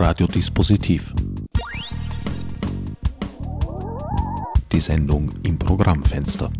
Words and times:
Radiodispositiv. 0.00 1.12
Die 4.72 4.80
Sendung 4.80 5.30
im 5.42 5.58
Programmfenster. 5.58 6.50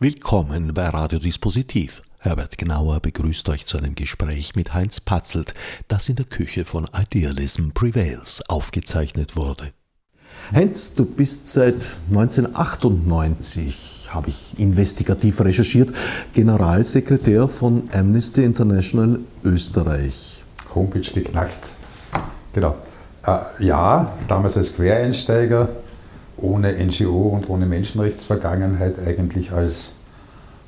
Willkommen 0.00 0.72
bei 0.72 0.88
Radiodispositiv. 0.88 2.00
Herbert 2.18 2.56
Gnauer 2.56 3.00
begrüßt 3.00 3.46
euch 3.50 3.66
zu 3.66 3.76
einem 3.76 3.94
Gespräch 3.94 4.56
mit 4.56 4.72
Heinz 4.72 5.00
Patzelt, 5.00 5.52
das 5.86 6.08
in 6.08 6.16
der 6.16 6.24
Küche 6.24 6.64
von 6.64 6.86
Idealism 6.98 7.72
Prevails 7.74 8.42
aufgezeichnet 8.48 9.36
wurde. 9.36 9.74
Heinz, 10.54 10.94
du 10.94 11.04
bist 11.04 11.48
seit 11.48 11.98
1998, 12.08 13.95
habe 14.14 14.30
ich 14.30 14.58
investigativ 14.58 15.40
recherchiert, 15.40 15.92
Generalsekretär 16.32 17.48
von 17.48 17.88
Amnesty 17.92 18.44
International 18.44 19.20
Österreich. 19.44 20.44
Homepage 20.74 21.00
geknackt. 21.00 21.68
Genau. 22.52 22.76
Äh, 23.26 23.64
ja, 23.64 24.12
damals 24.28 24.56
als 24.56 24.74
Quereinsteiger, 24.74 25.68
ohne 26.36 26.72
NGO 26.72 27.28
und 27.28 27.48
ohne 27.48 27.66
Menschenrechtsvergangenheit 27.66 28.98
eigentlich 28.98 29.52
als, 29.52 29.92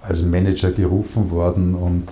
als 0.01 0.23
Manager 0.23 0.73
gerufen 0.73 1.31
worden 1.31 1.75
und 1.75 2.07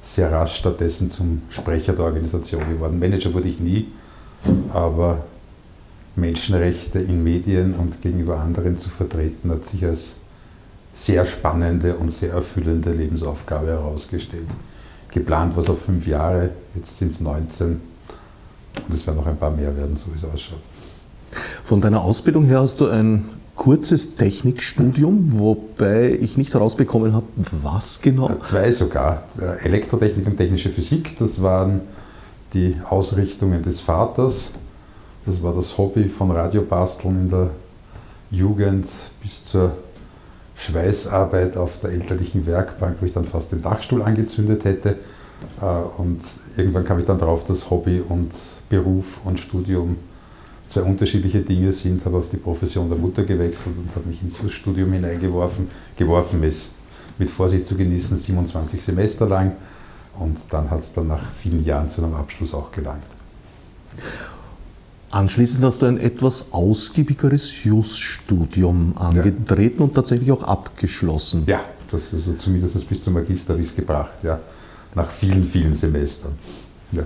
sehr 0.00 0.32
rasch 0.32 0.56
stattdessen 0.56 1.10
zum 1.10 1.42
Sprecher 1.50 1.92
der 1.92 2.06
Organisation 2.06 2.66
geworden. 2.68 2.98
Manager 2.98 3.34
wurde 3.34 3.48
ich 3.48 3.60
nie, 3.60 3.88
aber 4.72 5.24
Menschenrechte 6.16 6.98
in 6.98 7.22
Medien 7.22 7.74
und 7.74 8.00
gegenüber 8.00 8.40
anderen 8.40 8.78
zu 8.78 8.88
vertreten, 8.88 9.50
hat 9.50 9.64
sich 9.66 9.84
als 9.84 10.19
sehr 10.92 11.24
spannende 11.24 11.96
und 11.96 12.12
sehr 12.12 12.32
erfüllende 12.32 12.92
Lebensaufgabe 12.92 13.68
herausgestellt. 13.68 14.48
Geplant 15.10 15.56
war 15.56 15.62
es 15.62 15.70
auf 15.70 15.82
fünf 15.82 16.06
Jahre, 16.06 16.50
jetzt 16.74 16.98
sind 16.98 17.12
es 17.12 17.20
19 17.20 17.80
und 18.86 18.94
es 18.94 19.06
werden 19.06 19.16
noch 19.16 19.26
ein 19.26 19.36
paar 19.36 19.50
mehr 19.50 19.76
werden, 19.76 19.96
so 19.96 20.12
wie 20.12 20.18
es 20.18 20.24
ausschaut. 20.24 20.60
Von 21.64 21.80
deiner 21.80 22.02
Ausbildung 22.02 22.44
her 22.44 22.60
hast 22.60 22.80
du 22.80 22.88
ein 22.88 23.24
kurzes 23.56 24.16
Technikstudium, 24.16 25.38
wobei 25.38 26.16
ich 26.20 26.36
nicht 26.36 26.54
herausbekommen 26.54 27.12
habe, 27.12 27.26
was 27.62 28.00
genau? 28.00 28.34
Zwei 28.42 28.72
sogar. 28.72 29.24
Elektrotechnik 29.62 30.26
und 30.26 30.36
technische 30.36 30.70
Physik, 30.70 31.18
das 31.18 31.42
waren 31.42 31.82
die 32.52 32.76
Ausrichtungen 32.88 33.62
des 33.62 33.80
Vaters 33.80 34.54
das 35.26 35.42
war 35.42 35.54
das 35.54 35.76
Hobby 35.76 36.08
von 36.08 36.30
Radiobasteln 36.30 37.14
in 37.14 37.28
der 37.28 37.50
Jugend 38.30 38.86
bis 39.22 39.44
zur 39.44 39.76
Schweißarbeit 40.60 41.56
auf 41.56 41.80
der 41.80 41.90
elterlichen 41.90 42.46
Werkbank, 42.46 42.96
wo 43.00 43.06
ich 43.06 43.12
dann 43.12 43.24
fast 43.24 43.52
den 43.52 43.62
Dachstuhl 43.62 44.02
angezündet 44.02 44.64
hätte. 44.64 44.96
Äh, 45.60 45.64
und 45.96 46.20
irgendwann 46.56 46.84
kam 46.84 46.98
ich 46.98 47.06
dann 47.06 47.18
darauf, 47.18 47.46
dass 47.46 47.70
Hobby 47.70 48.00
und 48.00 48.32
Beruf 48.68 49.20
und 49.24 49.40
Studium 49.40 49.96
zwei 50.66 50.82
unterschiedliche 50.82 51.40
Dinge 51.40 51.72
sind, 51.72 52.04
habe 52.04 52.18
auf 52.18 52.28
die 52.28 52.36
Profession 52.36 52.88
der 52.88 52.98
Mutter 52.98 53.24
gewechselt 53.24 53.76
und 53.76 53.90
habe 53.96 54.06
mich 54.06 54.22
ins 54.22 54.38
Studium 54.52 54.92
hineingeworfen. 54.92 55.68
Geworfen 55.96 56.42
ist 56.42 56.72
mit 57.18 57.30
Vorsicht 57.30 57.66
zu 57.66 57.76
genießen, 57.76 58.16
27 58.16 58.82
Semester 58.82 59.26
lang. 59.26 59.56
Und 60.18 60.38
dann 60.50 60.70
hat 60.70 60.80
es 60.80 60.92
dann 60.92 61.08
nach 61.08 61.22
vielen 61.32 61.64
Jahren 61.64 61.88
zu 61.88 62.04
einem 62.04 62.14
Abschluss 62.14 62.52
auch 62.54 62.70
gelangt. 62.70 63.02
Anschließend 65.10 65.64
hast 65.64 65.82
du 65.82 65.86
ein 65.86 65.98
etwas 65.98 66.52
ausgiebigeres 66.52 67.64
Jus-Studium 67.64 68.94
angetreten 68.96 69.78
ja. 69.78 69.84
und 69.84 69.94
tatsächlich 69.94 70.30
auch 70.30 70.44
abgeschlossen. 70.44 71.42
Ja, 71.46 71.60
das 71.90 72.04
ist 72.04 72.14
also 72.14 72.34
zumindest 72.34 72.88
bis 72.88 73.02
zum 73.02 73.14
Magister 73.14 73.54
habe 73.54 73.62
ich 73.62 73.68
es 73.68 73.74
gebracht, 73.74 74.22
ja. 74.22 74.38
Nach 74.94 75.10
vielen, 75.10 75.44
vielen 75.44 75.72
Semestern. 75.72 76.32
Ja. 76.92 77.02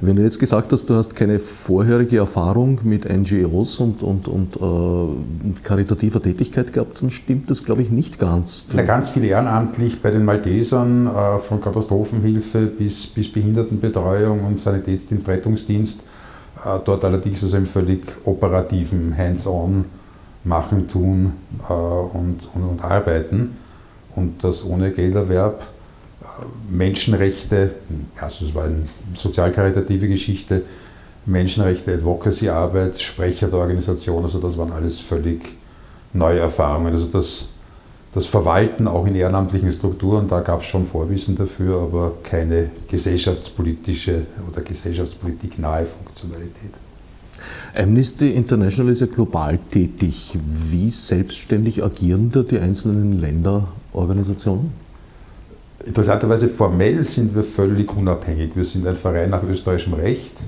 Wenn 0.00 0.16
du 0.16 0.22
jetzt 0.22 0.38
gesagt 0.38 0.72
hast, 0.72 0.88
du 0.90 0.94
hast 0.94 1.16
keine 1.16 1.38
vorherige 1.38 2.18
Erfahrung 2.18 2.80
mit 2.82 3.04
NGOs 3.08 3.78
und, 3.78 4.02
und, 4.02 4.28
und 4.28 4.56
äh, 4.56 5.60
karitativer 5.62 6.20
Tätigkeit 6.20 6.72
gehabt, 6.72 7.02
dann 7.02 7.10
stimmt 7.10 7.50
das, 7.50 7.62
glaube 7.64 7.82
ich, 7.82 7.90
nicht 7.90 8.18
ganz. 8.18 8.64
Na, 8.72 8.82
ganz 8.82 9.10
viel 9.10 9.24
ehrenamtlich 9.24 10.00
bei 10.02 10.10
den 10.10 10.24
Maltesern, 10.24 11.06
äh, 11.06 11.38
von 11.38 11.60
Katastrophenhilfe 11.60 12.66
bis, 12.66 13.06
bis 13.06 13.32
Behindertenbetreuung 13.32 14.44
und 14.44 14.58
Sanitätsdienst, 14.58 15.28
Rettungsdienst 15.28 16.00
dort 16.84 17.04
allerdings 17.04 17.42
also 17.42 17.56
im 17.56 17.66
völlig 17.66 18.02
operativen 18.24 19.16
Hands-on 19.16 19.84
machen, 20.44 20.88
tun 20.88 21.32
äh, 21.68 21.72
und, 21.72 22.38
und, 22.54 22.62
und, 22.62 22.84
arbeiten. 22.84 23.56
Und 24.14 24.42
das 24.42 24.64
ohne 24.64 24.92
Gelderwerb. 24.92 25.62
Äh, 26.22 26.74
Menschenrechte, 26.74 27.72
also 28.20 28.46
es 28.46 28.54
war 28.54 28.64
eine 28.64 28.86
sozial-karitative 29.14 30.08
Geschichte, 30.08 30.62
Menschenrechte, 31.26 31.92
Advocacy-Arbeit, 31.94 33.00
Sprecher 33.00 33.48
der 33.48 33.58
Organisation, 33.58 34.22
also 34.24 34.38
das 34.38 34.56
waren 34.56 34.70
alles 34.70 35.00
völlig 35.00 35.58
neue 36.12 36.38
Erfahrungen. 36.38 36.94
Also 36.94 37.08
das 37.08 37.48
das 38.16 38.28
Verwalten 38.28 38.88
auch 38.88 39.06
in 39.06 39.14
ehrenamtlichen 39.14 39.70
Strukturen, 39.70 40.26
da 40.26 40.40
gab 40.40 40.62
es 40.62 40.66
schon 40.68 40.86
Vorwissen 40.86 41.36
dafür, 41.36 41.82
aber 41.82 42.14
keine 42.22 42.70
gesellschaftspolitische 42.88 44.24
oder 44.50 44.62
gesellschaftspolitik 44.62 45.58
nahe 45.58 45.84
Funktionalität. 45.84 46.72
Amnesty 47.76 48.30
International 48.30 48.90
ist 48.90 49.00
ja 49.00 49.06
global 49.06 49.58
tätig. 49.70 50.38
Wie 50.46 50.88
selbstständig 50.88 51.84
agieren 51.84 52.30
da 52.30 52.42
die 52.42 52.58
einzelnen 52.58 53.18
Länderorganisationen? 53.18 54.72
Interessanterweise 55.84 56.48
formell 56.48 57.04
sind 57.04 57.34
wir 57.34 57.44
völlig 57.44 57.94
unabhängig. 57.94 58.52
Wir 58.56 58.64
sind 58.64 58.86
ein 58.86 58.96
Verein 58.96 59.28
nach 59.28 59.42
österreichischem 59.42 59.92
Recht, 59.92 60.38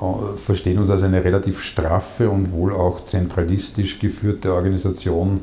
äh, 0.00 0.38
verstehen 0.38 0.78
uns 0.78 0.90
als 0.90 1.02
eine 1.02 1.24
relativ 1.24 1.60
straffe 1.60 2.30
und 2.30 2.52
wohl 2.52 2.72
auch 2.72 3.04
zentralistisch 3.04 3.98
geführte 3.98 4.54
Organisation 4.54 5.40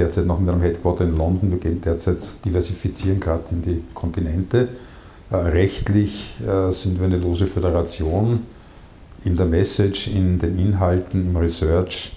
derzeit 0.00 0.26
noch 0.26 0.40
mit 0.40 0.48
einem 0.48 0.62
Headquarter 0.62 1.04
in 1.04 1.16
London. 1.16 1.50
Wir 1.50 1.58
gehen 1.58 1.80
derzeit 1.80 2.18
diversifizieren 2.44 3.20
gerade 3.20 3.44
in 3.52 3.62
die 3.62 3.84
Kontinente. 3.94 4.68
Äh, 5.30 5.36
rechtlich 5.36 6.36
äh, 6.40 6.72
sind 6.72 6.98
wir 6.98 7.06
eine 7.06 7.18
lose 7.18 7.46
Föderation. 7.46 8.46
In 9.24 9.36
der 9.36 9.46
Message, 9.46 10.08
in 10.08 10.38
den 10.38 10.58
Inhalten, 10.58 11.26
im 11.26 11.36
Research 11.36 12.16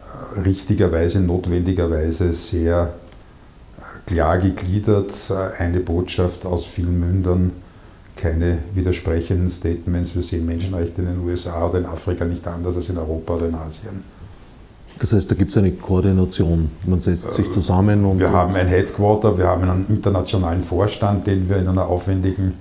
äh, 0.00 0.40
richtigerweise, 0.40 1.20
notwendigerweise 1.20 2.32
sehr 2.32 2.94
klar 4.06 4.38
gegliedert. 4.38 5.12
Eine 5.58 5.80
Botschaft 5.80 6.46
aus 6.46 6.64
vielen 6.64 6.98
Mündern, 6.98 7.52
keine 8.16 8.58
widersprechenden 8.72 9.50
Statements. 9.50 10.14
Wir 10.14 10.22
sehen 10.22 10.46
Menschenrechte 10.46 11.02
in 11.02 11.08
den 11.08 11.20
USA 11.20 11.68
oder 11.68 11.80
in 11.80 11.86
Afrika 11.86 12.24
nicht 12.24 12.46
anders 12.48 12.76
als 12.76 12.88
in 12.88 12.98
Europa 12.98 13.34
oder 13.34 13.48
in 13.48 13.54
Asien. 13.54 14.13
Das 14.98 15.12
heißt, 15.12 15.30
da 15.30 15.34
gibt 15.34 15.50
es 15.50 15.56
eine 15.56 15.72
Koordination. 15.72 16.70
Man 16.86 17.00
setzt 17.00 17.32
sich 17.32 17.50
zusammen 17.50 18.04
und. 18.04 18.20
Wir 18.20 18.30
haben 18.30 18.54
ein 18.54 18.68
Headquarter, 18.68 19.36
wir 19.36 19.46
haben 19.46 19.68
einen 19.68 19.86
internationalen 19.88 20.62
Vorstand, 20.62 21.26
den 21.26 21.48
wir 21.48 21.56
in 21.56 21.68
einer 21.68 21.86
aufwendigen, 21.88 22.54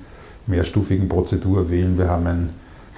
mehrstufigen 0.48 1.08
Prozedur 1.08 1.70
wählen. 1.70 1.98
Wir 1.98 2.10
haben 2.10 2.28
ein 2.28 2.50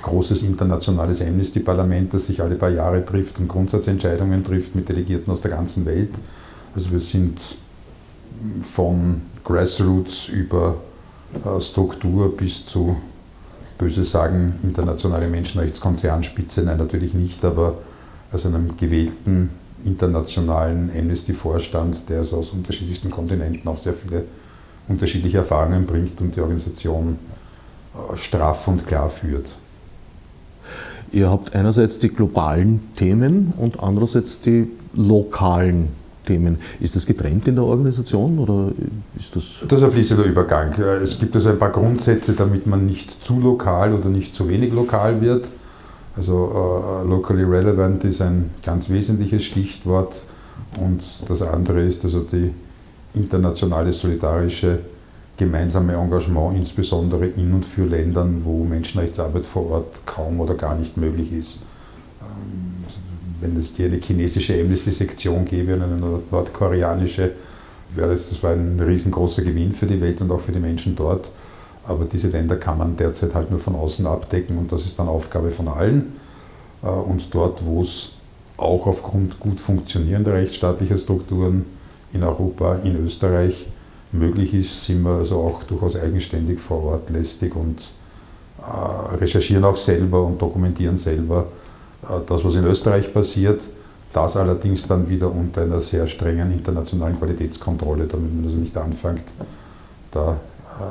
großes 0.01 0.43
internationales 0.43 1.21
Amnesty-Parlament, 1.21 2.13
das 2.13 2.27
sich 2.27 2.41
alle 2.41 2.55
paar 2.55 2.69
Jahre 2.69 3.03
trifft 3.03 3.39
und 3.39 3.47
Grundsatzentscheidungen 3.47 4.43
trifft 4.43 4.75
mit 4.75 4.87
Delegierten 4.87 5.31
aus 5.33 5.41
der 5.41 5.51
ganzen 5.51 5.85
Welt. 5.85 6.11
Also 6.75 6.91
wir 6.91 6.99
sind 6.99 7.39
von 8.61 9.21
Grassroots 9.43 10.29
über 10.29 10.77
äh, 11.43 11.59
Struktur 11.59 12.35
bis 12.35 12.65
zu, 12.65 12.97
böse 13.77 14.03
sagen, 14.03 14.53
internationale 14.63 15.27
Menschenrechtskonzernspitze, 15.27 16.63
nein, 16.63 16.77
natürlich 16.77 17.13
nicht, 17.13 17.43
aber 17.43 17.77
also 18.35 18.49
einem 18.49 18.75
gewählten 18.77 19.49
internationalen 19.85 20.91
Amnesty-Vorstand, 20.93 22.09
der 22.09 22.19
also 22.19 22.37
aus 22.37 22.51
unterschiedlichsten 22.51 23.09
Kontinenten 23.09 23.67
auch 23.67 23.77
sehr 23.77 23.93
viele 23.93 24.25
unterschiedliche 24.87 25.37
Erfahrungen 25.39 25.85
bringt 25.85 26.19
und 26.21 26.35
die 26.35 26.41
Organisation 26.41 27.17
äh, 27.93 28.17
straff 28.17 28.67
und 28.67 28.85
klar 28.85 29.09
führt. 29.09 29.47
Ihr 31.11 31.29
habt 31.29 31.55
einerseits 31.55 31.99
die 31.99 32.09
globalen 32.09 32.81
Themen 32.95 33.53
und 33.57 33.81
andererseits 33.81 34.41
die 34.41 34.67
lokalen 34.93 35.89
Themen. 36.25 36.57
Ist 36.79 36.95
das 36.95 37.05
getrennt 37.05 37.47
in 37.47 37.55
der 37.55 37.63
Organisation 37.63 38.39
oder 38.39 38.71
ist 39.17 39.35
das? 39.35 39.65
Das 39.67 39.79
ist 39.79 39.85
ein 39.85 39.91
fließender 39.91 40.25
Übergang. 40.25 40.73
Es 40.73 41.19
gibt 41.19 41.35
also 41.35 41.49
ein 41.49 41.59
paar 41.59 41.71
Grundsätze, 41.71 42.33
damit 42.33 42.67
man 42.67 42.85
nicht 42.85 43.23
zu 43.23 43.39
lokal 43.39 43.93
oder 43.93 44.09
nicht 44.09 44.35
zu 44.35 44.49
wenig 44.49 44.73
lokal 44.73 45.21
wird. 45.21 45.47
Also 46.17 46.33
uh, 46.33 47.07
locally 47.07 47.43
relevant 47.43 48.03
ist 48.05 48.21
ein 48.21 48.51
ganz 48.63 48.89
wesentliches 48.89 49.43
Stichwort 49.43 50.23
und 50.79 51.01
das 51.27 51.41
andere 51.41 51.81
ist 51.81 52.05
also 52.05 52.21
die 52.21 52.53
internationale 53.13 53.91
solidarische 53.91 54.79
gemeinsame 55.37 55.93
Engagement, 55.93 56.57
insbesondere 56.57 57.27
in 57.27 57.53
und 57.53 57.65
für 57.65 57.85
Ländern, 57.85 58.41
wo 58.43 58.63
Menschenrechtsarbeit 58.63 59.45
vor 59.45 59.69
Ort 59.69 60.05
kaum 60.05 60.39
oder 60.39 60.55
gar 60.55 60.77
nicht 60.77 60.95
möglich 60.95 61.33
ist. 61.33 61.59
Ähm, 62.21 62.85
wenn 63.41 63.57
es 63.57 63.73
hier 63.75 63.87
eine 63.87 63.97
chinesische 63.97 64.53
Amnesty-Sektion 64.59 65.43
gäbe 65.45 65.75
und 65.75 65.83
eine 65.83 65.97
nordkoreanische, 66.31 67.31
wäre 67.93 68.09
das, 68.09 68.29
das 68.29 68.41
war 68.41 68.53
ein 68.53 68.79
riesengroßer 68.79 69.41
Gewinn 69.41 69.73
für 69.73 69.85
die 69.85 69.99
Welt 69.99 70.21
und 70.21 70.31
auch 70.31 70.39
für 70.39 70.53
die 70.53 70.59
Menschen 70.59 70.95
dort. 70.95 71.29
Aber 71.87 72.05
diese 72.05 72.29
Länder 72.29 72.57
kann 72.57 72.77
man 72.77 72.97
derzeit 72.97 73.35
halt 73.35 73.51
nur 73.51 73.59
von 73.59 73.75
außen 73.75 74.05
abdecken 74.07 74.57
und 74.57 74.71
das 74.71 74.85
ist 74.85 74.97
dann 74.97 75.07
Aufgabe 75.07 75.51
von 75.51 75.67
allen. 75.67 76.13
Äh, 76.83 76.87
und 76.87 77.33
dort, 77.33 77.65
wo 77.65 77.81
es 77.81 78.11
auch 78.57 78.87
aufgrund 78.87 79.39
gut 79.39 79.59
funktionierender 79.59 80.33
rechtsstaatlicher 80.33 80.97
Strukturen 80.97 81.65
in 82.13 82.23
Europa, 82.23 82.75
in 82.83 83.05
Österreich 83.05 83.67
möglich 84.11 84.53
ist, 84.53 84.85
sind 84.85 85.03
wir 85.03 85.17
also 85.17 85.39
auch 85.39 85.63
durchaus 85.63 85.97
eigenständig 85.97 86.59
vor 86.59 86.83
Ort 86.83 87.09
lästig 87.09 87.55
und 87.55 87.91
äh, 88.59 89.15
recherchieren 89.15 89.65
auch 89.65 89.77
selber 89.77 90.23
und 90.23 90.41
dokumentieren 90.41 90.97
selber 90.97 91.47
äh, 92.03 92.19
das, 92.25 92.43
was 92.43 92.55
in 92.55 92.65
Österreich 92.65 93.13
passiert. 93.13 93.61
Das 94.13 94.37
allerdings 94.37 94.87
dann 94.87 95.09
wieder 95.09 95.29
unter 95.29 95.63
einer 95.63 95.81
sehr 95.81 96.07
strengen 96.07 96.53
internationalen 96.53 97.19
Qualitätskontrolle, 97.19 98.07
damit 98.07 98.33
man 98.33 98.45
also 98.45 98.57
nicht 98.57 98.77
anfängt, 98.77 99.25
da 100.11 100.39
äh, 100.79 100.85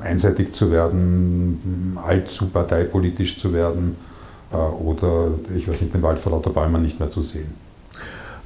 einseitig 0.00 0.52
zu 0.52 0.70
werden, 0.70 1.98
allzu 2.04 2.46
parteipolitisch 2.46 3.38
zu 3.38 3.52
werden 3.52 3.96
äh, 4.52 4.56
oder, 4.56 5.30
ich 5.56 5.68
weiß 5.68 5.80
nicht, 5.82 5.94
den 5.94 6.02
Wald 6.02 6.20
vor 6.20 6.32
lauter 6.32 6.50
Bäumen 6.50 6.82
nicht 6.82 7.00
mehr 7.00 7.10
zu 7.10 7.22
sehen. 7.22 7.48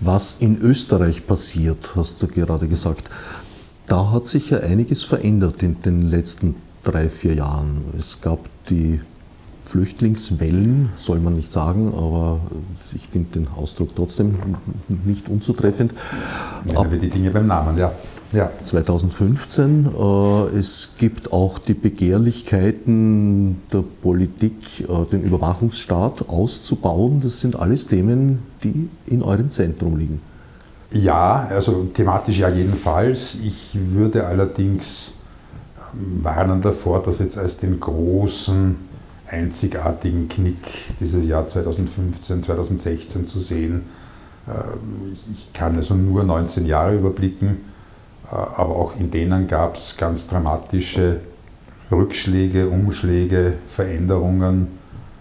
Was 0.01 0.37
in 0.41 0.59
Österreich 0.59 1.27
passiert, 1.27 1.93
hast 1.95 2.23
du 2.23 2.27
gerade 2.27 2.67
gesagt, 2.67 3.09
da 3.87 4.11
hat 4.11 4.27
sich 4.27 4.51
ja 4.51 4.59
einiges 4.59 5.05
verändert 5.05 5.63
in 5.63 5.81
den 5.83 6.03
letzten 6.03 6.57
drei, 6.83 7.09
vier 7.09 7.35
Jahren. 7.35 7.85
Es 7.99 8.21
gab 8.21 8.49
die 8.69 9.01
Flüchtlingswellen, 9.65 10.91
soll 10.97 11.21
man 11.21 11.35
nicht 11.35 11.53
sagen, 11.53 11.95
aber 11.95 12.41
ich 12.95 13.09
finde 13.09 13.31
den 13.39 13.49
Ausdruck 13.49 13.95
trotzdem 13.95 14.37
nicht 15.05 15.29
unzutreffend. 15.29 15.95
Nennen 16.65 16.91
wir 16.91 16.99
die 16.99 17.11
Dinge 17.11 17.31
beim 17.31 17.47
Namen, 17.47 17.79
ja. 17.79 17.93
Ja. 18.33 18.51
2015, 18.65 19.87
äh, 19.87 20.57
es 20.57 20.97
gibt 20.99 21.33
auch 21.33 21.59
die 21.59 21.75
Begehrlichkeiten 21.75 23.61
der 23.73 23.83
Politik, 24.03 24.89
äh, 24.89 25.05
den 25.07 25.23
Überwachungsstaat 25.23 26.29
auszubauen. 26.29 27.21
Das 27.21 27.41
sind 27.41 27.57
alles 27.57 27.87
Themen, 27.87 28.47
die 28.63 28.89
in 29.07 29.23
eurem 29.23 29.51
Zentrum 29.51 29.97
liegen. 29.97 30.21
Ja, 30.93 31.47
also 31.49 31.85
thematisch 31.85 32.39
ja 32.39 32.49
jedenfalls. 32.49 33.37
Ich 33.43 33.79
würde 33.93 34.27
allerdings 34.27 35.15
ähm, 35.95 36.23
warnen 36.23 36.61
davor, 36.61 37.03
das 37.03 37.21
jetzt 37.21 37.39
als 37.39 37.59
den 37.59 37.81
großen, 37.81 38.77
einzigartigen 39.27 40.29
Knick 40.29 40.59
dieses 41.01 41.25
Jahr 41.25 41.47
2015, 41.47 42.43
2016 42.43 43.27
zu 43.27 43.41
sehen. 43.41 43.85
Ähm, 44.47 45.15
ich 45.33 45.53
kann 45.55 45.77
also 45.77 45.95
nur 45.95 46.25
19 46.25 46.67
Jahre 46.67 46.97
überblicken, 46.97 47.72
aber 48.31 48.77
auch 48.77 48.97
in 48.99 49.11
denen 49.11 49.47
gab 49.47 49.77
es 49.77 49.97
ganz 49.97 50.29
dramatische 50.29 51.21
Rückschläge, 51.91 52.69
Umschläge, 52.69 53.55
Veränderungen, 53.67 54.79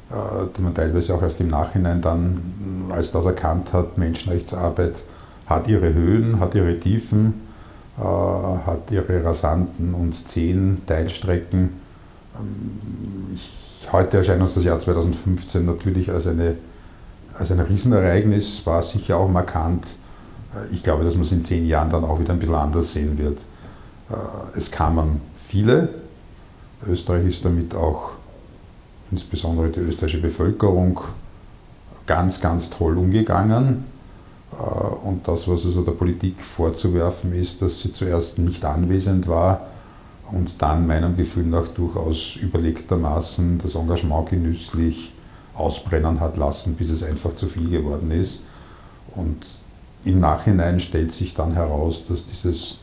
äh, 0.09 0.13
die 0.55 0.61
man 0.61 0.73
teilweise 0.73 1.13
auch 1.13 1.21
erst 1.21 1.39
im 1.41 1.49
Nachhinein 1.49 2.01
dann, 2.01 2.41
als 2.89 3.11
das 3.11 3.25
erkannt 3.25 3.73
hat, 3.73 3.97
Menschenrechtsarbeit 3.97 5.03
hat 5.45 5.67
ihre 5.67 5.93
Höhen, 5.93 6.39
hat 6.39 6.55
ihre 6.55 6.79
Tiefen, 6.79 7.41
äh, 7.97 8.01
hat 8.01 8.91
ihre 8.91 9.23
rasanten 9.23 9.93
und 9.93 10.15
zähen 10.27 10.81
Teilstrecken. 10.85 11.73
Ähm, 12.37 13.31
ich, 13.33 13.87
heute 13.91 14.17
erscheint 14.17 14.41
uns 14.41 14.53
das 14.53 14.63
Jahr 14.63 14.79
2015 14.79 15.65
natürlich 15.65 16.11
als, 16.11 16.27
eine, 16.27 16.55
als 17.37 17.51
ein 17.51 17.59
Riesenereignis, 17.59 18.65
war 18.65 18.81
sicher 18.81 19.17
auch 19.17 19.29
markant. 19.29 19.97
Äh, 20.53 20.73
ich 20.73 20.83
glaube, 20.83 21.03
dass 21.03 21.15
man 21.15 21.23
es 21.23 21.31
in 21.31 21.43
zehn 21.43 21.67
Jahren 21.67 21.89
dann 21.89 22.03
auch 22.03 22.19
wieder 22.19 22.33
ein 22.33 22.39
bisschen 22.39 22.55
anders 22.55 22.93
sehen 22.93 23.17
wird. 23.17 23.39
Äh, 24.09 24.57
es 24.57 24.71
kamen 24.71 25.21
viele. 25.35 25.89
Österreich 26.87 27.27
ist 27.27 27.45
damit 27.45 27.75
auch 27.75 28.11
insbesondere 29.11 29.69
die 29.69 29.79
österreichische 29.79 30.21
Bevölkerung 30.21 30.99
ganz, 32.07 32.41
ganz 32.41 32.69
toll 32.69 32.97
umgegangen. 32.97 33.85
Äh, 34.51 35.05
und 35.05 35.27
das, 35.27 35.47
was 35.47 35.65
also 35.65 35.81
der 35.81 35.93
Politik 35.93 36.39
vorzuwerfen 36.41 37.33
ist, 37.33 37.61
dass 37.61 37.81
sie 37.81 37.91
zuerst 37.91 38.39
nicht 38.39 38.63
anwesend 38.65 39.27
war 39.27 39.67
und 40.31 40.61
dann 40.61 40.87
meinem 40.87 41.17
Gefühl 41.17 41.45
nach 41.45 41.67
durchaus 41.69 42.37
überlegtermaßen 42.37 43.59
das 43.59 43.75
Engagement 43.75 44.29
genüsslich 44.29 45.13
ausbrennen 45.53 46.19
hat 46.19 46.37
lassen, 46.37 46.75
bis 46.75 46.89
es 46.89 47.03
einfach 47.03 47.35
zu 47.35 47.47
viel 47.47 47.69
geworden 47.69 48.11
ist. 48.11 48.41
Und 49.13 49.45
im 50.03 50.19
Nachhinein 50.19 50.79
stellt 50.79 51.11
sich 51.11 51.33
dann 51.33 51.53
heraus, 51.53 52.05
dass 52.07 52.25
dieses 52.25 52.79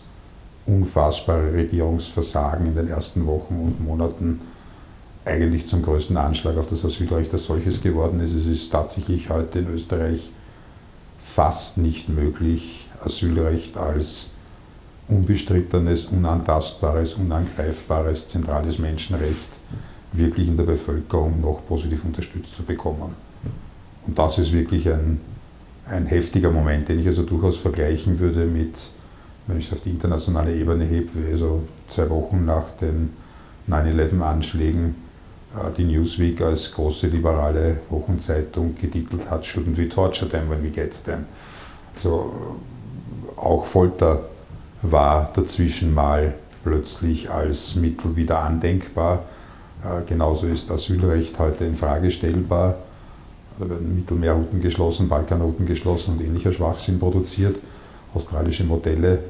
unfassbare 0.67 1.53
Regierungsversagen 1.53 2.67
in 2.67 2.75
den 2.75 2.89
ersten 2.89 3.27
Wochen 3.27 3.55
und 3.55 3.85
Monaten 3.85 4.41
eigentlich 5.25 5.67
zum 5.67 5.83
größten 5.83 6.17
Anschlag 6.17 6.57
auf 6.57 6.69
das 6.69 6.85
Asylrecht 6.85 7.33
als 7.33 7.47
solches 7.47 7.83
geworden 7.83 8.21
ist. 8.21 8.35
Es 8.35 8.47
ist 8.47 8.71
tatsächlich 8.71 9.31
heute 9.31 9.61
in 9.61 9.69
Österreich 9.69 10.31
fast 11.19 11.79
nicht 11.79 12.09
möglich, 12.09 12.89
Asylrecht 13.01 13.77
als 13.77 14.29
unbestrittenes, 15.09 16.07
unantastbares, 16.07 17.15
unangreifbares, 17.15 18.29
zentrales 18.29 18.79
Menschenrecht 18.79 19.61
wirklich 20.13 20.49
in 20.49 20.57
der 20.57 20.65
Bevölkerung 20.65 21.41
noch 21.41 21.67
positiv 21.67 22.05
unterstützt 22.05 22.57
zu 22.57 22.63
bekommen. 22.63 23.15
Und 24.07 24.19
das 24.19 24.39
ist 24.39 24.53
wirklich 24.53 24.89
ein, 24.89 25.21
ein 25.91 26.07
heftiger 26.07 26.51
Moment, 26.51 26.89
den 26.89 26.99
ich 26.99 27.07
also 27.07 27.23
durchaus 27.23 27.59
vergleichen 27.59 28.19
würde 28.19 28.47
mit, 28.47 28.79
wenn 29.47 29.59
ich 29.59 29.67
es 29.67 29.73
auf 29.73 29.83
die 29.83 29.91
internationale 29.91 30.55
Ebene 30.55 30.85
hebe, 30.85 31.11
also 31.31 31.63
zwei 31.89 32.09
Wochen 32.11 32.45
nach 32.45 32.73
den 32.73 33.15
9-11-Anschlägen 33.69 34.95
äh, 35.55 35.73
die 35.77 35.85
Newsweek 35.85 36.43
als 36.43 36.73
große 36.73 37.09
liberale 37.09 37.81
Wochenzeitung 37.89 38.75
getitelt 38.75 39.31
hat, 39.31 39.45
Shouldn't 39.45 39.77
we 39.77 39.89
torture 39.89 40.29
them 40.29 40.51
when 40.51 40.63
we 40.63 40.71
get 40.71 40.93
them? 41.05 41.25
Also 41.97 42.33
auch 43.37 43.65
Folter 43.65 44.21
war 44.83 45.31
dazwischen 45.35 45.95
mal 45.95 46.35
plötzlich 46.63 47.31
als 47.31 47.77
Mittel 47.77 48.17
wieder 48.17 48.41
andenkbar. 48.41 49.25
Äh, 49.83 50.05
genauso 50.07 50.47
ist 50.47 50.71
Asylrecht 50.71 51.39
heute 51.39 51.65
in 51.65 51.75
Frage 51.75 52.11
stellbar. 52.11 52.77
Mittelmeerrouten 53.67 54.61
geschlossen, 54.61 55.09
Balkanrouten 55.09 55.67
geschlossen 55.67 56.15
und 56.15 56.25
ähnlicher 56.25 56.53
Schwachsinn 56.53 56.99
produziert. 56.99 57.57
Australische 58.15 58.65
Modelle 58.65 59.23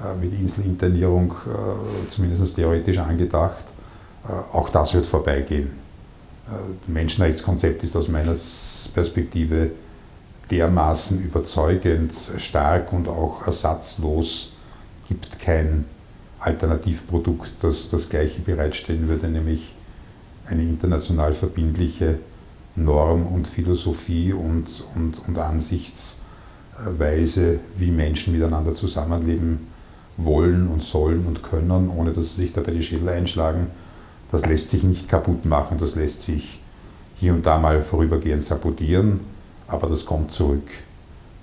äh, 0.00 0.16
mit 0.20 0.32
Inselinternierung 0.38 1.34
zumindest 2.10 2.56
theoretisch 2.56 2.98
angedacht. 2.98 3.66
Äh, 4.28 4.56
auch 4.56 4.68
das 4.68 4.94
wird 4.94 5.06
vorbeigehen. 5.06 5.70
Äh, 6.48 6.90
Menschenrechtskonzept 6.90 7.84
ist 7.84 7.96
aus 7.96 8.08
meiner 8.08 8.34
Perspektive 8.94 9.70
dermaßen 10.50 11.20
überzeugend, 11.20 12.12
stark 12.38 12.92
und 12.92 13.08
auch 13.08 13.46
ersatzlos, 13.46 14.52
gibt 15.08 15.40
kein 15.40 15.84
Alternativprodukt, 16.38 17.54
das 17.62 17.88
das 17.90 18.08
Gleiche 18.08 18.42
bereitstellen 18.42 19.08
würde, 19.08 19.28
nämlich 19.28 19.74
eine 20.46 20.62
international 20.62 21.32
verbindliche 21.32 22.20
Norm 22.76 23.26
und 23.26 23.48
Philosophie 23.48 24.32
und, 24.32 24.84
und, 24.94 25.20
und 25.26 25.38
Ansichtsweise, 25.38 27.58
wie 27.76 27.90
Menschen 27.90 28.32
miteinander 28.32 28.74
zusammenleben 28.74 29.66
wollen 30.16 30.68
und 30.68 30.82
sollen 30.82 31.26
und 31.26 31.42
können, 31.42 31.90
ohne 31.90 32.12
dass 32.12 32.36
sie 32.36 32.42
sich 32.42 32.52
dabei 32.52 32.70
die 32.72 32.82
Schädel 32.82 33.08
einschlagen 33.08 33.66
das 34.30 34.46
lässt 34.46 34.70
sich 34.70 34.82
nicht 34.82 35.08
kaputt 35.08 35.44
machen, 35.44 35.78
das 35.78 35.94
lässt 35.94 36.22
sich 36.22 36.60
hier 37.16 37.32
und 37.32 37.46
da 37.46 37.58
mal 37.58 37.82
vorübergehend 37.82 38.44
sabotieren, 38.44 39.20
aber 39.68 39.88
das 39.88 40.04
kommt 40.04 40.32
zurück. 40.32 40.68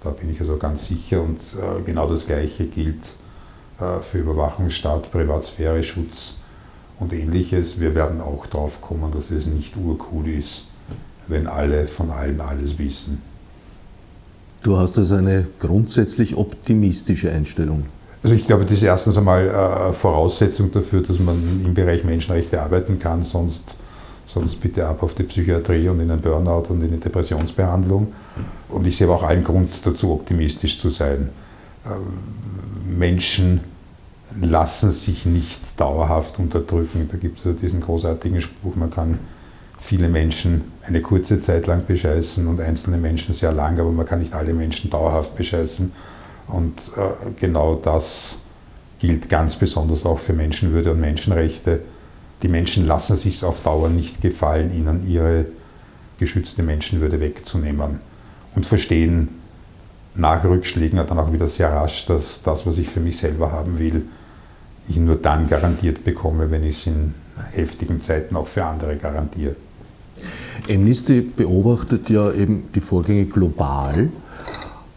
Da 0.03 0.09
bin 0.09 0.29
ich 0.29 0.39
also 0.41 0.57
ganz 0.57 0.87
sicher 0.87 1.21
und 1.21 1.39
äh, 1.39 1.81
genau 1.83 2.09
das 2.09 2.27
Gleiche 2.27 2.67
gilt 2.67 3.15
äh, 3.79 4.01
für 4.01 4.19
Überwachungsstaat, 4.19 5.11
Privatsphäre, 5.11 5.81
Schutz 5.81 6.35
und 6.99 7.13
ähnliches. 7.13 7.79
Wir 7.79 7.95
werden 7.95 8.19
auch 8.19 8.45
darauf 8.47 8.81
kommen, 8.81 9.11
dass 9.11 9.31
es 9.31 9.47
nicht 9.47 9.77
urcool 9.77 10.27
ist, 10.27 10.65
wenn 11.27 11.47
alle 11.47 11.87
von 11.87 12.11
allem 12.11 12.41
alles 12.41 12.77
wissen. 12.77 13.21
Du 14.61 14.77
hast 14.77 14.97
also 14.97 15.15
eine 15.15 15.45
grundsätzlich 15.59 16.37
optimistische 16.37 17.31
Einstellung. 17.31 17.85
Also 18.23 18.35
ich 18.35 18.47
glaube, 18.47 18.63
das 18.63 18.75
ist 18.75 18.83
erstens 18.83 19.17
einmal 19.17 19.47
äh, 19.47 19.91
Voraussetzung 19.91 20.71
dafür, 20.71 21.01
dass 21.01 21.19
man 21.19 21.61
im 21.65 21.73
Bereich 21.73 22.05
Menschenrechte 22.05 22.61
arbeiten 22.61 22.97
kann, 22.97 23.23
sonst, 23.23 23.77
sonst 24.25 24.61
bitte 24.61 24.87
ab 24.87 25.03
auf 25.03 25.13
die 25.13 25.23
Psychiatrie 25.23 25.89
und 25.89 25.99
in 25.99 26.07
den 26.07 26.21
Burnout 26.21 26.71
und 26.71 26.81
in 26.81 26.91
die 26.91 26.99
Depressionsbehandlung. 27.01 28.13
Und 28.69 28.87
ich 28.87 28.95
sehe 28.95 29.07
aber 29.07 29.17
auch 29.17 29.23
allen 29.23 29.43
Grund 29.43 29.85
dazu, 29.85 30.13
optimistisch 30.13 30.79
zu 30.79 30.89
sein. 30.89 31.29
Ähm, 31.85 32.97
Menschen 32.97 33.59
lassen 34.41 34.91
sich 34.91 35.25
nicht 35.25 35.79
dauerhaft 35.79 36.39
unterdrücken. 36.39 37.09
Da 37.11 37.17
gibt 37.17 37.45
es 37.45 37.55
diesen 37.57 37.81
großartigen 37.81 38.39
Spruch, 38.39 38.77
man 38.77 38.89
kann 38.89 39.19
viele 39.77 40.07
Menschen 40.07 40.61
eine 40.85 41.01
kurze 41.01 41.39
Zeit 41.39 41.67
lang 41.67 41.85
bescheißen 41.85 42.45
und 42.47 42.59
einzelne 42.59 42.97
Menschen 42.97 43.33
sehr 43.33 43.51
lang, 43.51 43.79
aber 43.79 43.91
man 43.91 44.05
kann 44.05 44.19
nicht 44.19 44.33
alle 44.33 44.53
Menschen 44.53 44.89
dauerhaft 44.89 45.35
bescheißen. 45.35 45.91
Und 46.47 46.91
äh, 46.97 47.31
genau 47.39 47.75
das 47.75 48.39
gilt 48.99 49.29
ganz 49.29 49.55
besonders 49.55 50.05
auch 50.05 50.19
für 50.19 50.33
Menschenwürde 50.33 50.91
und 50.91 50.99
Menschenrechte. 50.99 51.81
Die 52.41 52.49
Menschen 52.49 52.85
lassen 52.85 53.15
sich 53.15 53.43
auf 53.45 53.61
Dauer 53.61 53.89
nicht 53.89 54.21
gefallen, 54.21 54.71
ihnen 54.71 55.07
ihre 55.07 55.45
geschützte 56.19 56.63
Menschenwürde 56.63 57.19
wegzunehmen 57.19 57.99
und 58.55 58.65
verstehen 58.65 59.29
nach 60.15 60.43
Rückschlägen 60.43 60.97
dann 61.07 61.19
auch 61.19 61.33
wieder 61.33 61.47
sehr 61.47 61.71
rasch, 61.71 62.05
dass 62.05 62.43
das, 62.43 62.65
was 62.65 62.77
ich 62.77 62.87
für 62.87 62.99
mich 62.99 63.17
selber 63.17 63.51
haben 63.51 63.79
will, 63.79 64.05
ich 64.87 64.97
nur 64.97 65.15
dann 65.15 65.47
garantiert 65.47 66.03
bekomme, 66.03 66.51
wenn 66.51 66.63
ich 66.63 66.79
es 66.79 66.87
in 66.87 67.13
heftigen 67.51 67.99
Zeiten 67.99 68.35
auch 68.35 68.47
für 68.47 68.65
andere 68.65 68.97
garantiere. 68.97 69.55
Amnesty 70.69 71.21
beobachtet 71.21 72.09
ja 72.09 72.31
eben 72.31 72.63
die 72.73 72.81
Vorgänge 72.81 73.25
global. 73.25 74.09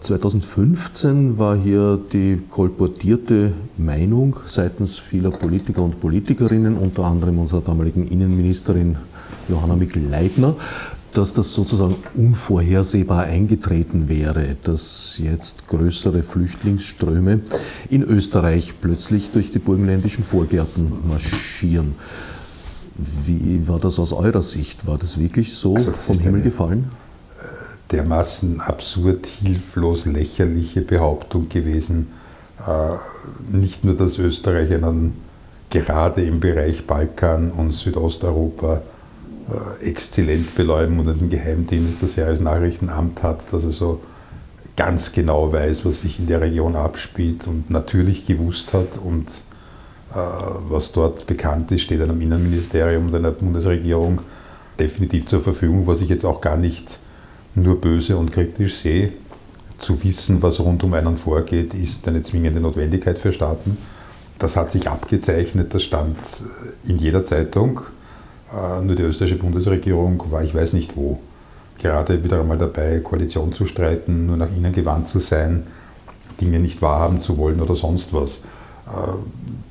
2015 0.01 1.37
war 1.37 1.57
hier 1.57 1.99
die 2.13 2.41
kolportierte 2.49 3.53
Meinung 3.77 4.37
seitens 4.45 4.99
vieler 4.99 5.31
Politiker 5.31 5.83
und 5.83 5.99
Politikerinnen, 5.99 6.77
unter 6.77 7.05
anderem 7.05 7.39
unserer 7.39 7.63
damaligen 7.63 8.07
Innenministerin 8.07 8.97
Johanna 9.49 9.75
Mikl-Leitner, 9.75 10.55
dass 11.13 11.33
das 11.33 11.55
sozusagen 11.55 11.97
unvorhersehbar 12.15 13.25
eingetreten 13.25 14.09
wäre, 14.09 14.57
dass 14.63 15.19
jetzt 15.19 15.67
größere 15.67 16.23
Flüchtlingsströme 16.23 17.41
in 17.89 18.03
Österreich 18.03 18.75
plötzlich 18.81 19.31
durch 19.31 19.51
die 19.51 19.59
burgenländischen 19.59 20.25
Vorgärten 20.25 21.09
marschieren. 21.09 21.95
Wie 22.99 23.69
war 23.69 23.79
das 23.79 23.99
aus 23.99 24.12
eurer 24.12 24.43
Sicht? 24.43 24.87
War 24.87 24.99
das 24.99 25.19
wirklich 25.19 25.55
so 25.55 25.75
also 25.75 25.91
das 25.91 26.07
vom 26.07 26.19
Himmel 26.19 26.43
gefallen? 26.43 26.91
Äh, 27.38 27.93
dermaßen 27.93 28.61
absurd, 28.61 29.26
hilflos, 29.26 30.07
lächerliche 30.07 30.81
Behauptung 30.81 31.49
gewesen. 31.49 32.09
Äh, 32.67 33.55
nicht 33.55 33.85
nur, 33.85 33.95
dass 33.95 34.19
Österreich 34.19 34.73
einen 34.73 35.15
gerade 35.69 36.23
im 36.23 36.41
Bereich 36.41 36.87
Balkan 36.87 37.50
und 37.50 37.73
Südosteuropa 37.73 38.83
äh, 39.49 39.85
exzellent 39.85 40.55
beleumundeten 40.55 41.29
Geheimdienst, 41.29 42.03
das 42.03 42.17
Jahresnachrichtenamt 42.17 43.23
hat, 43.23 43.53
dass 43.53 43.65
er 43.65 43.73
so 43.73 44.00
ganz 44.76 45.12
genau 45.12 45.53
weiß, 45.53 45.85
was 45.85 46.03
sich 46.03 46.19
in 46.19 46.26
der 46.26 46.41
Region 46.41 46.76
abspielt 46.76 47.47
und 47.47 47.71
natürlich 47.71 48.26
gewusst 48.26 48.75
hat 48.75 48.99
und 49.03 49.26
was 50.11 50.93
dort 50.93 51.27
bekannt 51.27 51.73
ist, 51.73 51.83
steht 51.83 52.01
einem 52.01 52.21
Innenministerium 52.21 53.07
und 53.07 53.15
einer 53.15 53.33
Bundesregierung 53.33 54.21
definitiv 54.79 55.27
zur 55.27 55.41
Verfügung, 55.41 55.87
was 55.87 56.01
ich 56.01 56.09
jetzt 56.09 56.25
auch 56.25 56.41
gar 56.41 56.57
nicht 56.57 57.01
nur 57.55 57.81
böse 57.81 58.17
und 58.17 58.33
kritisch 58.33 58.77
sehe. 58.77 59.13
Zu 59.79 60.03
wissen, 60.05 60.43
was 60.43 60.61
rund 60.61 60.83
um 60.85 60.95
einen 60.95 61.17
vorgeht, 61.17 61.75
ist 61.75 62.07
eine 62.09 62.23
zwingende 62.23 62.61
Notwendigkeit 62.61 63.19
für 63.19 63.33
Staaten. 63.33 63.77
Das 64.39 64.57
hat 64.57 64.71
sich 64.71 64.89
abgezeichnet, 64.89 65.75
das 65.75 65.83
stand 65.83 66.17
in 66.85 66.99
jeder 66.99 67.25
Zeitung. 67.25 67.81
Äh, 68.53 68.83
nur 68.83 68.95
die 68.95 69.03
österreichische 69.03 69.41
Bundesregierung 69.41 70.23
war, 70.31 70.43
ich 70.43 70.55
weiß 70.55 70.75
nicht 70.75 70.97
wo, 70.97 71.19
gerade 71.79 72.23
wieder 72.23 72.41
einmal 72.41 72.59
dabei, 72.59 73.01
Koalition 73.01 73.53
zu 73.53 73.67
streiten, 73.67 74.27
nur 74.27 74.37
nach 74.37 74.55
innen 74.55 74.73
gewandt 74.73 75.09
zu 75.09 75.19
sein, 75.19 75.65
Dinge 76.41 76.59
nicht 76.59 76.81
wahrhaben 76.83 77.21
zu 77.21 77.39
wollen 77.39 77.61
oder 77.61 77.77
sonst 77.77 78.13
was. 78.13 78.43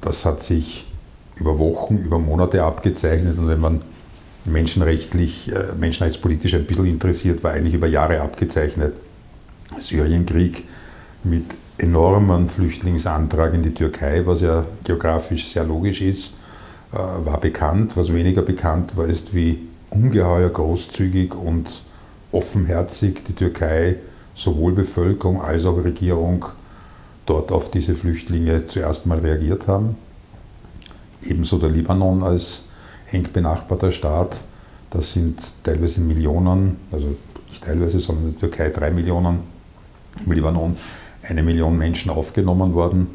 Das 0.01 0.25
hat 0.25 0.43
sich 0.43 0.87
über 1.35 1.57
Wochen, 1.57 1.97
über 1.97 2.19
Monate 2.19 2.63
abgezeichnet 2.63 3.37
und 3.37 3.47
wenn 3.47 3.59
man 3.59 3.81
menschenrechtlich, 4.45 5.51
äh, 5.51 5.73
menschenrechtspolitisch 5.79 6.53
ein 6.55 6.65
bisschen 6.65 6.85
interessiert, 6.85 7.43
war 7.43 7.51
eigentlich 7.51 7.73
über 7.73 7.87
Jahre 7.87 8.21
abgezeichnet. 8.21 8.93
Syrienkrieg 9.79 10.65
mit 11.23 11.45
enormen 11.77 12.49
Flüchtlingsantrag 12.49 13.53
in 13.53 13.63
die 13.63 13.73
Türkei, 13.73 14.21
was 14.25 14.41
ja 14.41 14.65
geografisch 14.83 15.51
sehr 15.51 15.63
logisch 15.63 16.01
ist 16.01 16.35
äh, 16.95 16.97
war 16.97 17.39
bekannt. 17.39 17.97
Was 17.97 18.13
weniger 18.13 18.41
bekannt 18.41 18.95
war, 18.95 19.05
ist, 19.05 19.35
wie 19.35 19.67
ungeheuer 19.89 20.49
großzügig 20.49 21.33
und 21.35 21.83
offenherzig 22.31 23.23
die 23.25 23.33
Türkei 23.33 23.97
sowohl 24.33 24.73
Bevölkerung 24.73 25.41
als 25.41 25.65
auch 25.65 25.83
Regierung 25.83 26.45
dort 27.25 27.51
auf 27.51 27.71
diese 27.71 27.95
Flüchtlinge 27.95 28.67
zuerst 28.67 29.05
mal 29.05 29.19
reagiert 29.19 29.67
haben. 29.67 29.97
Ebenso 31.23 31.57
der 31.57 31.69
Libanon 31.69 32.23
als 32.23 32.65
eng 33.11 33.27
benachbarter 33.31 33.91
Staat. 33.91 34.43
Das 34.89 35.13
sind 35.13 35.41
teilweise 35.63 36.01
Millionen, 36.01 36.77
also 36.91 37.15
nicht 37.49 37.63
teilweise, 37.63 37.99
sondern 37.99 38.25
in 38.25 38.31
der 38.31 38.39
Türkei 38.41 38.69
drei 38.69 38.91
Millionen, 38.91 39.39
im 40.25 40.31
Libanon 40.31 40.77
eine 41.23 41.43
Million 41.43 41.77
Menschen 41.77 42.11
aufgenommen 42.11 42.73
worden. 42.73 43.07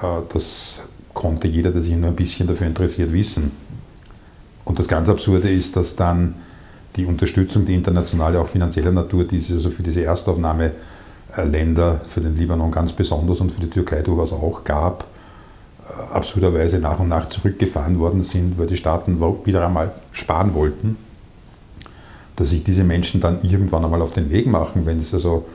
Äh, 0.00 0.22
das 0.32 0.82
konnte 1.14 1.48
jeder, 1.48 1.70
der 1.70 1.80
sich 1.80 1.94
nur 1.96 2.10
ein 2.10 2.16
bisschen 2.16 2.46
dafür 2.46 2.66
interessiert, 2.66 3.12
wissen. 3.12 3.52
Und 4.64 4.78
das 4.78 4.88
ganz 4.88 5.08
Absurde 5.08 5.48
ist, 5.48 5.76
dass 5.76 5.96
dann 5.96 6.34
die 6.96 7.06
Unterstützung, 7.06 7.64
die 7.64 7.74
internationale, 7.74 8.40
auch 8.40 8.48
finanzieller 8.48 8.92
Natur, 8.92 9.24
die 9.24 9.36
also 9.36 9.70
für 9.70 9.82
diese 9.82 10.02
Erstaufnahmeländer, 11.36 12.00
für 12.06 12.20
den 12.20 12.36
Libanon 12.36 12.70
ganz 12.70 12.92
besonders 12.92 13.40
und 13.40 13.52
für 13.52 13.60
die 13.60 13.70
Türkei 13.70 14.02
durchaus 14.02 14.32
auch 14.32 14.64
gab, 14.64 15.06
äh, 15.88 16.14
absurderweise 16.14 16.78
nach 16.78 16.98
und 16.98 17.08
nach 17.08 17.28
zurückgefahren 17.28 17.98
worden 17.98 18.22
sind, 18.22 18.58
weil 18.58 18.66
die 18.66 18.76
Staaten 18.76 19.20
wieder 19.44 19.66
einmal 19.66 19.92
sparen 20.12 20.54
wollten, 20.54 20.96
dass 22.36 22.50
sich 22.50 22.64
diese 22.64 22.84
Menschen 22.84 23.20
dann 23.20 23.42
irgendwann 23.42 23.84
einmal 23.84 24.02
auf 24.02 24.12
den 24.12 24.30
Weg 24.30 24.46
machen, 24.46 24.86
wenn 24.86 24.98
es 24.98 25.12
also 25.14 25.46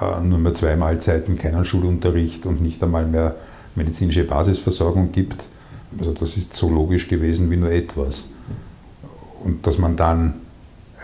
äh, 0.00 0.20
nur 0.22 0.38
mehr 0.38 0.54
zwei 0.54 0.76
Mahlzeiten, 0.76 1.36
keinen 1.36 1.64
Schulunterricht 1.64 2.46
und 2.46 2.60
nicht 2.60 2.82
einmal 2.82 3.06
mehr 3.06 3.36
medizinische 3.74 4.24
Basisversorgung 4.24 5.12
gibt. 5.12 5.48
Also 5.98 6.12
das 6.12 6.36
ist 6.36 6.54
so 6.54 6.68
logisch 6.68 7.08
gewesen 7.08 7.50
wie 7.50 7.56
nur 7.56 7.70
etwas. 7.70 8.28
Und 9.44 9.66
dass 9.66 9.78
man 9.78 9.96
dann 9.96 10.40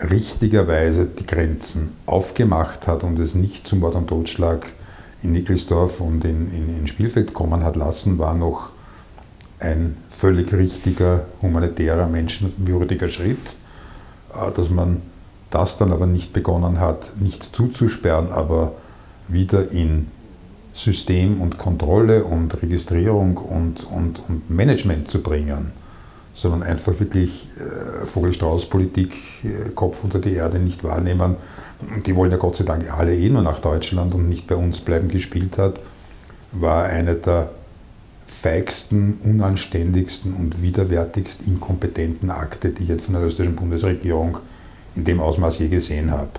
richtigerweise 0.01 1.05
die 1.05 1.25
Grenzen 1.25 1.93
aufgemacht 2.05 2.87
hat 2.87 3.03
und 3.03 3.19
es 3.19 3.35
nicht 3.35 3.67
zum 3.67 3.79
Mord 3.79 3.95
und 3.95 4.07
Totschlag 4.07 4.65
in 5.21 5.33
Nickelsdorf 5.33 6.01
und 6.01 6.25
in, 6.25 6.51
in, 6.51 6.77
in 6.77 6.87
Spielfeld 6.87 7.33
kommen 7.33 7.63
hat 7.63 7.75
lassen, 7.75 8.17
war 8.17 8.35
noch 8.35 8.71
ein 9.59 9.97
völlig 10.09 10.53
richtiger, 10.53 11.27
humanitärer, 11.41 12.07
menschenwürdiger 12.07 13.07
Schritt. 13.07 13.57
Äh, 14.33 14.51
dass 14.51 14.69
man 14.69 15.01
das 15.49 15.77
dann 15.77 15.91
aber 15.91 16.07
nicht 16.07 16.33
begonnen 16.33 16.79
hat, 16.79 17.13
nicht 17.19 17.55
zuzusperren, 17.55 18.31
aber 18.31 18.73
wieder 19.27 19.71
in 19.71 20.07
System 20.73 21.39
und 21.39 21.59
Kontrolle 21.59 22.23
und 22.23 22.61
Registrierung 22.61 23.37
und, 23.37 23.83
und, 23.83 24.21
und 24.27 24.49
Management 24.49 25.07
zu 25.07 25.21
bringen, 25.21 25.71
sondern 26.33 26.63
einfach 26.63 26.99
wirklich 26.99 27.49
äh, 27.59 28.05
Vogelstrauß-Politik, 28.05 29.13
äh, 29.43 29.69
Kopf 29.75 30.03
unter 30.03 30.19
die 30.19 30.33
Erde 30.33 30.59
nicht 30.59 30.83
wahrnehmen. 30.83 31.35
Die 32.05 32.15
wollen 32.15 32.31
ja 32.31 32.37
Gott 32.37 32.55
sei 32.55 32.63
Dank 32.63 32.91
alle 32.91 33.15
eh 33.15 33.29
nur 33.29 33.43
nach 33.43 33.59
Deutschland 33.59 34.13
und 34.15 34.29
nicht 34.29 34.47
bei 34.47 34.55
uns 34.55 34.81
bleiben 34.81 35.09
gespielt 35.09 35.57
hat, 35.57 35.79
war 36.51 36.85
eine 36.85 37.15
der 37.15 37.51
feigsten, 38.25 39.19
unanständigsten 39.23 40.33
und 40.33 40.61
widerwärtigst 40.61 41.41
inkompetenten 41.45 42.31
Akte, 42.31 42.69
die 42.69 42.83
ich 42.83 42.89
jetzt 42.89 43.05
von 43.05 43.15
der 43.15 43.23
österreichischen 43.23 43.55
Bundesregierung 43.55 44.37
in 44.95 45.05
dem 45.05 45.19
Ausmaß 45.19 45.59
je 45.59 45.67
gesehen 45.67 46.11
habe. 46.11 46.31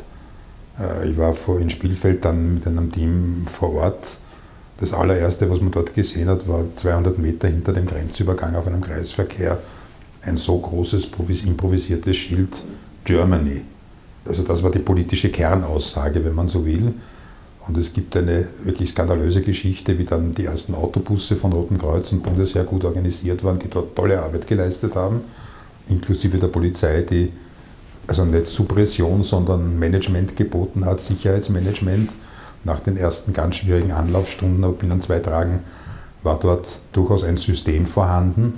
Äh, 0.80 1.10
ich 1.10 1.16
war 1.16 1.34
vor 1.34 1.60
in 1.60 1.70
Spielfeld 1.70 2.24
dann 2.24 2.54
mit 2.54 2.66
einem 2.66 2.90
Team 2.90 3.46
vor 3.46 3.74
Ort 3.74 4.18
das 4.78 4.92
allererste, 4.92 5.48
was 5.48 5.60
man 5.60 5.70
dort 5.70 5.94
gesehen 5.94 6.28
hat, 6.28 6.48
war 6.48 6.64
200 6.74 7.16
Meter 7.18 7.46
hinter 7.46 7.72
dem 7.72 7.86
Grenzübergang 7.86 8.56
auf 8.56 8.66
einem 8.66 8.80
Kreisverkehr 8.80 9.58
ein 10.26 10.36
so 10.36 10.58
großes 10.58 11.10
improvisiertes 11.46 12.16
Schild 12.16 12.62
Germany. 13.04 13.62
Also 14.26 14.42
das 14.42 14.62
war 14.62 14.70
die 14.70 14.78
politische 14.78 15.30
Kernaussage, 15.30 16.24
wenn 16.24 16.34
man 16.34 16.48
so 16.48 16.64
will. 16.64 16.94
Und 17.66 17.78
es 17.78 17.92
gibt 17.92 18.16
eine 18.16 18.46
wirklich 18.62 18.90
skandalöse 18.90 19.42
Geschichte, 19.42 19.98
wie 19.98 20.04
dann 20.04 20.34
die 20.34 20.44
ersten 20.44 20.74
Autobusse 20.74 21.36
von 21.36 21.52
Roten 21.52 21.78
Kreuz 21.78 22.12
und 22.12 22.22
Bundesheer 22.22 22.64
gut 22.64 22.84
organisiert 22.84 23.42
waren, 23.42 23.58
die 23.58 23.68
dort 23.68 23.96
tolle 23.96 24.22
Arbeit 24.22 24.46
geleistet 24.46 24.94
haben, 24.96 25.22
inklusive 25.88 26.38
der 26.38 26.48
Polizei, 26.48 27.02
die 27.02 27.32
also 28.06 28.26
nicht 28.26 28.46
Suppression, 28.46 29.22
sondern 29.22 29.78
Management 29.78 30.36
geboten 30.36 30.84
hat, 30.84 31.00
Sicherheitsmanagement 31.00 32.10
nach 32.64 32.80
den 32.80 32.98
ersten 32.98 33.32
ganz 33.32 33.56
schwierigen 33.56 33.92
Anlaufstunden, 33.92 34.62
aber 34.64 34.74
binnen 34.74 35.00
zwei 35.00 35.20
Tagen 35.20 35.60
war 36.22 36.38
dort 36.38 36.78
durchaus 36.92 37.24
ein 37.24 37.36
System 37.36 37.86
vorhanden. 37.86 38.54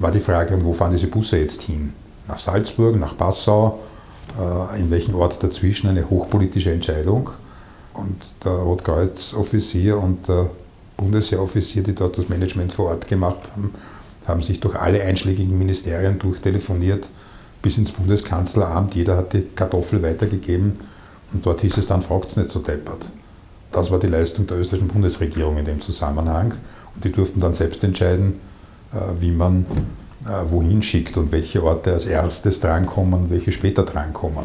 War 0.00 0.12
die 0.12 0.20
Frage, 0.20 0.64
wo 0.64 0.72
fahren 0.72 0.92
diese 0.92 1.08
Busse 1.08 1.38
jetzt 1.38 1.62
hin? 1.62 1.92
Nach 2.28 2.38
Salzburg, 2.38 2.96
nach 2.96 3.16
Passau, 3.16 3.80
äh, 4.38 4.80
in 4.80 4.90
welchen 4.90 5.14
Ort 5.14 5.42
dazwischen, 5.42 5.88
eine 5.88 6.08
hochpolitische 6.08 6.70
Entscheidung. 6.70 7.30
Und 7.94 8.16
der 8.44 8.52
Rotkreuz-Offizier 8.52 9.98
und 9.98 10.28
der 10.28 10.50
Bundesheeroffizier, 10.96 11.82
die 11.82 11.96
dort 11.96 12.16
das 12.16 12.28
Management 12.28 12.72
vor 12.72 12.90
Ort 12.90 13.08
gemacht 13.08 13.40
haben, 13.56 13.74
haben 14.26 14.42
sich 14.42 14.60
durch 14.60 14.76
alle 14.76 15.02
einschlägigen 15.02 15.58
Ministerien 15.58 16.18
durchtelefoniert 16.18 17.10
bis 17.60 17.78
ins 17.78 17.90
Bundeskanzleramt. 17.90 18.94
Jeder 18.94 19.16
hat 19.16 19.32
die 19.32 19.42
Kartoffel 19.42 20.00
weitergegeben 20.02 20.74
und 21.32 21.44
dort 21.44 21.62
hieß 21.62 21.76
es 21.78 21.88
dann, 21.88 22.02
fragt 22.02 22.30
es 22.30 22.36
nicht 22.36 22.50
so 22.50 22.60
deppert. 22.60 23.10
Das 23.72 23.90
war 23.90 23.98
die 23.98 24.06
Leistung 24.06 24.46
der 24.46 24.58
österreichischen 24.58 24.88
Bundesregierung 24.88 25.56
in 25.58 25.64
dem 25.64 25.80
Zusammenhang. 25.80 26.54
Die 27.02 27.10
durften 27.10 27.40
dann 27.40 27.54
selbst 27.54 27.82
entscheiden, 27.82 28.40
wie 29.20 29.30
man 29.30 29.66
äh, 30.24 30.50
wohin 30.50 30.82
schickt 30.82 31.16
und 31.16 31.32
welche 31.32 31.62
Orte 31.62 31.92
als 31.92 32.06
erstes 32.06 32.60
drankommen, 32.60 33.30
welche 33.30 33.52
später 33.52 33.84
drankommen. 33.84 34.44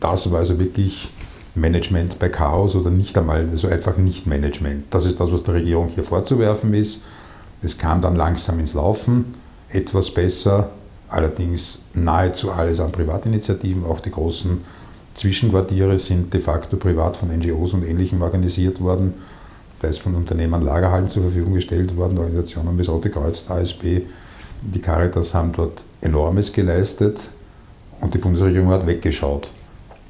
Das 0.00 0.30
war 0.30 0.40
also 0.40 0.58
wirklich 0.58 1.10
Management 1.54 2.18
bei 2.18 2.28
Chaos 2.28 2.74
oder 2.74 2.90
nicht 2.90 3.16
einmal, 3.16 3.48
also 3.50 3.68
einfach 3.68 3.96
nicht 3.96 4.26
Management. 4.26 4.84
Das 4.90 5.04
ist 5.06 5.20
das, 5.20 5.30
was 5.30 5.44
der 5.44 5.54
Regierung 5.54 5.88
hier 5.88 6.04
vorzuwerfen 6.04 6.74
ist. 6.74 7.02
Es 7.62 7.78
kam 7.78 8.00
dann 8.00 8.16
langsam 8.16 8.58
ins 8.58 8.74
Laufen, 8.74 9.34
etwas 9.68 10.12
besser, 10.12 10.70
allerdings 11.08 11.82
nahezu 11.94 12.50
alles 12.50 12.80
an 12.80 12.92
Privatinitiativen, 12.92 13.84
auch 13.84 14.00
die 14.00 14.10
großen 14.10 14.60
Zwischenquartiere 15.14 15.98
sind 15.98 16.34
de 16.34 16.40
facto 16.40 16.76
privat 16.76 17.16
von 17.16 17.28
NGOs 17.28 17.72
und 17.72 17.84
Ähnlichem 17.84 18.20
organisiert 18.20 18.80
worden. 18.80 19.14
Ist 19.88 20.00
von 20.00 20.14
Unternehmen 20.14 20.62
Lagerhallen 20.62 21.08
zur 21.08 21.22
Verfügung 21.24 21.54
gestellt 21.54 21.96
worden, 21.96 22.18
Organisationen 22.18 22.76
das 22.76 22.88
Rote 22.88 23.10
Kreuz, 23.10 23.44
der 23.46 23.56
ASB, 23.56 24.02
die 24.62 24.80
Caritas 24.80 25.34
haben 25.34 25.52
dort 25.52 25.82
enormes 26.00 26.52
geleistet 26.52 27.32
und 28.00 28.14
die 28.14 28.18
Bundesregierung 28.18 28.68
hat 28.68 28.86
weggeschaut 28.86 29.50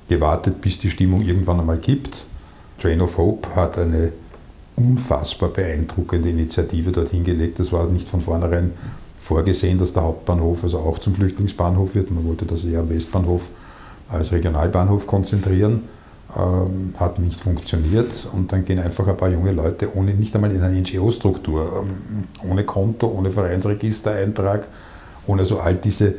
gewartet, 0.09 0.61
bis 0.61 0.79
die 0.79 0.91
Stimmung 0.91 1.23
irgendwann 1.23 1.61
einmal 1.61 1.79
kippt. 1.79 2.25
Train 2.81 3.01
of 3.01 3.17
Hope 3.19 3.55
hat 3.55 3.79
eine 3.79 4.13
unfassbar 4.77 5.51
beeindruckende 5.51 6.31
Initiative 6.31 6.93
dort 6.93 7.11
hingelegt. 7.11 7.59
Das 7.59 7.73
war 7.73 7.87
nicht 7.87 8.09
von 8.09 8.21
vornherein 8.21 8.73
vorgesehen, 9.19 9.79
dass 9.79 9.93
der 9.93 10.03
Hauptbahnhof 10.03 10.65
also 10.65 10.79
auch 10.79 10.99
zum 10.99 11.15
Flüchtlingsbahnhof 11.15 11.95
wird. 11.95 12.11
Man 12.11 12.27
wollte 12.27 12.45
das 12.45 12.65
eher 12.65 12.81
am 12.81 12.91
Westbahnhof 12.91 13.49
als 14.09 14.33
Regionalbahnhof 14.33 15.07
konzentrieren. 15.07 15.85
Ähm, 16.37 16.95
hat 16.97 17.21
nicht 17.21 17.39
funktioniert 17.39 18.29
und 18.33 18.51
dann 18.51 18.65
gehen 18.65 18.81
einfach 18.81 19.07
ein 19.07 19.17
paar 19.17 19.29
junge 19.29 19.53
Leute 19.53 19.95
ohne, 19.95 20.15
nicht 20.15 20.35
einmal 20.35 20.51
in 20.51 20.63
eine 20.63 20.81
NGO-Struktur, 20.81 21.85
ähm, 21.85 22.25
ohne 22.51 22.65
Konto, 22.65 23.07
ohne 23.07 23.31
Vereinsregistereintrag, 23.31 24.67
ohne 25.29 25.45
so 25.45 25.61
all 25.61 25.77
diese 25.77 26.17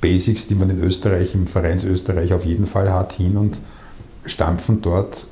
Basics, 0.00 0.46
die 0.46 0.54
man 0.54 0.70
in 0.70 0.82
Österreich, 0.82 1.34
im 1.34 1.46
Vereinsösterreich 1.46 2.32
auf 2.32 2.46
jeden 2.46 2.66
Fall 2.66 2.90
hat, 2.90 3.12
hin 3.12 3.36
und 3.36 3.58
stampfen 4.24 4.80
dort 4.80 5.28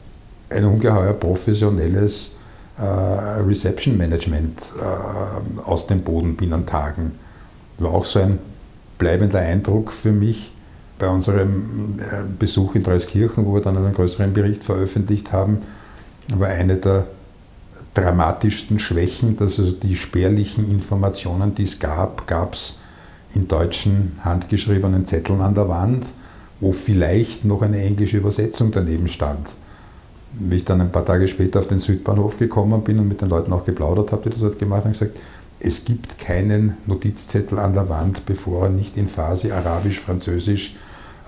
ein 0.50 0.66
ungeheuer 0.66 1.14
professionelles 1.14 2.32
äh, 2.76 2.82
Reception 2.82 3.96
Management 3.96 4.72
äh, 4.78 5.60
aus 5.62 5.86
dem 5.86 6.02
Boden 6.02 6.36
binnen 6.36 6.66
Tagen. 6.66 7.12
War 7.78 7.94
auch 7.94 8.04
so 8.04 8.20
ein 8.20 8.38
bleibender 8.98 9.38
Eindruck 9.38 9.92
für 9.92 10.12
mich 10.12 10.52
bei 10.98 11.08
unserem 11.08 11.98
äh, 11.98 12.22
Besuch 12.38 12.74
in 12.74 12.82
Dreiskirchen, 12.82 13.44
wo 13.44 13.54
wir 13.54 13.60
dann 13.60 13.76
einen 13.76 13.94
größeren 13.94 14.32
Bericht 14.32 14.64
veröffentlicht 14.64 15.32
haben, 15.32 15.58
war 16.34 16.48
eine 16.48 16.76
der 16.76 17.06
dramatischsten 17.94 18.78
Schwächen, 18.78 19.36
dass 19.36 19.58
also 19.58 19.72
die 19.72 19.96
spärlichen 19.96 20.70
Informationen, 20.70 21.54
die 21.54 21.64
es 21.64 21.78
gab, 21.78 22.26
gab 22.26 22.54
es 22.54 22.78
in 23.34 23.48
deutschen 23.48 24.18
handgeschriebenen 24.22 25.06
Zetteln 25.06 25.40
an 25.40 25.54
der 25.54 25.68
Wand, 25.68 26.06
wo 26.60 26.72
vielleicht 26.72 27.44
noch 27.44 27.62
eine 27.62 27.82
englische 27.82 28.18
Übersetzung 28.18 28.70
daneben 28.70 29.08
stand. 29.08 29.48
Wie 30.32 30.56
ich 30.56 30.64
dann 30.64 30.80
ein 30.80 30.92
paar 30.92 31.04
Tage 31.04 31.28
später 31.28 31.60
auf 31.60 31.68
den 31.68 31.80
Südbahnhof 31.80 32.38
gekommen 32.38 32.82
bin 32.82 32.98
und 32.98 33.08
mit 33.08 33.20
den 33.20 33.28
Leuten 33.28 33.52
auch 33.52 33.64
geplaudert 33.64 34.12
habe, 34.12 34.22
die 34.24 34.30
das 34.30 34.42
halt 34.42 34.58
gemacht 34.58 34.84
haben, 34.84 34.92
gesagt, 34.92 35.18
es 35.58 35.84
gibt 35.84 36.18
keinen 36.18 36.76
Notizzettel 36.86 37.58
an 37.58 37.72
der 37.72 37.88
Wand, 37.88 38.26
bevor 38.26 38.64
er 38.64 38.70
nicht 38.70 38.96
in 38.96 39.08
Farsi, 39.08 39.52
Arabisch, 39.52 40.00
Französisch 40.00 40.76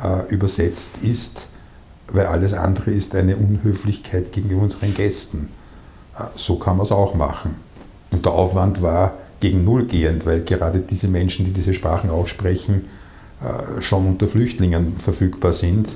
äh, 0.03 0.33
übersetzt 0.33 0.99
ist, 1.03 1.51
weil 2.11 2.27
alles 2.27 2.55
andere 2.55 2.91
ist 2.91 3.15
eine 3.15 3.37
Unhöflichkeit 3.37 4.33
gegenüber 4.33 4.63
unseren 4.63 4.95
Gästen. 4.95 5.49
Äh, 6.19 6.25
so 6.35 6.57
kann 6.57 6.77
man 6.77 6.87
es 6.87 6.93
auch 6.93 7.15
machen. 7.15 7.57
Und 8.11 8.25
der 8.25 8.33
Aufwand 8.33 8.83
war 8.83 9.15
gegen 9.41 9.65
Null 9.65 9.87
gehend, 9.87 10.27
weil 10.27 10.43
gerade 10.43 10.81
diese 10.81 11.09
Menschen, 11.09 11.45
die 11.45 11.53
diese 11.53 11.75
Sprachen 11.75 12.11
auch 12.11 12.27
sprechen, 12.27 12.87
äh, 13.41 13.81
schon 13.81 14.07
unter 14.07 14.27
Flüchtlingen 14.27 14.97
verfügbar 14.97 15.53
sind, 15.53 15.89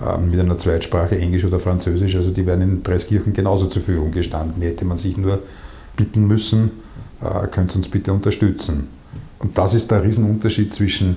äh, 0.00 0.18
mit 0.18 0.40
einer 0.40 0.58
Zweitsprache 0.58 1.18
Englisch 1.18 1.44
oder 1.44 1.58
Französisch. 1.58 2.16
Also 2.16 2.30
die 2.30 2.46
werden 2.46 2.62
in 2.62 2.82
Dreiskirchen 2.82 3.32
genauso 3.32 3.66
zur 3.66 3.82
Verfügung 3.82 4.12
gestanden. 4.12 4.62
Hier 4.62 4.70
hätte 4.70 4.84
man 4.84 4.98
sich 4.98 5.16
nur 5.16 5.42
bitten 5.96 6.26
müssen, 6.26 6.70
äh, 7.20 7.46
könnt 7.48 7.72
ihr 7.72 7.76
uns 7.76 7.90
bitte 7.90 8.12
unterstützen. 8.12 8.88
Und 9.38 9.56
das 9.58 9.74
ist 9.74 9.90
der 9.90 10.02
Riesenunterschied 10.02 10.72
zwischen 10.72 11.16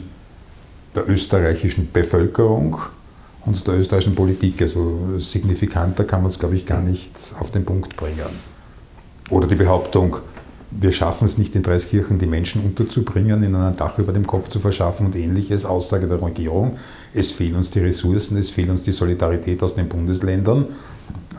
der 0.95 1.09
österreichischen 1.09 1.91
Bevölkerung 1.91 2.77
und 3.45 3.67
der 3.67 3.79
österreichischen 3.79 4.15
Politik. 4.15 4.61
Also 4.61 5.19
signifikanter 5.19 6.03
kann 6.03 6.23
man 6.23 6.31
es, 6.31 6.39
glaube 6.39 6.55
ich, 6.55 6.65
gar 6.65 6.81
nicht 6.81 7.13
auf 7.39 7.51
den 7.51 7.65
Punkt 7.65 7.95
bringen. 7.95 8.29
Oder 9.29 9.47
die 9.47 9.55
Behauptung, 9.55 10.17
wir 10.71 10.91
schaffen 10.91 11.25
es 11.25 11.37
nicht 11.37 11.55
in 11.55 11.63
Dreiskirchen, 11.63 12.19
die 12.19 12.25
Menschen 12.25 12.63
unterzubringen, 12.63 13.43
ihnen 13.43 13.55
ein 13.55 13.75
Dach 13.75 13.97
über 13.97 14.13
dem 14.13 14.25
Kopf 14.25 14.49
zu 14.49 14.59
verschaffen 14.59 15.07
und 15.07 15.15
ähnliches, 15.15 15.65
Aussage 15.65 16.07
der 16.07 16.21
Regierung. 16.21 16.77
Es 17.13 17.31
fehlen 17.31 17.55
uns 17.55 17.71
die 17.71 17.79
Ressourcen, 17.79 18.37
es 18.37 18.49
fehlt 18.49 18.69
uns 18.69 18.83
die 18.83 18.91
Solidarität 18.91 19.61
aus 19.63 19.75
den 19.75 19.87
Bundesländern. 19.87 20.65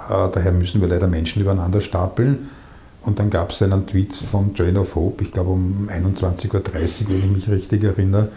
Äh, 0.09 0.29
daher 0.33 0.53
müssen 0.53 0.81
wir 0.81 0.89
leider 0.89 1.07
Menschen 1.07 1.43
übereinander 1.43 1.81
stapeln. 1.81 2.51
Und 3.03 3.19
dann 3.19 3.31
gab 3.31 3.51
es 3.51 3.63
einen 3.63 3.87
Tweet 3.87 4.13
von 4.15 4.55
Train 4.55 4.77
of 4.77 4.95
Hope, 4.95 5.25
ich 5.25 5.33
glaube 5.33 5.51
um 5.51 5.89
21.30 5.89 6.53
Uhr, 6.55 6.63
wenn 7.09 7.19
ich 7.19 7.31
mich 7.31 7.49
richtig 7.49 7.83
erinnere. 7.83 8.29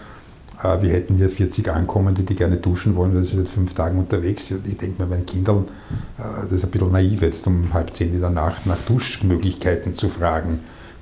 Äh, 0.64 0.82
wir 0.82 0.92
hätten 0.92 1.16
hier 1.16 1.30
40 1.30 1.70
Ankommende, 1.70 2.24
die 2.24 2.36
gerne 2.36 2.58
duschen 2.58 2.96
wollen, 2.96 3.14
weil 3.14 3.24
sie 3.24 3.38
seit 3.38 3.50
fünf 3.50 3.74
Tagen 3.74 4.00
unterwegs 4.00 4.48
sind. 4.48 4.68
Ich 4.68 4.78
denke 4.78 5.02
mir, 5.02 5.10
meinen 5.10 5.26
Kindern, 5.26 5.66
äh, 6.18 6.22
das 6.44 6.52
ist 6.52 6.66
ein 6.66 6.72
bisschen 6.72 6.92
naiv, 6.92 7.22
jetzt 7.22 7.46
um 7.48 7.74
halb 7.74 7.94
zehn 7.94 8.14
in 8.14 8.22
der 8.22 8.30
Nacht 8.30 8.66
nach 8.66 8.78
Duschmöglichkeiten 8.88 9.94
zu 9.94 10.10
fragen 10.10 10.60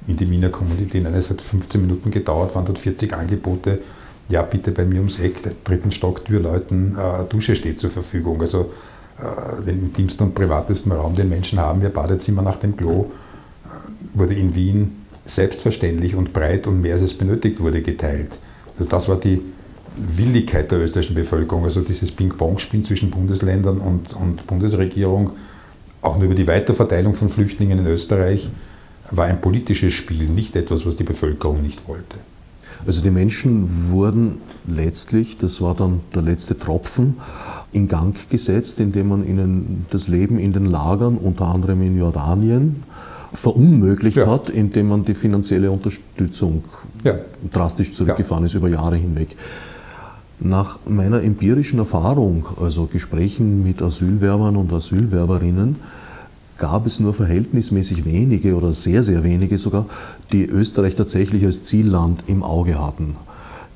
in 0.08 0.18
die 0.18 0.30
Wiener 0.30 0.50
Kommunität. 0.50 1.06
Es 1.06 1.30
hat 1.30 1.42
15 1.42 1.82
Minuten 1.82 2.10
gedauert, 2.10 2.56
waren 2.56 2.66
dort 2.66 2.80
40 2.80 3.14
Angebote. 3.14 3.80
Ja, 4.30 4.42
bitte 4.42 4.72
bei 4.72 4.86
mir 4.86 5.00
ums 5.00 5.20
Eck, 5.20 5.42
dritten 5.64 5.92
Stock, 5.92 6.26
Türleuten, 6.26 6.98
äh, 6.98 7.26
Dusche 7.30 7.56
steht 7.56 7.80
zur 7.80 7.92
Verfügung. 7.92 8.42
Also 8.42 8.72
äh, 9.20 9.64
den 9.64 9.80
intimsten 9.80 10.28
und 10.28 10.36
privatesten 10.36 10.92
Raum, 10.92 11.16
den 11.16 11.30
Menschen 11.30 11.60
haben, 11.60 11.82
wir 11.82 11.90
Badezimmer 11.90 12.42
nach 12.42 12.58
dem 12.58 12.76
Klo, 12.76 13.12
wurde 14.14 14.34
in 14.34 14.56
Wien 14.56 15.06
selbstverständlich 15.24 16.16
und 16.16 16.34
breit 16.34 16.68
und 16.68 16.82
mehr 16.82 16.96
als 16.96 17.04
es 17.04 17.18
benötigt 17.18 17.60
wurde 17.60 17.82
geteilt. 17.82 18.40
Also 18.78 18.90
das 18.90 19.08
war 19.08 19.18
die 19.18 19.42
Willigkeit 19.96 20.72
der 20.72 20.80
österreichischen 20.80 21.16
Bevölkerung, 21.16 21.66
also 21.66 21.82
dieses 21.82 22.12
Ping-Pong-Spiel 22.12 22.84
zwischen 22.84 23.12
Bundesländern 23.12 23.80
und, 23.80 24.14
und 24.16 24.48
Bundesregierung, 24.48 25.32
auch 26.02 26.18
nur 26.18 26.26
über 26.26 26.36
die 26.36 26.48
Weiterverteilung 26.48 27.16
von 27.16 27.30
Flüchtlingen 27.30 27.80
in 27.80 27.88
Österreich 27.88 28.50
war 29.12 29.26
ein 29.26 29.42
politisches 29.42 29.94
Spiel, 29.94 30.28
nicht 30.30 30.56
etwas, 30.56 30.86
was 30.86 30.96
die 30.96 31.04
Bevölkerung 31.04 31.62
nicht 31.62 31.88
wollte. 31.88 32.18
Also 32.86 33.04
die 33.04 33.12
Menschen 33.12 33.90
wurden 33.92 34.40
letztlich, 34.66 35.38
das 35.38 35.62
war 35.62 35.76
dann 35.76 36.02
der 36.16 36.24
letzte 36.24 36.58
Tropfen, 36.58 37.18
in 37.74 37.88
Gang 37.88 38.16
gesetzt, 38.30 38.80
indem 38.80 39.10
man 39.10 39.28
ihnen 39.28 39.86
das 39.92 40.08
Leben 40.08 40.40
in 40.40 40.54
den 40.54 40.66
Lagern, 40.66 41.18
unter 41.18 41.46
anderem 41.46 41.82
in 41.82 41.98
Jordanien, 41.98 42.84
verunmöglicht 43.34 44.18
ja. 44.18 44.28
hat, 44.28 44.50
indem 44.50 44.90
man 44.90 45.06
die 45.06 45.16
finanzielle 45.16 45.72
Unterstützung 45.72 46.64
ja. 47.04 47.16
drastisch 47.52 47.94
zurückgefahren 47.94 48.44
ja. 48.44 48.48
ist 48.48 48.56
über 48.56 48.70
Jahre 48.70 48.96
hinweg. 48.96 49.36
Nach 50.44 50.80
meiner 50.86 51.22
empirischen 51.22 51.80
Erfahrung, 51.80 52.46
also 52.60 52.88
Gesprächen 52.88 53.64
mit 53.64 53.82
Asylwerbern 53.82 54.56
und 54.56 54.74
Asylwerberinnen, 54.74 55.76
gab 56.58 56.86
es 56.86 57.00
nur 57.00 57.14
verhältnismäßig 57.14 58.06
wenige 58.06 58.56
oder 58.56 58.74
sehr, 58.74 59.04
sehr 59.04 59.24
wenige 59.24 59.58
sogar, 59.58 59.88
die 60.32 60.46
Österreich 60.46 60.96
tatsächlich 60.96 61.46
als 61.46 61.64
Zielland 61.64 62.24
im 62.28 62.44
Auge 62.44 62.84
hatten. 62.84 63.16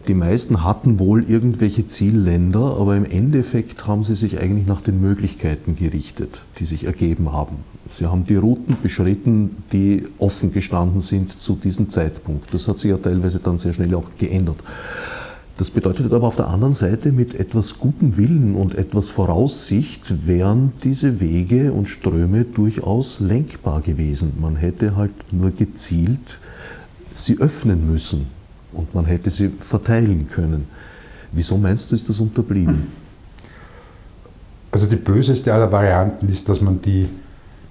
Die 0.08 0.14
meisten 0.14 0.64
hatten 0.64 1.00
wohl 1.00 1.24
irgendwelche 1.24 1.88
Zielländer, 1.88 2.78
aber 2.80 2.96
im 2.96 3.06
Endeffekt 3.06 3.88
haben 3.88 4.04
sie 4.04 4.14
sich 4.14 4.40
eigentlich 4.40 4.68
nach 4.68 4.82
den 4.82 5.02
Möglichkeiten 5.02 5.76
gerichtet, 5.76 6.44
die 6.60 6.66
sich 6.66 6.86
ergeben 6.86 7.32
haben. 7.32 7.58
Sie 7.90 8.06
haben 8.06 8.26
die 8.28 8.36
Routen 8.36 8.78
beschritten, 8.84 9.64
die 9.72 10.04
offen 10.20 10.52
gestanden 10.52 11.02
sind 11.02 11.42
zu 11.42 11.56
diesem 11.56 11.90
Zeitpunkt. 11.90 12.54
Das 12.54 12.68
hat 12.68 12.78
sich 12.78 12.92
ja 12.92 12.98
teilweise 12.98 13.40
dann 13.40 13.58
sehr 13.58 13.74
schnell 13.74 13.96
auch 13.96 14.04
geändert. 14.20 14.58
Das 15.58 15.72
bedeutet 15.72 16.14
aber 16.14 16.28
auf 16.28 16.36
der 16.36 16.50
anderen 16.50 16.74
Seite, 16.74 17.12
mit 17.12 17.34
etwas 17.34 17.80
gutem 17.80 18.16
Willen 18.16 18.54
und 18.56 18.76
etwas 18.76 19.10
Voraussicht 19.10 20.28
wären 20.28 20.74
diese 20.84 21.20
Wege 21.20 21.74
und 21.74 21.90
Ströme 21.90 22.44
durchaus 22.44 23.22
lenkbar 23.22 23.82
gewesen. 23.82 24.34
Man 24.40 24.56
hätte 24.56 24.96
halt 24.96 25.14
nur 25.32 25.50
gezielt 25.50 26.40
sie 27.16 27.40
öffnen 27.40 27.90
müssen 27.90 28.35
und 28.76 28.94
man 28.94 29.06
hätte 29.06 29.30
sie 29.30 29.50
verteilen 29.60 30.30
können. 30.30 30.68
Wieso 31.32 31.58
meinst 31.58 31.92
du, 31.92 31.96
ist 31.96 32.08
das 32.08 32.20
unterblieben? 32.20 32.88
Also 34.72 34.88
die 34.88 34.96
böseste 34.96 35.54
aller 35.54 35.72
Varianten 35.72 36.28
ist, 36.28 36.50
dass 36.50 36.62
man 36.62 36.82
die, 36.82 37.08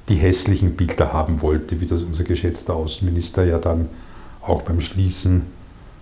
die 0.08 0.16
hässlichen 0.16 0.74
Bilder 0.74 1.12
haben 1.12 1.42
wollte, 1.42 1.80
wie 1.80 1.86
das 1.86 2.02
unser 2.02 2.24
geschätzter 2.24 2.74
Außenminister 2.74 3.44
ja 3.44 3.58
dann 3.58 3.88
auch 4.40 4.62
beim 4.62 4.80
Schließen 4.80 5.42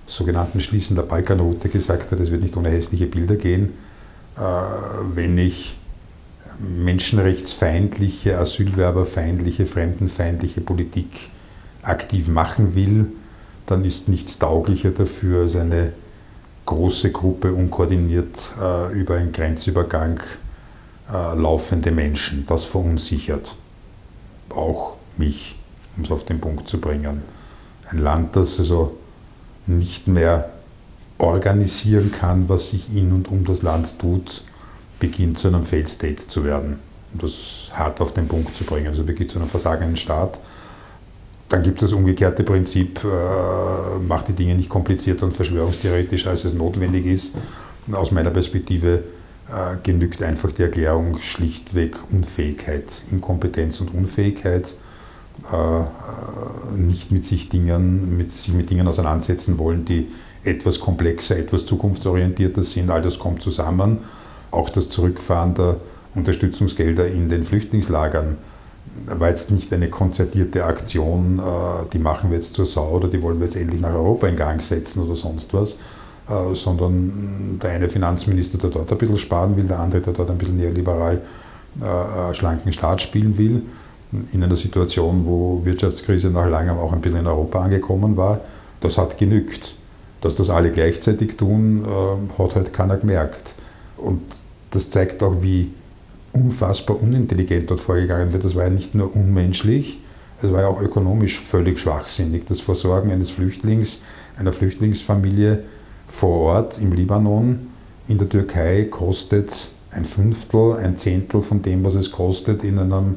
sogenannten 0.07 0.61
Schließen 0.61 0.97
der 0.97 1.05
Balkanroute 1.05 1.69
gesagt 1.69 2.11
hat, 2.11 2.21
es 2.21 2.31
wird 2.31 2.43
nicht 2.43 2.57
ohne 2.57 2.71
hässliche 2.71 3.07
Bilder 3.07 3.37
gehen, 3.37 3.73
äh, 4.37 4.41
wenn 5.15 5.39
ich 5.39 5.79
menschenrechtsfeindliche, 6.59 8.39
asylwerberfeindliche, 8.39 9.67
fremdenfeindliche 9.67 10.61
Politik 10.61 11.31
aktiv 11.83 12.29
machen 12.29 12.75
will, 12.75 13.13
dann 13.73 13.85
ist 13.85 14.09
nichts 14.09 14.39
tauglicher 14.39 14.91
dafür 14.91 15.43
als 15.43 15.57
eine 15.57 15.93
große 16.67 17.11
Gruppe 17.11 17.53
unkoordiniert 17.53 18.39
äh, 18.61 18.93
über 18.93 19.17
einen 19.17 19.33
Grenzübergang 19.33 20.21
äh, 21.11 21.35
laufende 21.37 21.91
Menschen. 21.91 22.47
Das 22.47 22.65
verunsichert 22.65 23.57
auch 24.51 24.97
mich, 25.17 25.59
um 25.97 26.05
es 26.05 26.11
auf 26.11 26.25
den 26.25 26.41
Punkt 26.41 26.69
zu 26.69 26.81
bringen. 26.81 27.23
Ein 27.89 27.99
Land, 27.99 28.37
das 28.37 28.59
also 28.61 28.97
nicht 29.67 30.07
mehr 30.07 30.51
organisieren 31.19 32.13
kann, 32.13 32.49
was 32.49 32.71
sich 32.71 32.95
in 32.95 33.13
und 33.13 33.29
um 33.29 33.45
das 33.45 33.63
Land 33.63 33.99
tut, 33.99 34.45
beginnt 34.99 35.39
zu 35.39 35.49
einem 35.49 35.65
Failed 35.65 35.89
State 35.89 36.29
zu 36.29 36.45
werden. 36.45 36.79
Um 37.13 37.21
das 37.21 37.71
hart 37.73 38.01
auf 38.01 38.15
den 38.15 38.29
Punkt 38.29 38.57
zu 38.57 38.65
bringen. 38.65 38.89
Also 38.89 39.05
beginnt 39.05 39.31
zu 39.31 39.39
einem 39.39 39.49
versagenden 39.49 39.97
Staat. 39.97 40.39
Dann 41.53 41.63
gibt 41.63 41.83
es 41.83 41.91
das 41.91 41.93
umgekehrte 41.95 42.45
Prinzip, 42.45 43.05
äh, 43.05 43.99
macht 44.09 44.29
die 44.29 44.33
Dinge 44.33 44.55
nicht 44.55 44.71
komplizierter 44.71 45.27
und 45.27 45.37
verschwörungstheoretisch, 45.37 46.27
als 46.27 46.47
es 46.47 46.55
notwendig 46.55 47.05
ist. 47.05 47.35
Aus 47.93 48.11
meiner 48.11 48.31
Perspektive 48.31 49.05
äh, 49.51 49.77
genügt 49.83 50.23
einfach 50.23 50.51
die 50.53 50.63
Erklärung 50.63 51.19
schlichtweg 51.19 51.97
Unfähigkeit, 52.11 52.85
Inkompetenz 53.11 53.83
und 53.83 53.93
Unfähigkeit, 53.93 54.79
äh, 55.53 55.81
äh, 55.81 56.79
nicht 56.79 57.13
mit 57.13 57.27
sich, 57.27 57.51
Dingen, 57.51 58.17
mit 58.17 58.33
sich 58.33 58.55
mit 58.55 58.71
Dingen 58.71 58.89
auseinandersetzen 58.89 59.59
wollen, 59.59 59.85
die 59.85 60.09
etwas 60.45 60.81
komplexer, 60.81 61.37
etwas 61.37 61.67
zukunftsorientierter 61.67 62.65
sind. 62.65 62.89
All 62.89 63.03
das 63.03 63.19
kommt 63.19 63.43
zusammen. 63.43 63.99
Auch 64.51 64.71
das 64.71 64.89
Zurückfahren 64.89 65.53
der 65.55 65.77
Unterstützungsgelder 66.15 67.09
in 67.09 67.29
den 67.29 67.45
Flüchtlingslagern 67.45 68.39
war 69.07 69.29
jetzt 69.29 69.51
nicht 69.51 69.73
eine 69.73 69.89
konzertierte 69.89 70.65
Aktion, 70.65 71.41
die 71.93 71.99
machen 71.99 72.31
wir 72.31 72.37
jetzt 72.37 72.55
zur 72.55 72.67
Sau 72.67 72.91
oder 72.91 73.09
die 73.09 73.23
wollen 73.23 73.39
wir 73.39 73.47
jetzt 73.47 73.57
endlich 73.57 73.81
nach 73.81 73.95
Europa 73.95 74.27
in 74.27 74.37
Gang 74.37 74.63
setzen 74.63 75.03
oder 75.03 75.15
sonst 75.15 75.55
was, 75.55 75.79
äh, 76.29 76.55
sondern 76.55 77.59
der 77.61 77.71
eine 77.71 77.89
Finanzminister, 77.89 78.57
der 78.59 78.71
dort 78.71 78.93
ein 78.93 78.99
bisschen 78.99 79.19
sparen 79.19 79.57
will, 79.57 79.65
der 79.65 79.81
andere, 79.81 80.01
der 80.03 80.13
dort 80.13 80.31
ein 80.31 80.39
bisschen 80.39 80.57
neoliberal 80.57 81.21
äh, 81.81 81.85
äh, 82.31 82.35
schlanken 82.35 82.73
Staat 82.73 83.03
spielen 83.03 83.37
will, 83.37 83.63
in 84.33 84.45
einer 84.45 84.57
Situation, 84.57 85.25
wo 85.27 85.63
Wirtschaftskrise 85.65 86.31
nach 86.31 86.49
langem 86.49 86.79
auch 86.79 86.93
ein 86.93 87.01
bisschen 87.01 87.21
in 87.21 87.27
Europa 87.27 87.61
angekommen 87.63 88.17
war, 88.17 88.41
das 88.81 88.99
hat 88.99 89.19
genügt. 89.19 89.75
Dass 90.21 90.37
das 90.37 90.51
alle 90.51 90.71
gleichzeitig 90.71 91.37
tun, 91.37 91.85
hat 92.39 92.55
halt 92.55 92.73
keiner 92.73 92.99
gemerkt. 92.99 93.55
Und 93.97 94.21
das 94.71 94.91
zeigt 94.91 95.21
auch, 95.23 95.37
wie 95.41 95.73
unfassbar 96.33 97.01
unintelligent 97.03 97.71
dort 97.71 97.81
vorgegangen 97.81 98.33
wird. 98.33 98.45
Das 98.45 98.55
war 98.55 98.65
ja 98.65 98.71
nicht 98.71 98.95
nur 98.95 99.15
unmenschlich, 99.15 100.01
es 100.43 100.53
war 100.53 100.63
ja 100.63 100.69
auch 100.69 100.81
ökonomisch 100.81 101.39
völlig 101.39 101.79
schwachsinnig. 101.79 102.47
Das 102.47 102.61
Versorgen 102.61 103.13
eines 103.13 103.31
Flüchtlings, 103.31 104.01
einer 104.37 104.53
Flüchtlingsfamilie 104.53 105.63
vor 106.09 106.41
Ort 106.41 106.79
im 106.81 106.93
Libanon, 106.93 107.69
in 108.09 108.19
der 108.19 108.29
Türkei 108.29 108.89
kostet 108.91 109.71
ein 109.93 110.05
Fünftel, 110.05 110.77
ein 110.79 110.97
Zehntel 110.97 111.43
von 111.43 111.63
dem, 111.63 111.85
was 111.85 111.95
es 111.95 112.11
kostet 112.11 112.65
in 112.65 112.79
einem 112.79 113.17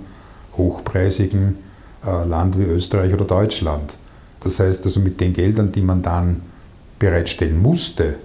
hochpreisigen 0.56 1.58
äh, 2.06 2.28
Land 2.28 2.60
wie 2.60 2.64
Österreich 2.64 3.14
oder 3.14 3.26
Deutschland. 3.26 3.94
Das 4.42 4.60
heißt 4.60 4.86
also 4.86 5.00
mit 5.00 5.20
den 5.20 5.34
Geldern, 5.34 5.72
die 5.72 5.82
man 5.82 6.04
dann 6.04 6.42
bereitstellen 7.00 7.60
musste, 7.62 8.16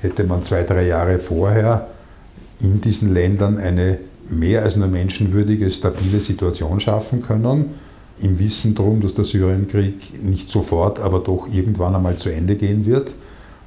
hätte 0.00 0.24
man 0.24 0.42
zwei, 0.42 0.62
drei 0.62 0.86
Jahre 0.86 1.18
vorher 1.18 1.88
in 2.64 2.80
diesen 2.80 3.12
Ländern 3.12 3.58
eine 3.58 3.98
mehr 4.30 4.62
als 4.62 4.76
nur 4.76 4.88
menschenwürdige, 4.88 5.70
stabile 5.70 6.18
Situation 6.18 6.80
schaffen 6.80 7.22
können, 7.22 7.66
im 8.20 8.38
Wissen 8.38 8.74
darum, 8.74 9.00
dass 9.00 9.14
der 9.14 9.24
Syrienkrieg 9.24 10.22
nicht 10.22 10.50
sofort, 10.50 11.00
aber 11.00 11.18
doch 11.18 11.46
irgendwann 11.52 11.94
einmal 11.94 12.16
zu 12.16 12.30
Ende 12.30 12.56
gehen 12.56 12.86
wird 12.86 13.10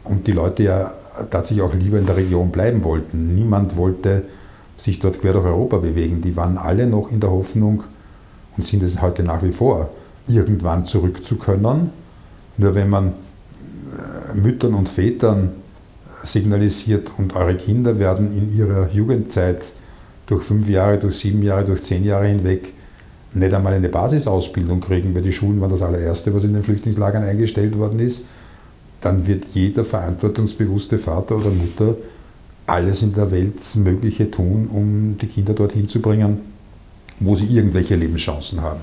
und 0.04 0.26
die 0.26 0.32
Leute 0.32 0.64
ja 0.64 0.92
tatsächlich 1.30 1.62
auch 1.62 1.74
lieber 1.74 2.00
in 2.00 2.06
der 2.06 2.18
Region 2.18 2.50
bleiben 2.50 2.84
wollten. 2.84 3.36
Niemand 3.36 3.76
wollte 3.76 4.26
sich 4.78 5.00
dort 5.00 5.20
quer 5.20 5.34
durch 5.34 5.46
Europa 5.46 5.78
bewegen. 5.78 6.22
Die 6.22 6.36
waren 6.36 6.58
alle 6.58 6.88
noch 6.88 7.12
in 7.12 7.20
der 7.20 7.32
Hoffnung 7.32 7.84
und 8.56 8.66
sind 8.66 8.84
es 8.84 9.02
heute 9.02 9.24
nach 9.24 9.44
wie 9.44 9.52
vor, 9.52 9.90
irgendwann 10.28 10.86
zurück 10.86 11.26
zu 11.26 11.38
können. 11.38 11.92
Nur 12.58 12.74
wenn 12.74 12.90
man 12.90 13.10
äh, 13.10 14.38
Müttern 14.38 14.74
und 14.74 14.90
Vätern 14.90 15.52
signalisiert 16.24 17.12
und 17.18 17.36
eure 17.36 17.56
Kinder 17.56 18.00
werden 18.00 18.32
in 18.36 18.56
ihrer 18.56 18.90
Jugendzeit 18.92 19.74
durch 20.26 20.44
fünf 20.44 20.68
Jahre, 20.68 20.98
durch 20.98 21.18
sieben 21.18 21.44
Jahre, 21.44 21.66
durch 21.66 21.84
zehn 21.84 22.04
Jahre 22.04 22.28
hinweg 22.28 22.74
nicht 23.34 23.54
einmal 23.54 23.74
eine 23.74 23.90
Basisausbildung 23.90 24.80
kriegen, 24.80 25.14
weil 25.14 25.22
die 25.22 25.34
Schulen 25.34 25.62
waren 25.62 25.70
das 25.70 25.82
allererste, 25.82 26.34
was 26.34 26.44
in 26.44 26.54
den 26.54 26.64
Flüchtlingslagern 26.64 27.24
eingestellt 27.24 27.78
worden 27.78 28.00
ist 28.00 28.24
dann 29.02 29.28
wird 29.28 29.46
jeder 29.54 29.86
verantwortungsbewusste 29.86 30.98
Vater 30.98 31.38
oder 31.38 31.50
Mutter 31.50 31.96
alles 32.66 33.04
in 33.04 33.14
der 33.14 33.32
Welt 33.32 33.62
Mögliche 33.76 34.30
tun, 34.30 34.68
um 34.72 35.18
die 35.18 35.28
Kinder 35.28 35.54
dorthin 35.54 35.88
zu 35.88 36.02
bringen, 36.02 36.40
wo 37.20 37.36
sie 37.36 37.46
irgendwelche 37.46 37.96
Lebenschancen 37.96 38.62
haben. 38.62 38.82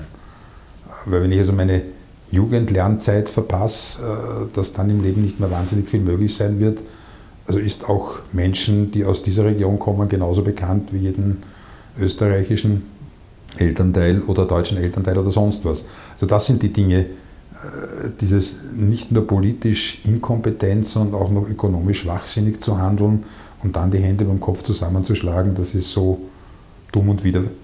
Weil 1.05 1.21
wenn 1.23 1.31
ich 1.31 1.39
also 1.39 1.53
meine 1.53 1.83
Jugendlernzeit 2.31 3.29
verpasse, 3.29 4.01
äh, 4.01 4.55
dass 4.55 4.73
dann 4.73 4.89
im 4.89 5.03
Leben 5.03 5.21
nicht 5.21 5.39
mehr 5.39 5.51
wahnsinnig 5.51 5.87
viel 5.87 6.01
möglich 6.01 6.35
sein 6.35 6.59
wird, 6.59 6.79
also 7.47 7.59
ist 7.59 7.87
auch 7.87 8.19
Menschen, 8.31 8.91
die 8.91 9.05
aus 9.05 9.23
dieser 9.23 9.45
Region 9.45 9.77
kommen, 9.77 10.09
genauso 10.09 10.41
bekannt 10.41 10.93
wie 10.93 10.99
jeden 10.99 11.43
österreichischen 11.99 12.83
Elternteil 13.57 14.21
oder 14.21 14.45
deutschen 14.45 14.77
Elternteil 14.77 15.17
oder 15.17 15.31
sonst 15.31 15.63
was. 15.63 15.85
Also 16.13 16.25
das 16.25 16.47
sind 16.47 16.63
die 16.63 16.73
Dinge, 16.73 16.99
äh, 16.99 18.09
dieses 18.19 18.73
nicht 18.75 19.11
nur 19.11 19.27
politisch 19.27 20.01
inkompetent, 20.03 20.87
sondern 20.87 21.21
auch 21.21 21.29
noch 21.29 21.47
ökonomisch 21.47 22.01
schwachsinnig 22.01 22.61
zu 22.61 22.77
handeln 22.77 23.23
und 23.63 23.75
dann 23.75 23.91
die 23.91 23.99
Hände 23.99 24.25
beim 24.25 24.39
Kopf 24.39 24.63
zusammenzuschlagen, 24.63 25.55
das 25.55 25.75
ist 25.75 25.91
so 25.91 26.19
dumm 26.91 27.09
und 27.09 27.23
widerwärtig. 27.23 27.55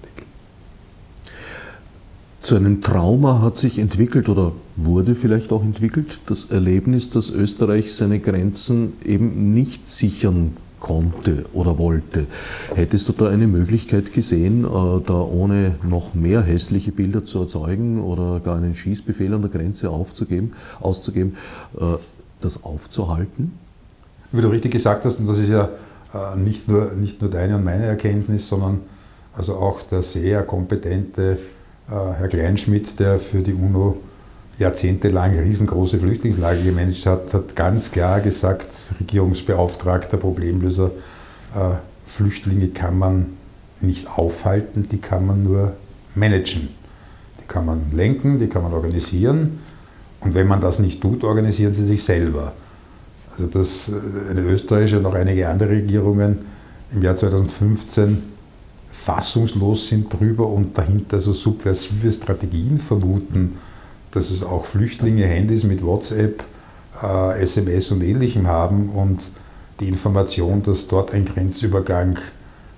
Zu 2.42 2.56
einem 2.56 2.82
Trauma 2.82 3.42
hat 3.42 3.58
sich 3.58 3.78
entwickelt 3.78 4.28
oder 4.30 4.54
wurde 4.86 5.16
vielleicht 5.16 5.52
auch 5.52 5.64
entwickelt 5.64 6.22
das 6.28 6.46
Erlebnis, 6.46 7.10
dass 7.10 7.30
Österreich 7.30 7.94
seine 7.94 8.20
Grenzen 8.20 8.94
eben 9.06 9.54
nicht 9.54 9.88
sichern 9.88 10.58
konnte 10.82 11.46
oder 11.54 11.78
wollte. 11.78 12.28
Hättest 12.76 13.08
du 13.08 13.14
da 13.14 13.30
eine 13.30 13.48
Möglichkeit 13.48 14.14
gesehen, 14.14 14.66
äh, 14.66 15.02
da 15.06 15.22
ohne 15.22 15.76
noch 15.84 16.14
mehr 16.14 16.42
hässliche 16.42 16.92
Bilder 16.92 17.24
zu 17.24 17.40
erzeugen 17.40 18.02
oder 18.02 18.42
gar 18.42 18.58
einen 18.58 18.76
Schießbefehl 18.76 19.34
an 19.34 19.42
der 19.42 19.52
Grenze 19.52 19.90
aufzugeben, 19.90 20.54
auszugeben, 20.82 21.38
äh, 21.80 21.98
das 22.42 22.64
aufzuhalten? 22.64 23.54
Wie 24.34 24.42
du 24.42 24.50
richtig 24.50 24.72
gesagt 24.72 25.06
hast, 25.06 25.20
und 25.20 25.28
das 25.28 25.38
ist 25.38 25.50
ja 25.50 25.70
äh, 26.14 26.38
nicht 26.38 26.68
nur, 26.68 26.92
nicht 26.94 27.22
nur 27.22 27.30
deine 27.30 27.56
und 27.58 27.64
meine 27.64 27.86
Erkenntnis, 27.86 28.50
sondern 28.50 28.80
also 29.34 29.56
auch 29.56 29.82
der 29.84 30.04
sehr 30.04 30.44
kompetente 30.44 31.38
Herr 31.88 32.30
Kleinschmidt, 32.30 33.00
der 33.02 33.20
für 33.20 33.42
die 33.42 33.54
UNO 33.54 33.98
jahrzehntelang 34.58 35.38
riesengroße 35.40 36.00
Flüchtlingslager 36.00 36.62
gemanagt 36.62 37.06
hat, 37.06 37.34
hat 37.34 37.56
ganz 37.56 37.92
klar 37.92 38.22
gesagt, 38.22 38.94
Regierungsbeauftragter, 39.00 40.18
Problemlöser, 40.18 40.92
äh, 41.56 41.76
Flüchtlinge 42.06 42.68
kann 42.68 43.00
man 43.00 43.38
nicht 43.80 44.08
aufhalten, 44.18 44.88
die 44.90 45.00
kann 45.00 45.26
man 45.26 45.44
nur 45.44 45.76
managen. 46.14 46.70
Die 47.42 47.48
kann 47.48 47.66
man 47.66 47.92
lenken, 47.92 48.40
die 48.40 48.48
kann 48.48 48.64
man 48.64 48.74
organisieren. 48.74 49.60
Und 50.20 50.36
wenn 50.36 50.48
man 50.48 50.62
das 50.62 50.80
nicht 50.80 51.02
tut, 51.02 51.24
organisieren 51.24 51.74
sie 51.74 51.86
sich 51.86 52.04
selber. 52.04 52.54
Also 53.32 53.48
dass 53.48 53.90
äh, 53.90 54.32
eine 54.32 54.42
österreichische 54.42 55.00
und 55.00 55.06
auch 55.06 55.16
einige 55.16 55.48
andere 55.48 55.72
Regierungen 55.72 56.40
im 56.92 57.02
Jahr 57.02 57.16
2015 57.16 58.32
fassungslos 58.92 59.88
sind 59.88 60.14
drüber 60.14 60.48
und 60.48 60.78
dahinter 60.78 61.20
so 61.20 61.34
subversive 61.34 62.12
Strategien 62.12 62.78
vermuten, 62.78 63.58
dass 64.12 64.30
es 64.30 64.44
auch 64.44 64.66
Flüchtlinge 64.66 65.26
Handys 65.26 65.64
mit 65.64 65.84
WhatsApp, 65.84 66.44
äh, 67.02 67.42
SMS 67.42 67.92
und 67.92 68.04
ähnlichem 68.04 68.48
haben 68.48 68.90
und 68.90 69.24
die 69.80 69.88
Information, 69.88 70.62
dass 70.64 70.88
dort 70.88 71.14
ein 71.14 71.26
Grenzübergang 71.26 72.18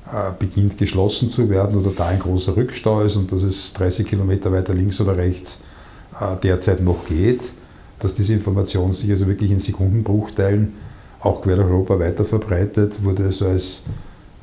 äh, 0.07 0.31
beginnt 0.37 0.77
geschlossen 0.77 1.29
zu 1.29 1.49
werden 1.49 1.79
oder 1.79 1.91
da 1.95 2.07
ein 2.07 2.19
großer 2.19 2.55
Rückstau 2.55 3.01
ist 3.01 3.15
und 3.15 3.31
dass 3.31 3.43
es 3.43 3.73
30 3.73 4.07
Kilometer 4.07 4.51
weiter 4.51 4.73
links 4.73 5.01
oder 5.01 5.17
rechts 5.17 5.61
äh, 6.19 6.37
derzeit 6.41 6.81
noch 6.81 7.05
geht, 7.07 7.41
dass 7.99 8.15
diese 8.15 8.33
Information 8.33 8.93
sich 8.93 9.09
also 9.11 9.27
wirklich 9.27 9.51
in 9.51 9.59
Sekundenbruchteilen 9.59 10.73
auch 11.19 11.41
quer 11.41 11.55
durch 11.55 11.69
Europa 11.69 11.99
weiter 11.99 12.25
verbreitet, 12.25 13.03
wurde 13.03 13.31
so 13.31 13.47
als, 13.47 13.83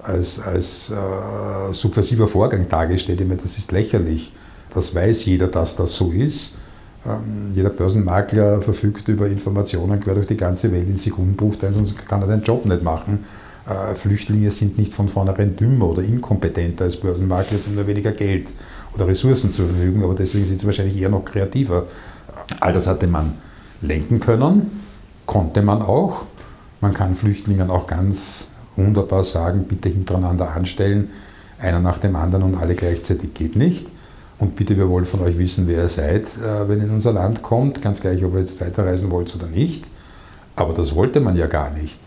als, 0.03 0.40
als 0.40 0.90
äh, 0.90 1.74
subversiver 1.74 2.26
Vorgang 2.26 2.68
dargestellt. 2.68 3.20
Ich 3.20 3.29
meine, 3.29 3.40
das 3.40 3.59
ist 3.59 3.70
lächerlich. 3.70 4.33
Das 4.72 4.94
weiß 4.94 5.26
jeder, 5.26 5.48
dass 5.48 5.76
das 5.76 5.94
so 5.94 6.11
ist. 6.11 6.55
Ähm, 7.06 7.52
jeder 7.54 7.70
Börsenmakler 7.70 8.60
verfügt 8.60 9.08
über 9.08 9.26
Informationen 9.28 10.00
quer 10.00 10.14
durch 10.14 10.26
die 10.26 10.36
ganze 10.36 10.70
Welt 10.72 10.88
in 10.88 10.98
Sekundenbruchteilen, 10.98 11.74
sonst 11.74 11.96
kann 12.08 12.20
er 12.22 12.28
seinen 12.28 12.42
Job 12.42 12.66
nicht 12.66 12.82
machen. 12.82 13.24
Äh, 13.66 13.94
Flüchtlinge 13.94 14.50
sind 14.50 14.78
nicht 14.78 14.92
von 14.92 15.08
vornherein 15.08 15.56
dümmer 15.56 15.88
oder 15.88 16.02
inkompetenter 16.02 16.84
als 16.84 16.96
Börsenmakler, 16.96 17.58
sie 17.58 17.70
nur 17.70 17.86
weniger 17.86 18.12
Geld 18.12 18.50
oder 18.94 19.06
Ressourcen 19.06 19.52
zur 19.52 19.68
Verfügung, 19.68 20.04
aber 20.04 20.14
deswegen 20.14 20.44
sind 20.44 20.60
sie 20.60 20.66
wahrscheinlich 20.66 20.96
eher 20.96 21.08
noch 21.08 21.24
kreativer 21.24 21.86
All 22.58 22.72
das 22.72 22.86
hatte 22.86 23.06
man 23.06 23.34
lenken 23.80 24.18
können, 24.18 24.70
konnte 25.26 25.62
man 25.62 25.82
auch. 25.82 26.24
Man 26.80 26.94
kann 26.94 27.14
Flüchtlingen 27.14 27.70
auch 27.70 27.86
ganz 27.86 28.48
wunderbar 28.76 29.24
sagen, 29.24 29.64
bitte 29.68 29.88
hintereinander 29.88 30.50
anstellen, 30.50 31.10
einer 31.60 31.80
nach 31.80 31.98
dem 31.98 32.16
anderen 32.16 32.44
und 32.44 32.54
alle 32.56 32.74
gleichzeitig 32.74 33.34
geht 33.34 33.54
nicht. 33.54 33.88
Und 34.40 34.57
bitte, 34.57 34.76
wir 34.76 34.88
wollen 34.88 35.05
von 35.05 35.20
euch 35.20 35.38
wissen, 35.38 35.68
wer 35.68 35.83
ihr 35.83 35.88
seid, 35.88 36.24
äh, 36.24 36.66
wenn 36.66 36.79
ihr 36.79 36.87
in 36.87 36.90
unser 36.90 37.12
Land 37.12 37.42
kommt, 37.42 37.83
ganz 37.83 38.00
gleich, 38.00 38.24
ob 38.24 38.35
ihr 38.35 38.40
jetzt 38.40 38.61
weiterreisen 38.61 39.11
wollt 39.11 39.35
oder 39.37 39.46
nicht. 39.46 39.85
Aber 40.57 40.72
das 40.72 40.94
wollte 40.96 41.20
man 41.20 41.37
ja 41.37 41.46
gar 41.46 41.70
nicht. 41.70 42.00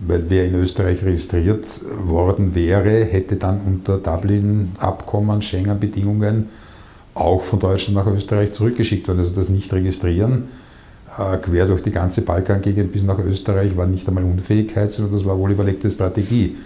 Weil 0.00 0.24
wer 0.28 0.46
in 0.46 0.54
Österreich 0.56 1.04
registriert 1.04 1.66
worden 2.04 2.54
wäre, 2.54 3.04
hätte 3.04 3.36
dann 3.36 3.60
unter 3.64 3.98
Dublin-Abkommen, 3.98 5.40
Schengen-Bedingungen 5.40 6.48
auch 7.14 7.42
von 7.42 7.60
Deutschland 7.60 7.96
nach 7.96 8.12
Österreich 8.12 8.52
zurückgeschickt 8.52 9.06
worden. 9.08 9.20
Also 9.20 9.34
das 9.34 9.48
Nicht-Registrieren 9.48 10.48
äh, 11.16 11.36
quer 11.38 11.66
durch 11.66 11.82
die 11.82 11.90
ganze 11.92 12.22
Balkangegend 12.22 12.92
bis 12.92 13.04
nach 13.04 13.18
Österreich 13.20 13.76
war 13.76 13.86
nicht 13.86 14.06
einmal 14.08 14.24
Unfähigkeit, 14.24 14.90
sondern 14.90 15.16
das 15.16 15.24
war 15.24 15.38
wohl 15.38 15.52
überlegte 15.52 15.90
Strategie. 15.90 16.56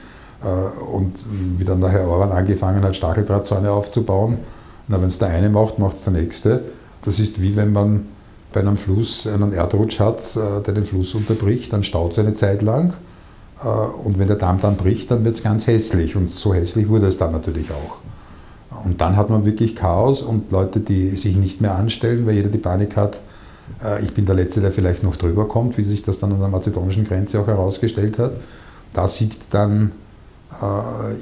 Äh, 0.42 0.82
und 0.92 1.14
wie 1.58 1.64
dann 1.64 1.80
der 1.80 1.90
Herr 1.90 2.08
Orban 2.08 2.32
angefangen 2.32 2.82
hat, 2.82 2.96
Stacheldrahtzäune 2.96 3.70
aufzubauen, 3.70 4.38
wenn 5.00 5.08
es 5.08 5.18
der 5.18 5.28
eine 5.28 5.48
macht, 5.48 5.78
macht 5.78 5.96
es 5.96 6.04
der 6.04 6.12
nächste. 6.12 6.62
Das 7.04 7.18
ist 7.18 7.40
wie 7.40 7.56
wenn 7.56 7.72
man 7.72 8.06
bei 8.52 8.60
einem 8.60 8.76
Fluss 8.76 9.26
einen 9.26 9.52
Erdrutsch 9.52 9.98
hat, 9.98 10.20
äh, 10.36 10.62
der 10.62 10.74
den 10.74 10.84
Fluss 10.84 11.14
unterbricht, 11.14 11.72
dann 11.72 11.84
staut 11.84 12.12
es 12.12 12.18
eine 12.18 12.34
Zeit 12.34 12.62
lang 12.62 12.94
äh, 13.62 13.66
und 13.66 14.18
wenn 14.18 14.28
der 14.28 14.36
Damm 14.36 14.60
dann 14.60 14.76
bricht, 14.76 15.10
dann 15.10 15.24
wird 15.24 15.36
es 15.36 15.42
ganz 15.42 15.66
hässlich. 15.66 16.16
Und 16.16 16.30
so 16.30 16.54
hässlich 16.54 16.88
wurde 16.88 17.06
es 17.06 17.18
dann 17.18 17.32
natürlich 17.32 17.70
auch. 17.70 17.98
Und 18.84 19.00
dann 19.00 19.16
hat 19.16 19.30
man 19.30 19.44
wirklich 19.44 19.76
Chaos 19.76 20.22
und 20.22 20.50
Leute, 20.50 20.80
die 20.80 21.10
sich 21.16 21.36
nicht 21.36 21.60
mehr 21.60 21.74
anstellen, 21.74 22.26
weil 22.26 22.34
jeder 22.34 22.48
die 22.48 22.58
Panik 22.58 22.96
hat, 22.96 23.20
äh, 23.82 24.02
ich 24.02 24.12
bin 24.12 24.26
der 24.26 24.34
Letzte, 24.34 24.60
der 24.60 24.72
vielleicht 24.72 25.02
noch 25.02 25.16
drüber 25.16 25.46
kommt, 25.48 25.78
wie 25.78 25.84
sich 25.84 26.02
das 26.02 26.18
dann 26.18 26.32
an 26.32 26.40
der 26.40 26.48
mazedonischen 26.48 27.04
Grenze 27.04 27.40
auch 27.40 27.46
herausgestellt 27.46 28.18
hat. 28.18 28.32
Da 28.92 29.08
siegt 29.08 29.54
dann 29.54 29.92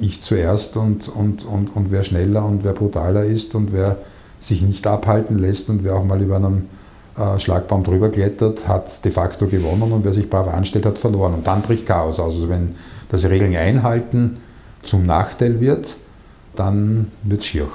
ich 0.01 0.21
zuerst 0.21 0.77
und, 0.77 1.07
und, 1.09 1.45
und, 1.45 1.75
und 1.75 1.91
wer 1.91 2.03
schneller 2.03 2.45
und 2.45 2.63
wer 2.63 2.73
brutaler 2.73 3.23
ist 3.23 3.55
und 3.55 3.73
wer 3.73 3.97
sich 4.39 4.61
nicht 4.61 4.85
abhalten 4.87 5.39
lässt 5.39 5.69
und 5.69 5.83
wer 5.83 5.95
auch 5.95 6.03
mal 6.03 6.21
über 6.21 6.37
einen 6.37 6.69
äh, 7.17 7.39
Schlagbaum 7.39 7.83
drüber 7.83 8.09
klettert, 8.09 8.67
hat 8.67 9.03
de 9.05 9.11
facto 9.11 9.47
gewonnen 9.47 9.91
und 9.91 10.03
wer 10.03 10.13
sich 10.13 10.29
brav 10.29 10.47
anstellt, 10.47 10.85
hat 10.85 10.97
verloren. 10.97 11.35
Und 11.35 11.47
dann 11.47 11.61
bricht 11.61 11.85
Chaos 11.85 12.19
aus. 12.19 12.35
Also 12.35 12.49
wenn 12.49 12.75
das 13.09 13.29
Regeln 13.29 13.55
einhalten 13.55 14.37
zum 14.81 15.05
Nachteil 15.05 15.59
wird, 15.59 15.97
dann 16.55 17.11
wird 17.23 17.41
es 17.41 17.45
schier. 17.45 17.67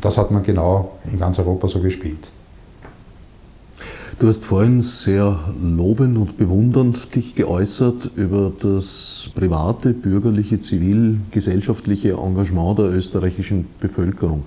Das 0.00 0.18
hat 0.18 0.30
man 0.30 0.42
genau 0.42 0.98
in 1.10 1.18
ganz 1.18 1.38
Europa 1.38 1.68
so 1.68 1.80
gespielt. 1.80 2.30
Du 4.20 4.26
hast 4.26 4.44
vorhin 4.44 4.80
sehr 4.80 5.38
lobend 5.62 6.18
und 6.18 6.36
bewundernd 6.36 7.14
dich 7.14 7.36
geäußert 7.36 8.10
über 8.16 8.50
das 8.58 9.30
private, 9.36 9.94
bürgerliche, 9.94 10.60
zivilgesellschaftliche 10.60 12.14
Engagement 12.14 12.80
der 12.80 12.86
österreichischen 12.86 13.66
Bevölkerung. 13.78 14.42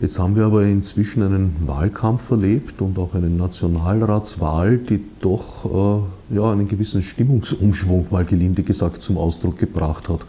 Jetzt 0.00 0.18
haben 0.18 0.36
wir 0.36 0.46
aber 0.46 0.62
inzwischen 0.62 1.22
einen 1.22 1.56
Wahlkampf 1.66 2.30
erlebt 2.30 2.80
und 2.80 2.98
auch 2.98 3.14
eine 3.14 3.28
Nationalratswahl, 3.28 4.78
die 4.78 5.04
doch 5.20 6.06
äh, 6.30 6.36
ja, 6.36 6.50
einen 6.50 6.66
gewissen 6.66 7.02
Stimmungsumschwung, 7.02 8.06
mal 8.10 8.24
gelinde 8.24 8.62
gesagt, 8.62 9.02
zum 9.02 9.18
Ausdruck 9.18 9.58
gebracht 9.58 10.08
hat. 10.08 10.24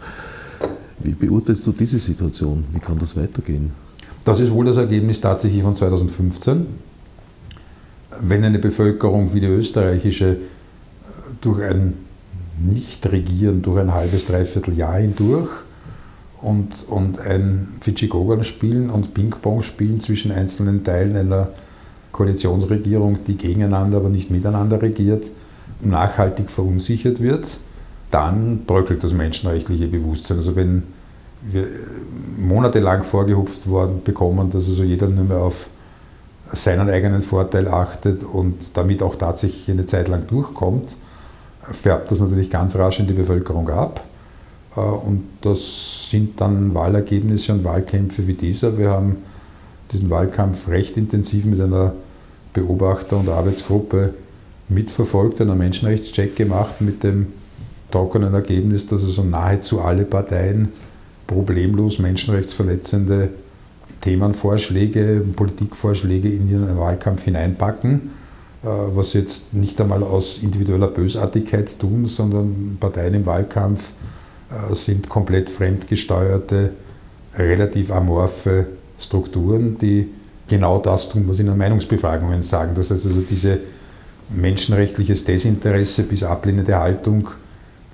Wie 0.98 1.14
beurteilst 1.14 1.66
du 1.66 1.72
diese 1.72 1.98
Situation? 1.98 2.64
Wie 2.74 2.80
kann 2.80 2.98
das 2.98 3.16
weitergehen? 3.16 3.72
Das 4.22 4.38
ist 4.38 4.50
wohl 4.50 4.66
das 4.66 4.76
Ergebnis 4.76 5.18
tatsächlich 5.22 5.62
von 5.62 5.74
2015. 5.74 6.89
Wenn 8.20 8.44
eine 8.44 8.58
Bevölkerung 8.58 9.34
wie 9.34 9.40
die 9.40 9.46
österreichische 9.46 10.38
durch 11.40 11.62
ein 11.62 11.94
Nicht-Regieren, 12.58 13.62
durch 13.62 13.80
ein 13.80 13.94
halbes, 13.94 14.26
dreiviertel 14.26 14.76
Jahr 14.76 14.98
hindurch 14.98 15.50
und, 16.42 16.68
und 16.88 17.20
ein 17.20 17.68
Fidschi-Gogan 17.80 18.44
spielen 18.44 18.90
und 18.90 19.14
Ping-Pong 19.14 19.62
spielen 19.62 20.00
zwischen 20.00 20.32
einzelnen 20.32 20.84
Teilen 20.84 21.16
einer 21.16 21.48
Koalitionsregierung, 22.12 23.20
die 23.26 23.36
gegeneinander, 23.36 23.98
aber 23.98 24.08
nicht 24.08 24.30
miteinander 24.30 24.82
regiert, 24.82 25.26
nachhaltig 25.80 26.50
verunsichert 26.50 27.20
wird, 27.20 27.60
dann 28.10 28.64
bröckelt 28.66 29.04
das 29.04 29.12
menschenrechtliche 29.12 29.86
Bewusstsein. 29.86 30.38
Also 30.38 30.56
wenn 30.56 30.82
wir 31.42 31.66
monatelang 32.38 33.04
vorgehupft 33.04 33.68
worden 33.68 34.02
bekommen, 34.04 34.50
dass 34.50 34.68
also 34.68 34.82
jeder 34.82 35.08
nur 35.08 35.24
mehr 35.24 35.38
auf 35.38 35.70
seinen 36.52 36.88
eigenen 36.88 37.22
Vorteil 37.22 37.68
achtet 37.68 38.24
und 38.24 38.76
damit 38.76 39.02
auch 39.02 39.16
tatsächlich 39.16 39.70
eine 39.70 39.86
Zeit 39.86 40.08
lang 40.08 40.26
durchkommt, 40.26 40.90
färbt 41.62 42.10
das 42.10 42.20
natürlich 42.20 42.50
ganz 42.50 42.76
rasch 42.76 43.00
in 43.00 43.06
die 43.06 43.12
Bevölkerung 43.12 43.68
ab. 43.68 44.04
Äh, 44.76 44.80
und 44.80 45.24
das 45.42 46.10
sind 46.10 46.40
dann 46.40 46.74
Wahlergebnisse 46.74 47.52
und 47.52 47.64
Wahlkämpfe 47.64 48.26
wie 48.26 48.34
dieser. 48.34 48.76
Wir 48.78 48.90
haben 48.90 49.18
diesen 49.92 50.10
Wahlkampf 50.10 50.68
recht 50.68 50.96
intensiv 50.96 51.44
mit 51.44 51.60
einer 51.60 51.94
Beobachter- 52.52 53.16
und 53.16 53.28
Arbeitsgruppe 53.28 54.14
mitverfolgt, 54.68 55.40
einen 55.40 55.58
Menschenrechtscheck 55.58 56.36
gemacht 56.36 56.80
mit 56.80 57.02
dem 57.02 57.32
trockenen 57.90 58.34
Ergebnis, 58.34 58.86
dass 58.86 59.02
also 59.02 59.24
nahezu 59.24 59.80
alle 59.80 60.04
Parteien 60.04 60.72
problemlos 61.26 61.98
menschenrechtsverletzende 61.98 63.30
Themenvorschläge, 64.00 65.24
Politikvorschläge 65.34 66.28
in 66.28 66.48
ihren 66.48 66.78
Wahlkampf 66.78 67.24
hineinpacken, 67.24 68.10
äh, 68.62 68.66
was 68.66 69.12
jetzt 69.12 69.52
nicht 69.52 69.80
einmal 69.80 70.02
aus 70.02 70.38
individueller 70.42 70.88
Bösartigkeit 70.88 71.78
tun, 71.78 72.06
sondern 72.06 72.76
Parteien 72.80 73.14
im 73.14 73.26
Wahlkampf 73.26 73.92
äh, 74.50 74.74
sind 74.74 75.08
komplett 75.08 75.50
fremdgesteuerte, 75.50 76.72
relativ 77.36 77.90
amorphe 77.92 78.66
Strukturen, 78.98 79.78
die 79.78 80.10
genau 80.48 80.78
das 80.78 81.08
tun, 81.08 81.24
was 81.26 81.38
in 81.38 81.46
den 81.46 81.56
Meinungsbefragungen 81.56 82.42
sagen. 82.42 82.72
Das 82.74 82.90
heißt 82.90 83.06
also, 83.06 83.20
diese 83.20 83.60
menschenrechtliches 84.28 85.24
Desinteresse 85.24 86.04
bis 86.04 86.22
ablehnende 86.22 86.78
Haltung 86.78 87.28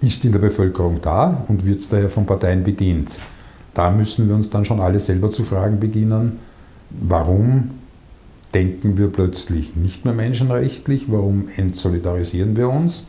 ist 0.00 0.24
in 0.24 0.32
der 0.32 0.38
Bevölkerung 0.38 1.00
da 1.00 1.44
und 1.48 1.64
wird 1.64 1.90
daher 1.90 2.10
von 2.10 2.26
Parteien 2.26 2.62
bedient. 2.62 3.18
Da 3.76 3.90
müssen 3.90 4.26
wir 4.26 4.34
uns 4.34 4.48
dann 4.48 4.64
schon 4.64 4.80
alle 4.80 4.98
selber 4.98 5.30
zu 5.30 5.44
fragen 5.44 5.78
beginnen, 5.78 6.38
warum 6.90 7.72
denken 8.54 8.96
wir 8.96 9.08
plötzlich 9.08 9.76
nicht 9.76 10.06
mehr 10.06 10.14
menschenrechtlich, 10.14 11.12
warum 11.12 11.48
entsolidarisieren 11.54 12.56
wir 12.56 12.70
uns, 12.70 13.02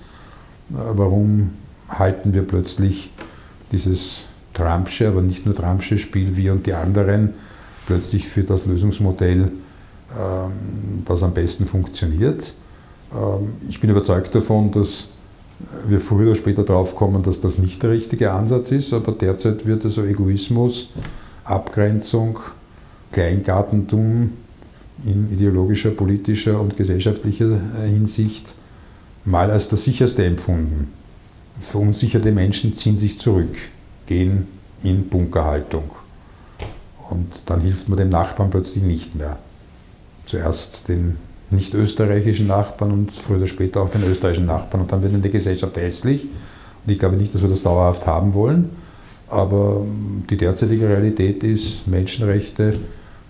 äh, 0.71 0.75
warum 0.91 1.51
halten 1.87 2.33
wir 2.33 2.45
plötzlich 2.45 3.13
dieses 3.71 4.25
Trumpsche, 4.53 5.07
aber 5.07 5.21
nicht 5.21 5.45
nur 5.45 5.55
Trumpsche 5.55 5.97
Spiel, 5.97 6.35
wir 6.35 6.51
und 6.51 6.65
die 6.65 6.73
anderen, 6.73 7.29
plötzlich 7.85 8.27
für 8.27 8.43
das 8.43 8.65
Lösungsmodell, 8.65 9.53
ähm, 10.19 10.51
das 11.05 11.23
am 11.23 11.33
besten 11.33 11.65
funktioniert. 11.65 12.55
Ähm, 13.13 13.53
ich 13.69 13.79
bin 13.79 13.89
überzeugt 13.89 14.35
davon, 14.35 14.69
dass 14.71 15.11
wir 15.87 15.99
früher 15.99 16.31
oder 16.31 16.35
später 16.35 16.63
drauf 16.63 16.95
kommen, 16.95 17.23
dass 17.23 17.41
das 17.41 17.57
nicht 17.57 17.81
der 17.83 17.91
richtige 17.91 18.31
Ansatz 18.31 18.71
ist, 18.71 18.93
aber 18.93 19.11
derzeit 19.11 19.65
wird 19.65 19.85
also 19.85 20.03
Egoismus, 20.03 20.89
Abgrenzung, 21.43 22.39
Kleingartentum 23.11 24.31
in 25.05 25.31
ideologischer, 25.31 25.91
politischer 25.91 26.59
und 26.59 26.77
gesellschaftlicher 26.77 27.59
Hinsicht 27.85 28.55
mal 29.25 29.51
als 29.51 29.69
das 29.69 29.83
sicherste 29.83 30.25
empfunden. 30.25 30.93
Verunsicherte 31.59 32.31
Menschen 32.31 32.75
ziehen 32.75 32.97
sich 32.97 33.19
zurück, 33.19 33.55
gehen 34.05 34.47
in 34.83 35.07
Bunkerhaltung. 35.09 35.89
Und 37.09 37.31
dann 37.45 37.61
hilft 37.61 37.89
man 37.89 37.97
dem 37.97 38.09
Nachbarn 38.09 38.49
plötzlich 38.49 38.83
nicht 38.83 39.15
mehr. 39.15 39.39
Zuerst 40.25 40.87
den 40.89 41.17
nicht 41.49 41.73
österreichischen 41.73 42.47
Nachbarn 42.47 42.91
und 42.91 43.11
früher 43.11 43.37
oder 43.37 43.47
später 43.47 43.81
auch 43.81 43.89
den 43.89 44.03
österreichischen 44.03 44.47
Nachbarn. 44.47 44.81
Und 44.81 44.91
dann 44.91 45.01
wird 45.01 45.23
die 45.23 45.31
Gesellschaft 45.31 45.77
hässlich. 45.77 46.23
Und 46.23 46.91
ich 46.91 46.99
glaube 46.99 47.15
nicht, 47.15 47.33
dass 47.33 47.41
wir 47.41 47.49
das 47.49 47.63
dauerhaft 47.63 48.05
haben 48.05 48.33
wollen. 48.33 48.69
Aber 49.29 49.85
die 50.29 50.37
derzeitige 50.37 50.87
Realität 50.87 51.43
ist, 51.43 51.87
Menschenrechte 51.87 52.79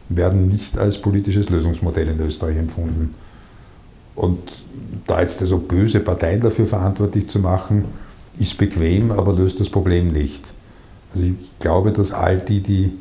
werden 0.09 0.49
nicht 0.49 0.77
als 0.77 0.99
politisches 0.99 1.49
Lösungsmodell 1.49 2.07
in 2.07 2.19
Österreich 2.19 2.57
empfunden. 2.57 3.13
Und 4.15 4.39
da 5.05 5.21
jetzt 5.21 5.39
so 5.39 5.59
böse 5.59 5.99
Parteien 5.99 6.41
dafür 6.41 6.65
verantwortlich 6.65 7.27
zu 7.27 7.39
machen, 7.39 7.85
ist 8.37 8.57
bequem, 8.57 9.11
aber 9.11 9.33
löst 9.33 9.59
das 9.59 9.69
Problem 9.69 10.11
nicht. 10.11 10.53
Also 11.13 11.27
ich 11.27 11.59
glaube, 11.59 11.91
dass 11.91 12.13
all 12.13 12.39
die, 12.39 12.61
die 12.61 12.93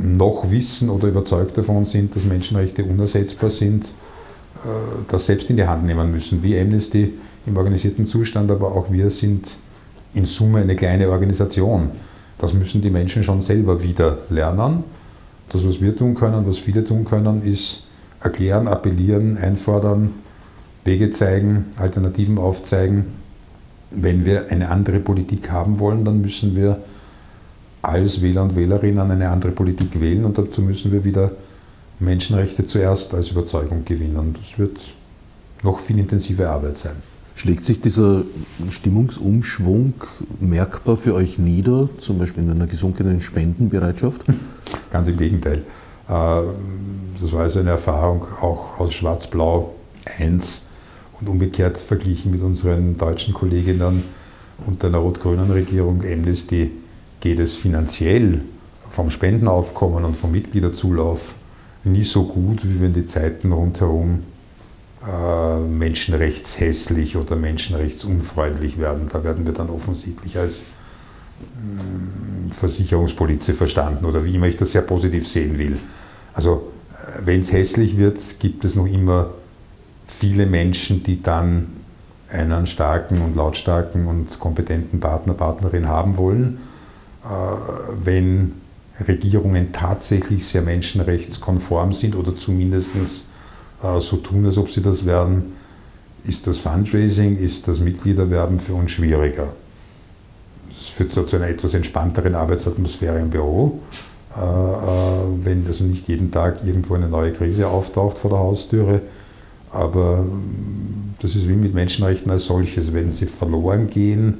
noch 0.00 0.50
wissen 0.50 0.90
oder 0.90 1.08
überzeugt 1.08 1.56
davon 1.56 1.84
sind, 1.84 2.14
dass 2.16 2.24
Menschenrechte 2.24 2.84
unersetzbar 2.84 3.50
sind, 3.50 3.84
äh, 3.84 4.68
das 5.08 5.26
selbst 5.26 5.50
in 5.50 5.56
die 5.56 5.66
Hand 5.66 5.84
nehmen 5.84 6.10
müssen, 6.10 6.42
wie 6.42 6.58
Amnesty 6.58 7.14
im 7.46 7.56
organisierten 7.56 8.06
Zustand, 8.06 8.50
aber 8.50 8.72
auch 8.72 8.90
wir 8.90 9.10
sind 9.10 9.48
in 10.14 10.26
Summe 10.26 10.60
eine 10.60 10.76
kleine 10.76 11.08
Organisation. 11.08 11.90
Das 12.38 12.52
müssen 12.52 12.82
die 12.82 12.90
Menschen 12.90 13.24
schon 13.24 13.40
selber 13.40 13.82
wieder 13.82 14.18
lernen. 14.30 14.84
Das, 15.48 15.66
was 15.66 15.80
wir 15.80 15.96
tun 15.96 16.14
können, 16.14 16.46
was 16.46 16.58
viele 16.58 16.84
tun 16.84 17.04
können, 17.04 17.42
ist 17.42 17.86
erklären, 18.20 18.68
appellieren, 18.68 19.36
einfordern, 19.36 20.10
Wege 20.84 21.10
zeigen, 21.10 21.66
Alternativen 21.76 22.38
aufzeigen. 22.38 23.06
Wenn 23.90 24.24
wir 24.24 24.50
eine 24.50 24.70
andere 24.70 25.00
Politik 25.00 25.50
haben 25.50 25.78
wollen, 25.78 26.04
dann 26.04 26.20
müssen 26.20 26.56
wir 26.56 26.78
als 27.82 28.22
Wähler 28.22 28.44
und 28.44 28.56
Wählerinnen 28.56 29.10
eine 29.10 29.28
andere 29.28 29.50
Politik 29.52 30.00
wählen 30.00 30.24
und 30.24 30.38
dazu 30.38 30.62
müssen 30.62 30.92
wir 30.92 31.04
wieder 31.04 31.32
Menschenrechte 31.98 32.66
zuerst 32.66 33.12
als 33.12 33.30
Überzeugung 33.32 33.84
gewinnen. 33.84 34.34
Das 34.40 34.58
wird 34.58 34.78
noch 35.62 35.78
viel 35.78 35.98
intensive 35.98 36.48
Arbeit 36.48 36.78
sein. 36.78 36.96
Schlägt 37.34 37.64
sich 37.64 37.80
dieser 37.80 38.22
Stimmungsumschwung 38.68 39.94
merkbar 40.38 40.96
für 40.96 41.14
euch 41.14 41.38
nieder, 41.38 41.88
zum 41.98 42.18
Beispiel 42.18 42.44
in 42.44 42.50
einer 42.50 42.66
gesunkenen 42.66 43.20
Spendenbereitschaft? 43.20 44.22
Ganz 44.92 45.08
im 45.08 45.16
Gegenteil. 45.16 45.62
Äh, 46.08 46.42
das 47.20 47.32
war 47.32 47.42
also 47.42 47.60
eine 47.60 47.70
Erfahrung 47.70 48.26
auch 48.40 48.78
aus 48.78 48.92
Schwarz-Blau 48.92 49.74
1 50.18 50.66
und 51.20 51.28
umgekehrt 51.28 51.78
verglichen 51.78 52.32
mit 52.32 52.42
unseren 52.42 52.98
deutschen 52.98 53.32
Kolleginnen 53.32 54.02
unter 54.66 54.88
einer 54.88 54.98
rot-grünen 54.98 55.50
Regierung 55.50 56.02
Amnesty 56.02 56.70
geht 57.22 57.38
es 57.38 57.56
finanziell 57.56 58.42
vom 58.90 59.08
Spendenaufkommen 59.08 60.04
und 60.04 60.16
vom 60.16 60.32
Mitgliederzulauf 60.32 61.36
nie 61.84 62.02
so 62.02 62.24
gut, 62.24 62.60
wie 62.64 62.80
wenn 62.80 62.92
die 62.92 63.06
Zeiten 63.06 63.52
rundherum 63.52 64.24
äh, 65.06 65.58
menschenrechtshässlich 65.60 67.16
oder 67.16 67.36
menschenrechtsunfreundlich 67.36 68.78
werden. 68.78 69.08
Da 69.10 69.22
werden 69.24 69.46
wir 69.46 69.52
dann 69.52 69.70
offensichtlich 69.70 70.36
als 70.36 70.62
äh, 70.62 72.52
Versicherungspolizei 72.52 73.52
verstanden 73.52 74.04
oder 74.04 74.24
wie 74.24 74.34
immer 74.34 74.48
ich 74.48 74.56
das 74.56 74.72
sehr 74.72 74.82
positiv 74.82 75.28
sehen 75.28 75.58
will. 75.58 75.78
Also 76.34 76.72
äh, 76.90 77.24
wenn 77.24 77.40
es 77.40 77.52
hässlich 77.52 77.96
wird, 77.98 78.18
gibt 78.40 78.64
es 78.64 78.74
noch 78.74 78.86
immer 78.86 79.30
viele 80.06 80.46
Menschen, 80.46 81.04
die 81.04 81.22
dann 81.22 81.68
einen 82.28 82.66
starken 82.66 83.22
und 83.22 83.36
lautstarken 83.36 84.08
und 84.08 84.40
kompetenten 84.40 84.98
Partner, 84.98 85.34
Partnerin 85.34 85.86
haben 85.86 86.16
wollen. 86.16 86.58
Äh, 87.24 87.28
wenn 88.04 88.54
Regierungen 89.06 89.72
tatsächlich 89.72 90.46
sehr 90.46 90.62
menschenrechtskonform 90.62 91.92
sind 91.92 92.16
oder 92.16 92.36
zumindest 92.36 92.94
äh, 93.82 94.00
so 94.00 94.16
tun, 94.16 94.44
als 94.46 94.58
ob 94.58 94.70
sie 94.70 94.82
das 94.82 95.06
werden, 95.06 95.52
ist 96.24 96.46
das 96.46 96.58
Fundraising, 96.58 97.36
ist 97.36 97.68
das 97.68 97.80
Mitgliederwerben 97.80 98.60
für 98.60 98.74
uns 98.74 98.92
schwieriger. 98.92 99.48
Es 100.70 100.88
führt 100.88 101.12
zu 101.12 101.36
einer 101.36 101.48
etwas 101.48 101.74
entspannteren 101.74 102.34
Arbeitsatmosphäre 102.34 103.20
im 103.20 103.30
Büro, 103.30 103.80
äh, 104.34 104.40
wenn 105.44 105.66
also 105.66 105.84
nicht 105.84 106.08
jeden 106.08 106.30
Tag 106.30 106.64
irgendwo 106.64 106.94
eine 106.94 107.08
neue 107.08 107.32
Krise 107.32 107.68
auftaucht 107.68 108.18
vor 108.18 108.30
der 108.30 108.40
Haustüre. 108.40 109.00
Aber 109.70 110.26
das 111.20 111.34
ist 111.34 111.48
wie 111.48 111.54
mit 111.54 111.72
Menschenrechten 111.72 112.30
als 112.30 112.46
solches. 112.46 112.92
Wenn 112.92 113.10
sie 113.10 113.26
verloren 113.26 113.88
gehen, 113.88 114.38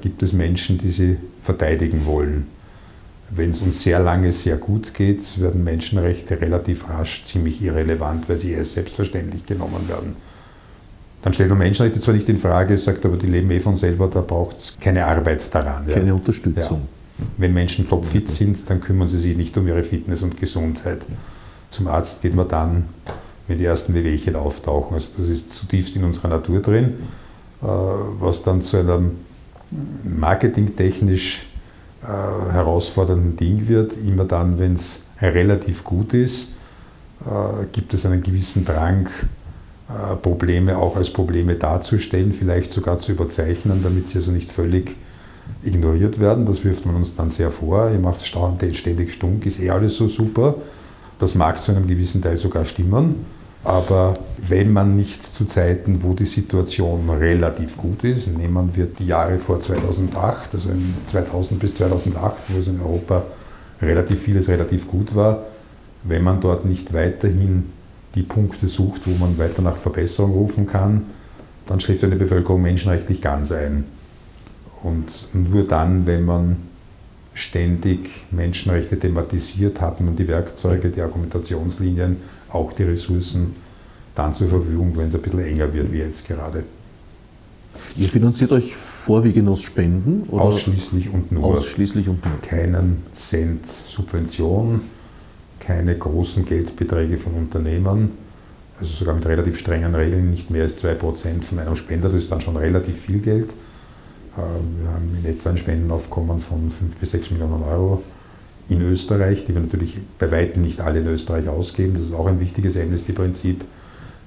gibt 0.00 0.22
es 0.22 0.32
Menschen, 0.32 0.78
die 0.78 0.90
sie 0.90 1.16
verteidigen 1.42 2.06
wollen 2.06 2.46
wenn 3.30 3.50
es 3.50 3.62
uns 3.62 3.82
sehr 3.82 4.00
lange 4.00 4.32
sehr 4.32 4.56
gut 4.56 4.94
geht, 4.94 5.40
werden 5.40 5.64
Menschenrechte 5.64 6.40
relativ 6.40 6.88
rasch 6.88 7.24
ziemlich 7.24 7.62
irrelevant, 7.62 8.28
weil 8.28 8.36
sie 8.36 8.54
als 8.56 8.74
selbstverständlich 8.74 9.46
genommen 9.46 9.88
werden. 9.88 10.16
Dann 11.22 11.32
stellt 11.32 11.48
man 11.48 11.58
Menschenrechte 11.58 12.00
zwar 12.00 12.14
nicht 12.14 12.28
in 12.28 12.36
Frage, 12.36 12.76
sagt 12.76 13.04
aber, 13.06 13.16
die 13.16 13.26
leben 13.26 13.50
eh 13.50 13.60
von 13.60 13.76
selber, 13.76 14.08
da 14.08 14.20
braucht 14.20 14.58
es 14.58 14.76
keine 14.78 15.06
Arbeit 15.06 15.42
daran. 15.54 15.86
Keine 15.86 16.08
ja. 16.08 16.14
Unterstützung. 16.14 16.82
Ja. 17.18 17.24
Wenn 17.38 17.54
Menschen 17.54 17.88
topfit 17.88 18.28
sind, 18.28 18.58
dann 18.68 18.80
kümmern 18.80 19.08
sie 19.08 19.18
sich 19.18 19.36
nicht 19.36 19.56
um 19.56 19.66
ihre 19.66 19.82
Fitness 19.82 20.22
und 20.22 20.38
Gesundheit. 20.38 21.00
Zum 21.70 21.86
Arzt 21.86 22.22
geht 22.22 22.34
man 22.34 22.48
dann, 22.48 22.84
wenn 23.48 23.58
die 23.58 23.64
ersten 23.64 23.94
Wehwehchen 23.94 24.36
auftauchen. 24.36 24.94
Also 24.94 25.08
das 25.16 25.28
ist 25.28 25.52
zutiefst 25.52 25.96
in 25.96 26.04
unserer 26.04 26.28
Natur 26.28 26.60
drin, 26.60 26.94
äh, 27.62 27.66
was 27.66 28.42
dann 28.42 28.62
zu 28.62 28.76
einem 28.76 29.12
marketingtechnisch 30.04 31.46
äh, 32.02 32.06
herausfordernden 32.52 33.36
Ding 33.36 33.68
wird. 33.68 33.92
Immer 33.96 34.24
dann, 34.24 34.58
wenn 34.58 34.74
es 34.74 35.02
relativ 35.20 35.84
gut 35.84 36.14
ist, 36.14 36.50
äh, 37.24 37.66
gibt 37.72 37.94
es 37.94 38.06
einen 38.06 38.22
gewissen 38.22 38.64
Drang, 38.64 39.08
äh, 39.88 40.16
Probleme 40.16 40.78
auch 40.78 40.96
als 40.96 41.12
Probleme 41.12 41.54
darzustellen, 41.54 42.32
vielleicht 42.32 42.72
sogar 42.72 42.98
zu 42.98 43.12
überzeichnen, 43.12 43.82
damit 43.82 44.08
sie 44.08 44.18
also 44.18 44.32
nicht 44.32 44.50
völlig 44.50 44.96
ignoriert 45.62 46.20
werden. 46.20 46.46
Das 46.46 46.64
wirft 46.64 46.86
man 46.86 46.96
uns 46.96 47.16
dann 47.16 47.30
sehr 47.30 47.50
vor. 47.50 47.90
Ihr 47.90 48.00
macht 48.00 48.18
es 48.18 48.26
ständig 48.26 49.12
stunk, 49.12 49.46
ist 49.46 49.60
eh 49.60 49.70
alles 49.70 49.96
so 49.96 50.08
super. 50.08 50.56
Das 51.18 51.34
mag 51.34 51.62
zu 51.62 51.72
einem 51.72 51.86
gewissen 51.86 52.22
Teil 52.22 52.36
sogar 52.36 52.64
stimmen. 52.64 53.26
Aber 53.64 54.12
wenn 54.46 54.72
man 54.72 54.94
nicht 54.94 55.22
zu 55.22 55.46
Zeiten, 55.46 56.02
wo 56.02 56.12
die 56.12 56.26
Situation 56.26 57.08
relativ 57.08 57.78
gut 57.78 58.04
ist, 58.04 58.28
nehmen 58.28 58.70
wir 58.74 58.84
die 58.84 59.06
Jahre 59.06 59.38
vor 59.38 59.60
2008, 59.60 60.54
also 60.54 60.70
2000 61.10 61.60
bis 61.60 61.74
2008, 61.76 62.36
wo 62.48 62.58
es 62.58 62.68
in 62.68 62.80
Europa 62.80 63.24
relativ 63.80 64.20
vieles 64.20 64.48
relativ 64.48 64.86
gut 64.86 65.14
war, 65.14 65.44
wenn 66.02 66.22
man 66.22 66.40
dort 66.40 66.66
nicht 66.66 66.92
weiterhin 66.92 67.70
die 68.14 68.22
Punkte 68.22 68.68
sucht, 68.68 69.02
wo 69.06 69.16
man 69.16 69.38
weiter 69.38 69.62
nach 69.62 69.76
Verbesserung 69.76 70.32
rufen 70.32 70.66
kann, 70.66 71.06
dann 71.66 71.80
schläft 71.80 72.04
eine 72.04 72.16
Bevölkerung 72.16 72.62
menschenrechtlich 72.62 73.22
ganz 73.22 73.50
ein. 73.50 73.84
Und 74.82 75.28
nur 75.32 75.66
dann, 75.66 76.06
wenn 76.06 76.26
man 76.26 76.56
ständig 77.32 78.26
Menschenrechte 78.30 78.98
thematisiert, 78.98 79.80
hat 79.80 80.00
man 80.00 80.14
die 80.14 80.28
Werkzeuge, 80.28 80.90
die 80.90 81.00
Argumentationslinien, 81.00 82.18
auch 82.54 82.72
die 82.72 82.84
Ressourcen 82.84 83.54
dann 84.14 84.34
zur 84.34 84.48
Verfügung, 84.48 84.96
wenn 84.96 85.08
es 85.08 85.14
ein 85.14 85.22
bisschen 85.22 85.40
enger 85.40 85.72
wird, 85.72 85.92
wie 85.92 85.98
jetzt 85.98 86.26
gerade. 86.26 86.64
Ihr 87.96 88.08
finanziert 88.08 88.52
euch 88.52 88.74
vorwiegend 88.74 89.48
aus 89.48 89.62
Spenden? 89.62 90.22
Oder? 90.28 90.42
Ausschließlich 90.44 91.12
und 91.12 91.32
nur. 91.32 91.44
Ausschließlich 91.44 92.08
und 92.08 92.24
nur. 92.24 92.40
Keinen 92.40 93.02
Cent 93.12 93.66
Subvention, 93.66 94.82
keine 95.58 95.96
großen 95.96 96.44
Geldbeträge 96.44 97.16
von 97.16 97.34
Unternehmern, 97.34 98.10
also 98.78 98.92
sogar 98.94 99.14
mit 99.14 99.26
relativ 99.26 99.58
strengen 99.58 99.94
Regeln, 99.94 100.30
nicht 100.30 100.50
mehr 100.50 100.64
als 100.64 100.82
2% 100.82 101.42
von 101.42 101.58
einem 101.58 101.76
Spender, 101.76 102.08
das 102.08 102.18
ist 102.18 102.32
dann 102.32 102.40
schon 102.40 102.56
relativ 102.56 103.00
viel 103.00 103.18
Geld. 103.18 103.52
Äh, 104.36 104.40
wir 104.80 104.90
haben 104.90 105.16
in 105.22 105.30
etwa 105.30 105.50
ein 105.50 105.58
Spendenaufkommen 105.58 106.40
von 106.40 106.70
5 106.70 106.96
bis 106.96 107.12
6 107.12 107.32
Millionen 107.32 107.62
Euro 107.62 108.02
in 108.68 108.80
Österreich, 108.80 109.44
die 109.46 109.54
wir 109.54 109.60
natürlich 109.60 109.98
bei 110.18 110.30
weitem 110.30 110.62
nicht 110.62 110.80
alle 110.80 111.00
in 111.00 111.06
Österreich 111.06 111.48
ausgeben. 111.48 111.94
Das 111.94 112.04
ist 112.04 112.14
auch 112.14 112.26
ein 112.26 112.40
wichtiges 112.40 112.76
Amnesty-Prinzip. 112.76 113.64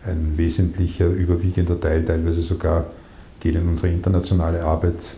Ein 0.05 0.37
wesentlicher, 0.37 1.07
überwiegender 1.07 1.79
Teil, 1.79 2.05
teilweise 2.05 2.41
sogar 2.41 2.91
geht 3.39 3.55
in 3.55 3.67
unsere 3.67 3.91
internationale 3.91 4.63
Arbeit, 4.63 5.17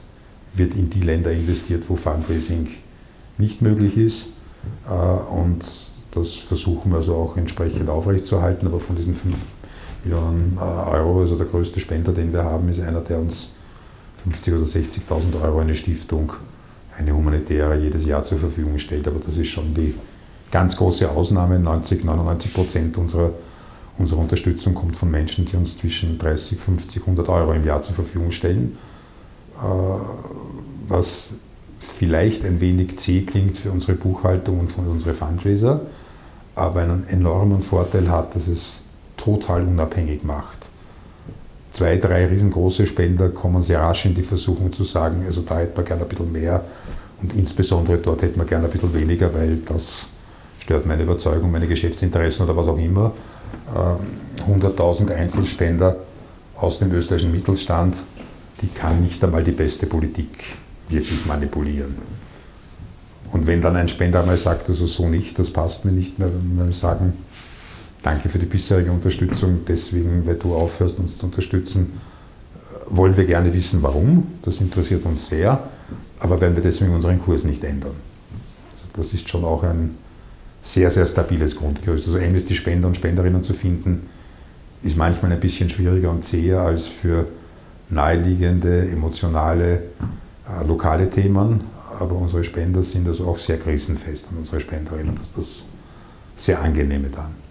wird 0.54 0.76
in 0.76 0.90
die 0.90 1.02
Länder 1.02 1.32
investiert, 1.32 1.84
wo 1.88 1.96
Fundraising 1.96 2.68
nicht 3.38 3.62
möglich 3.62 3.98
ist. 3.98 4.32
Äh, 4.88 4.92
und 4.92 5.66
das 6.12 6.34
versuchen 6.36 6.92
wir 6.92 6.98
also 6.98 7.16
auch 7.16 7.38
entsprechend 7.38 7.90
aufrechtzuerhalten. 7.90 8.68
Aber 8.68 8.80
von 8.80 8.96
diesen 8.96 9.14
5 9.14 9.36
Millionen 10.04 10.58
äh, 10.58 10.62
Euro, 10.62 11.22
also 11.22 11.36
der 11.36 11.46
größte 11.46 11.80
Spender, 11.80 12.14
den 12.14 12.34
wir 12.34 12.44
haben, 12.44 12.70
ist 12.70 12.80
einer, 12.80 13.02
der 13.02 13.20
uns 13.20 13.50
50.000 14.28 14.58
oder 14.58 14.66
60.000 14.66 15.44
Euro 15.44 15.60
eine 15.60 15.76
Stiftung 15.76 16.34
eine 17.00 17.16
humanitäre 17.16 17.78
jedes 17.78 18.06
Jahr 18.06 18.24
zur 18.24 18.38
Verfügung 18.38 18.78
stellt. 18.78 19.08
Aber 19.08 19.20
das 19.26 19.38
ist 19.38 19.48
schon 19.48 19.74
die 19.74 19.96
ganz 20.52 20.76
große 20.76 21.10
Ausnahme. 21.10 21.60
90, 21.60 22.04
99 22.04 22.54
Prozent 22.54 22.98
unserer, 22.98 23.32
unserer 23.98 24.20
Unterstützung 24.20 24.76
kommt 24.76 24.96
von 24.96 25.10
Menschen, 25.10 25.46
die 25.46 25.56
uns 25.56 25.78
zwischen 25.78 26.20
30, 26.20 26.60
50, 26.60 27.02
100 27.02 27.30
Euro 27.30 27.54
im 27.54 27.66
Jahr 27.66 27.82
zur 27.82 27.96
Verfügung 27.96 28.32
stellen. 28.32 28.78
Äh, 29.58 29.62
was 30.88 31.32
vielleicht 31.80 32.46
ein 32.46 32.60
wenig 32.60 32.98
zäh 33.00 33.22
klingt 33.22 33.58
für 33.58 33.72
unsere 33.72 33.94
Buchhaltung 33.94 34.60
und 34.60 34.72
für 34.72 34.82
unsere 34.82 35.14
Fundraiser, 35.14 35.82
aber 36.56 36.82
einen 36.82 37.08
enormen 37.08 37.62
Vorteil 37.62 38.10
hat, 38.10 38.36
dass 38.36 38.48
es 38.48 38.84
total 39.16 39.64
unabhängig 39.64 40.24
macht 40.24 40.59
zwei, 41.80 41.96
drei 41.96 42.28
riesengroße 42.28 42.86
Spender 42.88 43.30
kommen 43.30 43.64
sehr 43.64 43.80
rasch 43.80 44.06
in 44.06 44.14
die 44.14 44.24
Versuchung 44.24 44.74
zu 44.74 44.84
sagen, 44.84 45.24
also 45.26 45.42
da 45.42 45.60
hätte 45.60 45.78
man 45.78 45.86
gerne 45.86 46.02
ein 46.04 46.10
bisschen 46.10 46.30
mehr 46.30 46.66
und 47.22 47.34
insbesondere 47.36 48.00
dort 48.00 48.22
hätte 48.22 48.38
man 48.38 48.46
gerne 48.46 48.66
ein 48.66 48.72
bisschen 48.72 48.94
weniger, 48.94 49.34
weil 49.34 49.60
das 49.66 50.10
stört 50.60 50.86
meine 50.86 51.04
Überzeugung, 51.04 51.50
meine 51.52 51.68
Geschäftsinteressen 51.68 52.46
oder 52.46 52.58
was 52.58 52.68
auch 52.68 52.78
immer. 52.78 53.14
100.000 54.46 55.02
ähm, 55.02 55.18
Einzelspender 55.18 55.96
aus 56.58 56.80
dem 56.80 56.92
österreichischen 56.92 57.32
Mittelstand, 57.32 57.96
die 58.62 58.68
kann 58.68 59.00
nicht 59.02 59.24
einmal 59.24 59.46
die 59.46 59.52
beste 59.52 59.86
Politik 59.86 60.58
wirklich 60.90 61.26
manipulieren. 61.26 61.96
Und 63.32 63.48
wenn 63.48 63.62
dann 63.62 63.78
ein 63.78 63.88
Spender 63.88 64.20
einmal 64.20 64.38
sagt, 64.38 64.68
also 64.68 64.86
so 64.86 65.08
nicht, 65.08 65.40
das 65.40 65.52
passt 65.52 65.86
mir 65.86 65.94
nicht 65.94 66.20
mehr, 66.20 66.30
wir 66.30 66.74
sagen, 66.74 67.14
Danke 68.02 68.30
für 68.30 68.40
die 68.40 68.46
bisherige 68.46 68.92
Unterstützung. 68.92 69.60
Deswegen, 69.68 70.26
weil 70.26 70.36
du 70.36 70.56
aufhörst, 70.56 71.00
uns 71.00 71.18
zu 71.18 71.26
unterstützen, 71.26 71.94
äh, 72.56 72.96
wollen 72.96 73.16
wir 73.18 73.26
gerne 73.26 73.54
wissen, 73.54 73.84
warum. 73.84 74.28
Das 74.44 74.62
interessiert 74.62 75.06
uns 75.06 75.30
sehr. 75.30 75.64
Aber 76.20 76.40
werden 76.40 76.56
wir 76.56 76.64
deswegen 76.64 76.94
unseren 76.94 77.20
Kurs 77.22 77.44
nicht 77.44 77.64
ändern. 77.64 77.96
Also 78.74 78.88
das 78.94 79.14
ist 79.14 79.30
schon 79.30 79.44
auch 79.46 79.64
ein, 79.64 79.96
sehr, 80.62 80.92
sehr 80.92 81.06
stabiles 81.06 81.56
Grundgerüst. 81.56 82.08
Also 82.08 82.18
MSD-Spender 82.18 82.88
und 82.88 82.96
Spenderinnen 82.96 83.44
zu 83.44 83.54
finden, 83.54 84.08
ist 84.82 84.98
manchmal 84.98 85.32
ein 85.32 85.40
bisschen 85.40 85.70
schwieriger 85.70 86.10
und 86.10 86.24
zäher 86.24 86.62
als 86.62 86.88
für 86.88 87.28
naheliegende, 87.90 88.90
emotionale, 88.90 89.84
äh, 90.48 90.66
lokale 90.66 91.10
Themen. 91.10 91.62
Aber 92.00 92.16
unsere 92.16 92.44
Spender 92.44 92.82
sind 92.82 93.08
also 93.08 93.28
auch 93.28 93.38
sehr 93.38 93.58
krisenfest 93.58 94.32
und 94.32 94.40
unsere 94.40 94.62
Spenderinnen. 94.62 95.16
Das 95.16 95.26
ist 95.26 95.38
das 95.38 95.66
sehr 96.36 96.62
angenehme 96.62 97.10
dann. 97.10 97.49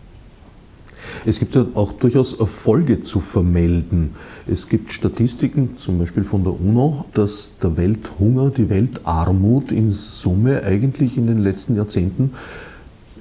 Es 1.25 1.39
gibt 1.39 1.57
auch 1.57 1.93
durchaus 1.93 2.39
Erfolge 2.39 3.01
zu 3.01 3.21
vermelden. 3.21 4.15
Es 4.47 4.69
gibt 4.69 4.93
Statistiken, 4.93 5.77
zum 5.77 5.99
Beispiel 5.99 6.25
von 6.25 6.45
der 6.45 6.59
UNO, 6.61 7.05
dass 7.15 7.59
der 7.63 7.77
Welthunger, 7.77 8.51
die 8.51 8.71
Weltarmut 8.71 9.73
in 9.73 9.91
Summe 9.91 10.63
eigentlich 10.65 11.17
in 11.17 11.27
den 11.27 11.39
letzten 11.39 11.77
Jahrzehnten 11.77 12.33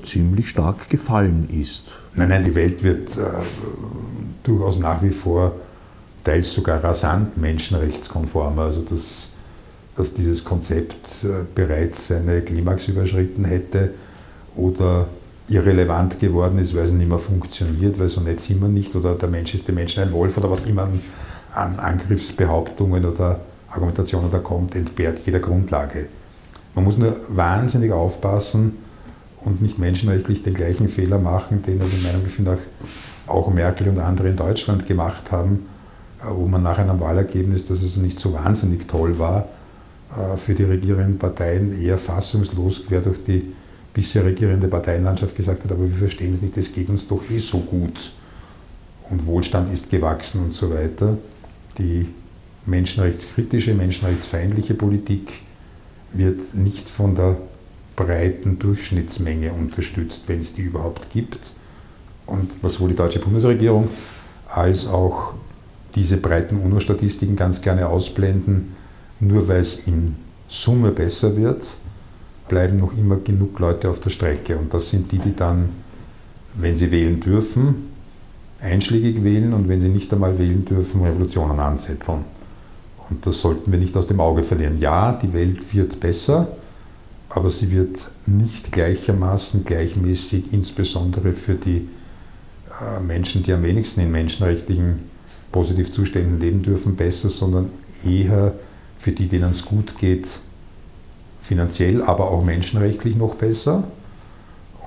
ziemlich 0.03 0.49
stark 0.49 0.89
gefallen 0.89 1.47
ist. 1.49 1.99
Nein, 2.15 2.29
nein, 2.29 2.43
die 2.43 2.55
Welt 2.55 2.83
wird 2.83 3.17
äh, 3.17 3.23
durchaus 4.43 4.79
nach 4.79 5.01
wie 5.03 5.09
vor 5.09 5.55
teils 6.23 6.53
sogar 6.53 6.83
rasant 6.83 7.37
menschenrechtskonformer. 7.37 8.63
Also 8.63 8.81
dass, 8.81 9.31
dass 9.95 10.13
dieses 10.13 10.43
Konzept 10.43 11.23
äh, 11.23 11.45
bereits 11.53 12.07
seine 12.07 12.41
Klimax 12.41 12.87
überschritten 12.87 13.45
hätte 13.45 13.93
oder 14.55 15.07
irrelevant 15.49 16.19
geworden 16.19 16.59
ist, 16.59 16.75
weil 16.75 16.83
es 16.83 16.91
nicht 16.91 17.07
mehr 17.07 17.17
funktioniert, 17.17 17.99
weil 17.99 18.09
so 18.09 18.21
nett 18.21 18.39
sind 18.39 18.61
wir 18.61 18.67
nicht 18.67 18.95
oder 18.95 19.15
der 19.15 19.29
Mensch 19.29 19.53
ist 19.55 19.67
dem 19.67 19.75
Menschen 19.75 20.03
ein 20.03 20.11
Wolf 20.11 20.37
oder 20.37 20.51
was 20.51 20.65
immer 20.65 20.83
an, 20.83 21.01
an 21.53 21.79
Angriffsbehauptungen 21.79 23.05
oder 23.05 23.39
Argumentationen 23.69 24.29
da 24.31 24.39
kommt, 24.39 24.75
entbehrt 24.75 25.19
jeder 25.25 25.39
Grundlage. 25.39 26.07
Man 26.75 26.83
muss 26.83 26.97
nur 26.97 27.15
wahnsinnig 27.29 27.91
aufpassen 27.91 28.77
und 29.43 29.61
nicht 29.61 29.79
menschenrechtlich 29.79 30.43
den 30.43 30.53
gleichen 30.53 30.89
Fehler 30.89 31.19
machen, 31.19 31.61
den 31.61 31.81
also 31.81 31.95
in 31.95 32.03
meinem 32.03 32.23
Gefühl 32.23 32.45
nach 32.45 32.59
auch 33.27 33.51
Merkel 33.51 33.89
und 33.89 33.99
andere 33.99 34.29
in 34.29 34.35
Deutschland 34.35 34.85
gemacht 34.85 35.31
haben, 35.31 35.65
äh, 36.21 36.25
wo 36.29 36.45
man 36.47 36.63
nach 36.63 36.77
einem 36.77 36.99
Wahlergebnis, 36.99 37.65
das 37.65 37.83
also 37.83 38.01
nicht 38.01 38.19
so 38.19 38.33
wahnsinnig 38.33 38.87
toll 38.87 39.19
war, 39.19 39.47
äh, 40.11 40.37
für 40.37 40.53
die 40.53 40.63
regierenden 40.63 41.17
Parteien 41.17 41.79
eher 41.81 41.97
fassungslos 41.97 42.85
quer 42.87 43.01
durch 43.01 43.23
die 43.23 43.53
bisher 43.93 44.25
regierende 44.25 44.67
Parteienlandschaft 44.67 45.35
gesagt 45.35 45.63
hat, 45.63 45.71
aber 45.71 45.87
wir 45.87 45.97
verstehen 45.97 46.33
es 46.33 46.41
nicht, 46.41 46.57
es 46.57 46.73
geht 46.73 46.89
uns 46.89 47.07
doch 47.07 47.21
eh 47.29 47.39
so 47.39 47.59
gut 47.59 48.13
und 49.09 49.25
Wohlstand 49.25 49.71
ist 49.71 49.89
gewachsen 49.89 50.41
und 50.45 50.53
so 50.53 50.69
weiter. 50.69 51.17
Die 51.77 52.07
menschenrechtskritische, 52.65 53.73
menschenrechtsfeindliche 53.73 54.73
Politik 54.73 55.31
wird 56.13 56.55
nicht 56.55 56.89
von 56.89 57.15
der 57.15 57.37
breiten 57.95 58.59
Durchschnittsmenge 58.59 59.53
unterstützt, 59.53 60.25
wenn 60.27 60.39
es 60.39 60.53
die 60.53 60.61
überhaupt 60.61 61.09
gibt. 61.09 61.39
Und 62.25 62.51
was 62.61 62.73
sowohl 62.73 62.89
die 62.89 62.95
deutsche 62.95 63.19
Bundesregierung 63.19 63.87
als 64.49 64.87
auch 64.87 65.33
diese 65.95 66.17
breiten 66.17 66.57
UNO-Statistiken 66.57 67.35
ganz 67.35 67.61
gerne 67.61 67.87
ausblenden, 67.87 68.75
nur 69.19 69.47
weil 69.47 69.61
es 69.61 69.87
in 69.87 70.15
Summe 70.47 70.91
besser 70.91 71.35
wird, 71.35 71.65
bleiben 72.47 72.77
noch 72.77 72.95
immer 72.97 73.17
genug 73.17 73.59
Leute 73.59 73.89
auf 73.89 73.99
der 73.99 74.09
Strecke. 74.09 74.57
Und 74.57 74.73
das 74.73 74.89
sind 74.89 75.11
die, 75.11 75.19
die 75.19 75.35
dann, 75.35 75.69
wenn 76.55 76.77
sie 76.77 76.91
wählen 76.91 77.19
dürfen, 77.19 77.89
einschlägig 78.59 79.23
wählen 79.23 79.53
und 79.53 79.67
wenn 79.67 79.81
sie 79.81 79.89
nicht 79.89 80.11
einmal 80.13 80.39
wählen 80.39 80.65
dürfen, 80.65 81.03
Revolutionen 81.03 81.59
anzetteln. 81.59 82.25
Und 83.09 83.25
das 83.25 83.41
sollten 83.41 83.71
wir 83.71 83.79
nicht 83.79 83.95
aus 83.95 84.07
dem 84.07 84.19
Auge 84.19 84.43
verlieren. 84.43 84.79
Ja, 84.79 85.13
die 85.13 85.31
Welt 85.33 85.73
wird 85.73 85.99
besser, 85.99 86.47
aber 87.29 87.49
sie 87.49 87.71
wird 87.71 88.09
nicht 88.25 88.71
gleichermaßen, 88.71 89.63
gleichmäßig, 89.63 90.51
insbesondere 90.51 91.33
für 91.33 91.55
die 91.55 91.87
äh, 92.81 93.01
Menschen, 93.01 93.43
die 93.43 93.53
am 93.53 93.63
wenigsten 93.63 94.01
in 94.01 94.11
menschenrechtlichen 94.11 94.99
Positivzuständen 95.51 96.39
leben 96.39 96.63
dürfen, 96.63 96.95
besser, 96.95 97.29
sondern 97.29 97.69
eher 98.05 98.53
für 98.97 99.11
die, 99.11 99.27
denen 99.27 99.51
es 99.51 99.65
gut 99.65 99.97
geht, 99.97 100.27
finanziell, 101.47 102.01
aber 102.01 102.29
auch 102.29 102.43
menschenrechtlich 102.43 103.15
noch 103.15 103.35
besser. 103.35 103.83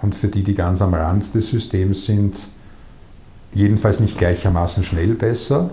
Und 0.02 0.14
für 0.14 0.28
die, 0.28 0.42
die 0.42 0.54
ganz 0.54 0.80
am 0.82 0.94
Rand 0.94 1.34
des 1.34 1.50
Systems 1.50 2.06
sind, 2.06 2.36
jedenfalls 3.52 4.00
nicht 4.00 4.18
gleichermaßen 4.18 4.84
schnell 4.84 5.14
besser. 5.14 5.70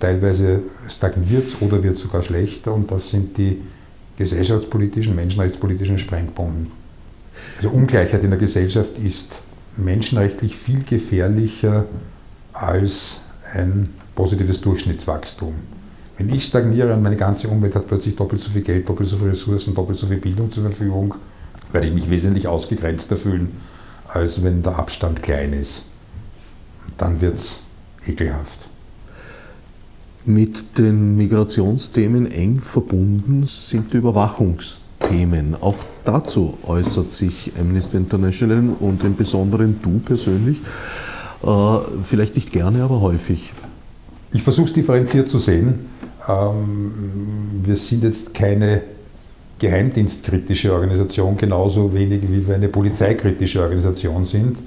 Teilweise 0.00 0.62
stagniert 0.88 1.46
es 1.46 1.62
oder 1.62 1.82
wird 1.82 1.96
sogar 1.96 2.22
schlechter. 2.22 2.74
Und 2.74 2.90
das 2.90 3.10
sind 3.10 3.38
die 3.38 3.62
gesellschaftspolitischen, 4.16 5.14
menschenrechtspolitischen 5.14 5.98
Sprengbomben. 5.98 6.68
Also 7.56 7.70
Ungleichheit 7.70 8.24
in 8.24 8.30
der 8.30 8.38
Gesellschaft 8.38 8.98
ist 8.98 9.44
menschenrechtlich 9.76 10.56
viel 10.56 10.82
gefährlicher 10.82 11.86
als 12.52 13.22
ein 13.54 13.94
positives 14.14 14.60
Durchschnittswachstum. 14.60 15.54
Wenn 16.18 16.28
ich 16.28 16.44
stagniere 16.44 16.94
und 16.94 17.02
meine 17.02 17.16
ganze 17.16 17.48
Umwelt 17.48 17.74
hat 17.74 17.86
plötzlich 17.86 18.16
doppelt 18.16 18.40
so 18.40 18.50
viel 18.50 18.62
Geld, 18.62 18.88
doppelt 18.88 19.08
so 19.08 19.16
viele 19.16 19.30
Ressourcen, 19.30 19.74
doppelt 19.74 19.98
so 19.98 20.06
viel 20.06 20.18
Bildung 20.18 20.50
zur 20.50 20.64
Verfügung, 20.64 21.14
werde 21.72 21.86
ich 21.86 21.94
mich 21.94 22.10
wesentlich 22.10 22.46
ausgegrenzter 22.46 23.16
fühlen, 23.16 23.48
als 24.08 24.42
wenn 24.42 24.62
der 24.62 24.78
Abstand 24.78 25.22
klein 25.22 25.52
ist. 25.52 25.86
Dann 26.98 27.20
wird 27.20 27.36
es 27.36 27.60
ekelhaft. 28.06 28.68
Mit 30.24 30.78
den 30.78 31.16
Migrationsthemen 31.16 32.30
eng 32.30 32.60
verbunden 32.60 33.44
sind 33.44 33.92
die 33.92 33.96
Überwachungsthemen. 33.96 35.56
Auch 35.56 35.74
dazu 36.04 36.58
äußert 36.64 37.10
sich 37.10 37.52
Amnesty 37.58 37.96
International 37.96 38.76
und 38.78 39.02
im 39.02 39.16
Besonderen 39.16 39.80
du 39.82 39.98
persönlich. 39.98 40.60
Äh, 41.42 41.78
vielleicht 42.04 42.36
nicht 42.36 42.52
gerne, 42.52 42.84
aber 42.84 43.00
häufig. 43.00 43.52
Ich 44.32 44.42
versuche 44.42 44.68
es 44.68 44.74
differenziert 44.74 45.28
zu 45.28 45.40
sehen. 45.40 45.91
Ähm, 46.28 47.62
wir 47.64 47.76
sind 47.76 48.04
jetzt 48.04 48.34
keine 48.34 48.82
geheimdienstkritische 49.58 50.72
Organisation, 50.72 51.36
genauso 51.36 51.94
wenig 51.94 52.22
wie 52.22 52.46
wir 52.46 52.56
eine 52.56 52.68
polizeikritische 52.68 53.62
Organisation 53.62 54.24
sind. 54.24 54.58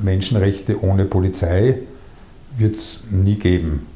Menschenrechte 0.00 0.82
ohne 0.82 1.06
Polizei 1.06 1.78
wird 2.56 2.76
es 2.76 3.00
nie 3.10 3.36
geben. 3.36 3.86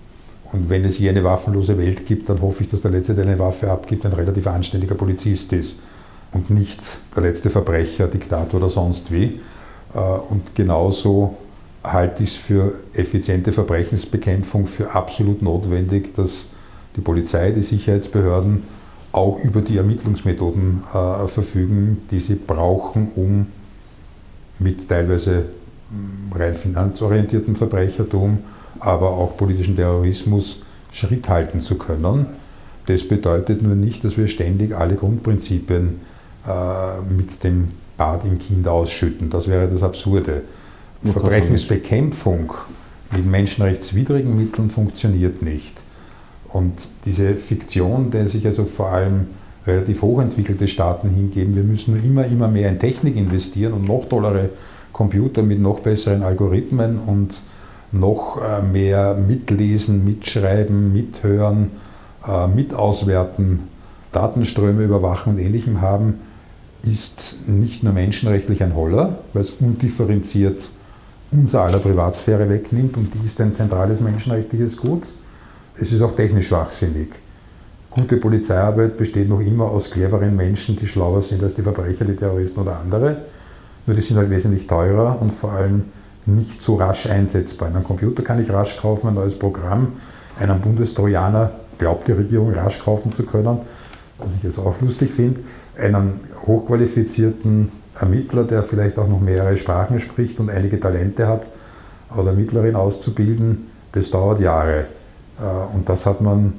Und 0.52 0.68
wenn 0.68 0.84
es 0.84 0.96
hier 0.96 1.10
eine 1.10 1.24
waffenlose 1.24 1.78
Welt 1.78 2.04
gibt, 2.04 2.28
dann 2.28 2.40
hoffe 2.42 2.64
ich, 2.64 2.70
dass 2.70 2.82
der 2.82 2.90
Letzte, 2.90 3.14
der 3.14 3.24
eine 3.24 3.38
Waffe 3.38 3.70
abgibt, 3.70 4.04
ein 4.04 4.12
relativ 4.12 4.46
anständiger 4.46 4.94
Polizist 4.94 5.52
ist 5.52 5.78
und 6.32 6.50
nicht 6.50 6.80
der 7.14 7.22
letzte 7.22 7.48
Verbrecher, 7.48 8.08
Diktator 8.08 8.60
oder 8.60 8.70
sonst 8.70 9.10
wie. 9.12 9.40
Äh, 9.94 9.98
und 9.98 10.54
genauso 10.54 11.36
halte 11.82 12.22
ich 12.22 12.30
es 12.30 12.36
für 12.36 12.74
effiziente 12.94 13.52
Verbrechensbekämpfung 13.52 14.66
für 14.66 14.90
absolut 14.90 15.42
notwendig, 15.42 16.14
dass 16.14 16.50
die 16.96 17.00
Polizei, 17.00 17.50
die 17.50 17.62
Sicherheitsbehörden 17.62 18.62
auch 19.12 19.38
über 19.40 19.60
die 19.60 19.76
Ermittlungsmethoden 19.76 20.82
äh, 20.92 21.26
verfügen, 21.26 22.02
die 22.10 22.20
sie 22.20 22.34
brauchen, 22.34 23.08
um 23.14 23.46
mit 24.58 24.88
teilweise 24.88 25.46
hm, 25.90 26.32
rein 26.34 26.54
finanzorientiertem 26.54 27.56
Verbrechertum, 27.56 28.38
aber 28.80 29.10
auch 29.10 29.36
politischem 29.36 29.76
Terrorismus 29.76 30.62
Schritt 30.92 31.28
halten 31.28 31.60
zu 31.60 31.76
können. 31.76 32.26
Das 32.86 33.06
bedeutet 33.06 33.62
nur 33.62 33.74
nicht, 33.74 34.04
dass 34.04 34.16
wir 34.16 34.26
ständig 34.28 34.74
alle 34.74 34.96
Grundprinzipien 34.96 36.00
äh, 36.46 37.14
mit 37.14 37.44
dem 37.44 37.68
Bad 37.96 38.24
im 38.24 38.38
Kind 38.38 38.66
ausschütten. 38.66 39.30
Das 39.30 39.46
wäre 39.46 39.68
das 39.68 39.82
Absurde. 39.82 40.42
Verbrechensbekämpfung 41.04 42.52
mit 43.12 43.26
menschenrechtswidrigen 43.26 44.36
Mitteln 44.36 44.70
funktioniert 44.70 45.42
nicht. 45.42 45.76
Und 46.52 46.74
diese 47.06 47.34
Fiktion, 47.34 48.10
der 48.10 48.28
sich 48.28 48.46
also 48.46 48.64
vor 48.64 48.88
allem 48.88 49.28
relativ 49.66 50.02
hochentwickelte 50.02 50.68
Staaten 50.68 51.08
hingeben, 51.08 51.56
wir 51.56 51.62
müssen 51.62 52.02
immer, 52.04 52.26
immer 52.26 52.48
mehr 52.48 52.68
in 52.68 52.78
Technik 52.78 53.16
investieren 53.16 53.72
und 53.72 53.86
noch 53.86 54.08
tollere 54.08 54.50
Computer 54.92 55.42
mit 55.42 55.60
noch 55.60 55.80
besseren 55.80 56.22
Algorithmen 56.22 56.98
und 56.98 57.34
noch 57.92 58.40
äh, 58.42 58.62
mehr 58.62 59.14
mitlesen, 59.14 60.04
mitschreiben, 60.04 60.92
mithören, 60.92 61.70
äh, 62.26 62.48
mitauswerten, 62.48 63.60
Datenströme 64.12 64.84
überwachen 64.84 65.34
und 65.34 65.38
ähnlichem 65.38 65.80
haben, 65.80 66.20
ist 66.82 67.48
nicht 67.48 67.82
nur 67.82 67.92
menschenrechtlich 67.92 68.62
ein 68.62 68.74
Holler, 68.74 69.18
weil 69.32 69.42
es 69.42 69.50
undifferenziert 69.50 70.72
unser 71.30 71.62
aller 71.62 71.78
Privatsphäre 71.78 72.48
wegnimmt 72.50 72.96
und 72.96 73.12
die 73.14 73.26
ist 73.26 73.40
ein 73.40 73.54
zentrales 73.54 74.00
menschenrechtliches 74.00 74.78
Gut, 74.78 75.04
es 75.74 75.92
ist 75.92 76.02
auch 76.02 76.14
technisch 76.14 76.48
schwachsinnig. 76.48 77.08
Gute 77.90 78.16
Polizeiarbeit 78.16 78.96
besteht 78.96 79.28
noch 79.28 79.40
immer 79.40 79.66
aus 79.66 79.90
cleveren 79.90 80.34
Menschen, 80.34 80.76
die 80.76 80.88
schlauer 80.88 81.22
sind 81.22 81.42
als 81.42 81.54
die 81.54 81.62
Verbrecher, 81.62 82.04
die 82.04 82.16
Terroristen 82.16 82.60
oder 82.60 82.78
andere. 82.80 83.18
Nur 83.86 83.96
die 83.96 84.02
sind 84.02 84.16
halt 84.16 84.30
wesentlich 84.30 84.66
teurer 84.66 85.20
und 85.20 85.32
vor 85.32 85.52
allem 85.52 85.84
nicht 86.24 86.62
so 86.62 86.76
rasch 86.76 87.06
einsetzbar. 87.06 87.68
Einen 87.68 87.84
Computer 87.84 88.22
kann 88.22 88.40
ich 88.40 88.50
rasch 88.50 88.78
kaufen, 88.78 89.08
ein 89.08 89.14
neues 89.14 89.38
Programm. 89.38 89.88
Einen 90.38 90.60
Bundestrojaner 90.60 91.50
glaubt 91.78 92.08
die 92.08 92.12
Regierung 92.12 92.52
rasch 92.52 92.82
kaufen 92.82 93.12
zu 93.12 93.24
können, 93.24 93.58
was 94.18 94.36
ich 94.36 94.42
jetzt 94.42 94.58
auch 94.58 94.80
lustig 94.80 95.10
finde. 95.10 95.40
Einen 95.76 96.20
hochqualifizierten 96.46 97.72
Ermittler, 97.98 98.44
der 98.44 98.62
vielleicht 98.62 98.98
auch 98.98 99.08
noch 99.08 99.20
mehrere 99.20 99.56
Sprachen 99.58 100.00
spricht 100.00 100.38
und 100.40 100.48
einige 100.48 100.80
Talente 100.80 101.26
hat, 101.26 101.46
oder 102.16 102.30
Ermittlerin 102.30 102.76
auszubilden, 102.76 103.68
das 103.92 104.10
dauert 104.10 104.40
Jahre. 104.40 104.86
Äh, 105.42 105.74
und 105.74 105.88
das 105.88 106.06
hat 106.06 106.20
man 106.20 106.54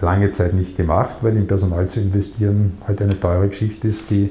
lange 0.00 0.32
Zeit 0.32 0.54
nicht 0.54 0.76
gemacht, 0.76 1.18
weil 1.22 1.36
in 1.36 1.46
Personal 1.46 1.88
zu 1.88 2.00
investieren 2.00 2.78
halt 2.86 3.00
eine 3.00 3.18
teure 3.18 3.48
Geschichte 3.48 3.88
ist, 3.88 4.10
die 4.10 4.30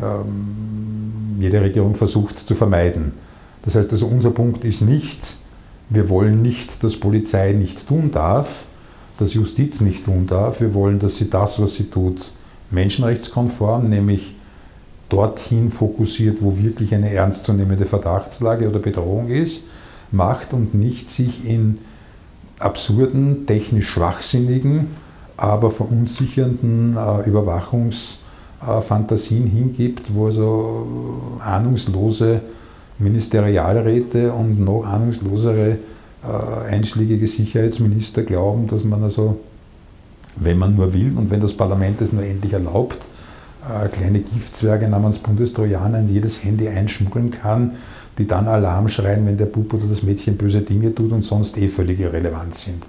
ähm, 0.00 1.36
jede 1.38 1.60
Regierung 1.60 1.94
versucht 1.94 2.38
zu 2.38 2.54
vermeiden. 2.54 3.12
Das 3.62 3.76
heißt 3.76 3.92
also, 3.92 4.06
unser 4.06 4.30
Punkt 4.30 4.64
ist 4.64 4.82
nicht, 4.82 5.38
wir 5.88 6.08
wollen 6.08 6.42
nicht, 6.42 6.84
dass 6.84 6.98
Polizei 6.98 7.52
nicht 7.52 7.88
tun 7.88 8.10
darf, 8.10 8.66
dass 9.18 9.34
Justiz 9.34 9.80
nicht 9.80 10.04
tun 10.04 10.26
darf. 10.26 10.60
Wir 10.60 10.74
wollen, 10.74 10.98
dass 10.98 11.18
sie 11.18 11.30
das, 11.30 11.60
was 11.60 11.74
sie 11.74 11.84
tut, 11.84 12.32
menschenrechtskonform, 12.70 13.88
nämlich 13.88 14.34
dorthin 15.08 15.70
fokussiert, 15.70 16.38
wo 16.40 16.58
wirklich 16.58 16.94
eine 16.94 17.12
ernstzunehmende 17.12 17.86
Verdachtslage 17.86 18.68
oder 18.68 18.80
Bedrohung 18.80 19.28
ist, 19.28 19.64
macht 20.10 20.52
und 20.52 20.74
nicht 20.74 21.08
sich 21.08 21.46
in 21.46 21.78
absurden, 22.58 23.46
technisch 23.46 23.90
schwachsinnigen, 23.90 24.88
aber 25.36 25.70
verunsichernden 25.70 26.96
äh, 26.96 27.28
Überwachungsfantasien 27.28 29.46
hingibt, 29.46 30.14
wo 30.14 30.26
also 30.26 31.36
ahnungslose 31.40 32.40
Ministerialräte 32.98 34.32
und 34.32 34.60
noch 34.60 34.84
ahnungslosere 34.84 35.78
äh, 36.22 36.70
einschlägige 36.70 37.26
Sicherheitsminister 37.26 38.22
glauben, 38.22 38.68
dass 38.68 38.84
man 38.84 39.02
also, 39.02 39.40
wenn 40.36 40.58
man 40.58 40.76
nur 40.76 40.92
will 40.92 41.12
und 41.16 41.30
wenn 41.30 41.40
das 41.40 41.54
Parlament 41.54 42.00
es 42.00 42.12
nur 42.12 42.22
endlich 42.22 42.52
erlaubt, 42.52 43.04
äh, 43.68 43.88
kleine 43.88 44.20
Giftzwerge 44.20 44.88
namens 44.88 45.18
Bundestrojaner 45.18 46.00
in 46.00 46.08
jedes 46.08 46.44
Handy 46.44 46.68
einschmuggeln 46.68 47.30
kann, 47.30 47.72
die 48.18 48.26
dann 48.26 48.48
Alarm 48.48 48.88
schreien, 48.88 49.24
wenn 49.26 49.36
der 49.36 49.46
Bub 49.46 49.72
oder 49.74 49.86
das 49.86 50.02
Mädchen 50.02 50.36
böse 50.36 50.60
Dinge 50.60 50.92
tut 50.94 51.12
und 51.12 51.22
sonst 51.22 51.56
eh 51.58 51.68
völlig 51.68 52.00
irrelevant 52.00 52.54
sind. 52.54 52.84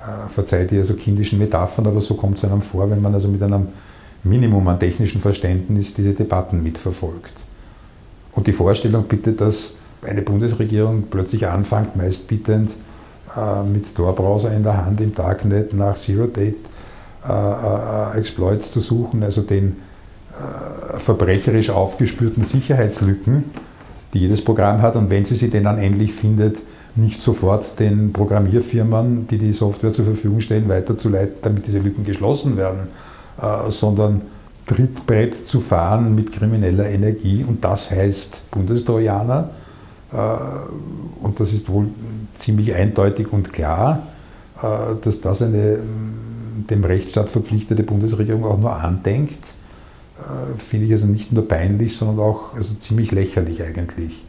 Äh, 0.00 0.28
verzeiht 0.30 0.72
ihr 0.72 0.84
so 0.84 0.94
kindischen 0.94 1.38
Metaphern, 1.38 1.86
aber 1.86 2.00
so 2.00 2.14
kommt 2.14 2.38
es 2.38 2.44
einem 2.44 2.62
vor, 2.62 2.90
wenn 2.90 3.00
man 3.00 3.14
also 3.14 3.28
mit 3.28 3.40
einem 3.42 3.68
Minimum 4.24 4.66
an 4.68 4.80
technischem 4.80 5.20
Verständnis 5.20 5.94
diese 5.94 6.14
Debatten 6.14 6.62
mitverfolgt. 6.62 7.34
Und 8.32 8.46
die 8.46 8.52
Vorstellung 8.52 9.04
bitte, 9.04 9.32
dass 9.32 9.74
eine 10.02 10.22
Bundesregierung 10.22 11.04
plötzlich 11.10 11.46
anfängt, 11.46 11.96
meist 11.96 12.28
bietend 12.28 12.70
äh, 13.36 13.62
mit 13.62 13.94
Tor-Browser 13.94 14.52
in 14.52 14.62
der 14.62 14.86
Hand 14.86 15.02
im 15.02 15.14
Darknet 15.14 15.74
nach 15.74 15.96
Zero-Date-Exploits 15.96 18.68
äh, 18.68 18.72
zu 18.72 18.80
suchen, 18.80 19.22
also 19.22 19.42
den 19.42 19.76
verbrecherisch 20.96 21.68
aufgespürten 21.68 22.42
Sicherheitslücken, 22.42 23.44
die 24.12 24.20
jedes 24.20 24.44
Programm 24.44 24.82
hat 24.82 24.96
und 24.96 25.10
wenn 25.10 25.24
sie 25.24 25.34
sie 25.34 25.50
denn 25.50 25.64
dann 25.64 25.78
endlich 25.78 26.12
findet, 26.12 26.58
nicht 26.94 27.22
sofort 27.22 27.78
den 27.80 28.12
Programmierfirmen, 28.12 29.26
die 29.26 29.38
die 29.38 29.52
Software 29.52 29.92
zur 29.92 30.04
Verfügung 30.04 30.40
stellen, 30.40 30.68
weiterzuleiten, 30.68 31.36
damit 31.42 31.66
diese 31.66 31.78
Lücken 31.78 32.04
geschlossen 32.04 32.56
werden, 32.56 32.88
äh, 33.40 33.70
sondern 33.70 34.22
Trittbrett 34.66 35.34
zu 35.34 35.60
fahren 35.60 36.14
mit 36.14 36.32
krimineller 36.32 36.88
Energie 36.88 37.44
und 37.46 37.64
das 37.64 37.90
heißt 37.90 38.50
Bundestrojaner. 38.50 39.50
Äh, 40.12 40.16
und 41.24 41.40
das 41.40 41.52
ist 41.52 41.68
wohl 41.70 41.88
ziemlich 42.34 42.74
eindeutig 42.74 43.32
und 43.32 43.52
klar, 43.52 44.06
äh, 44.62 44.96
dass 45.00 45.20
das 45.22 45.42
eine 45.42 45.78
dem 46.70 46.84
Rechtsstaat 46.84 47.30
verpflichtete 47.30 47.82
Bundesregierung 47.82 48.44
auch 48.44 48.58
nur 48.58 48.72
andenkt 48.72 49.56
finde 50.58 50.86
ich 50.86 50.92
also 50.92 51.06
nicht 51.06 51.32
nur 51.32 51.46
peinlich, 51.46 51.96
sondern 51.96 52.18
auch 52.20 52.54
also 52.54 52.74
ziemlich 52.74 53.12
lächerlich 53.12 53.62
eigentlich. 53.62 54.26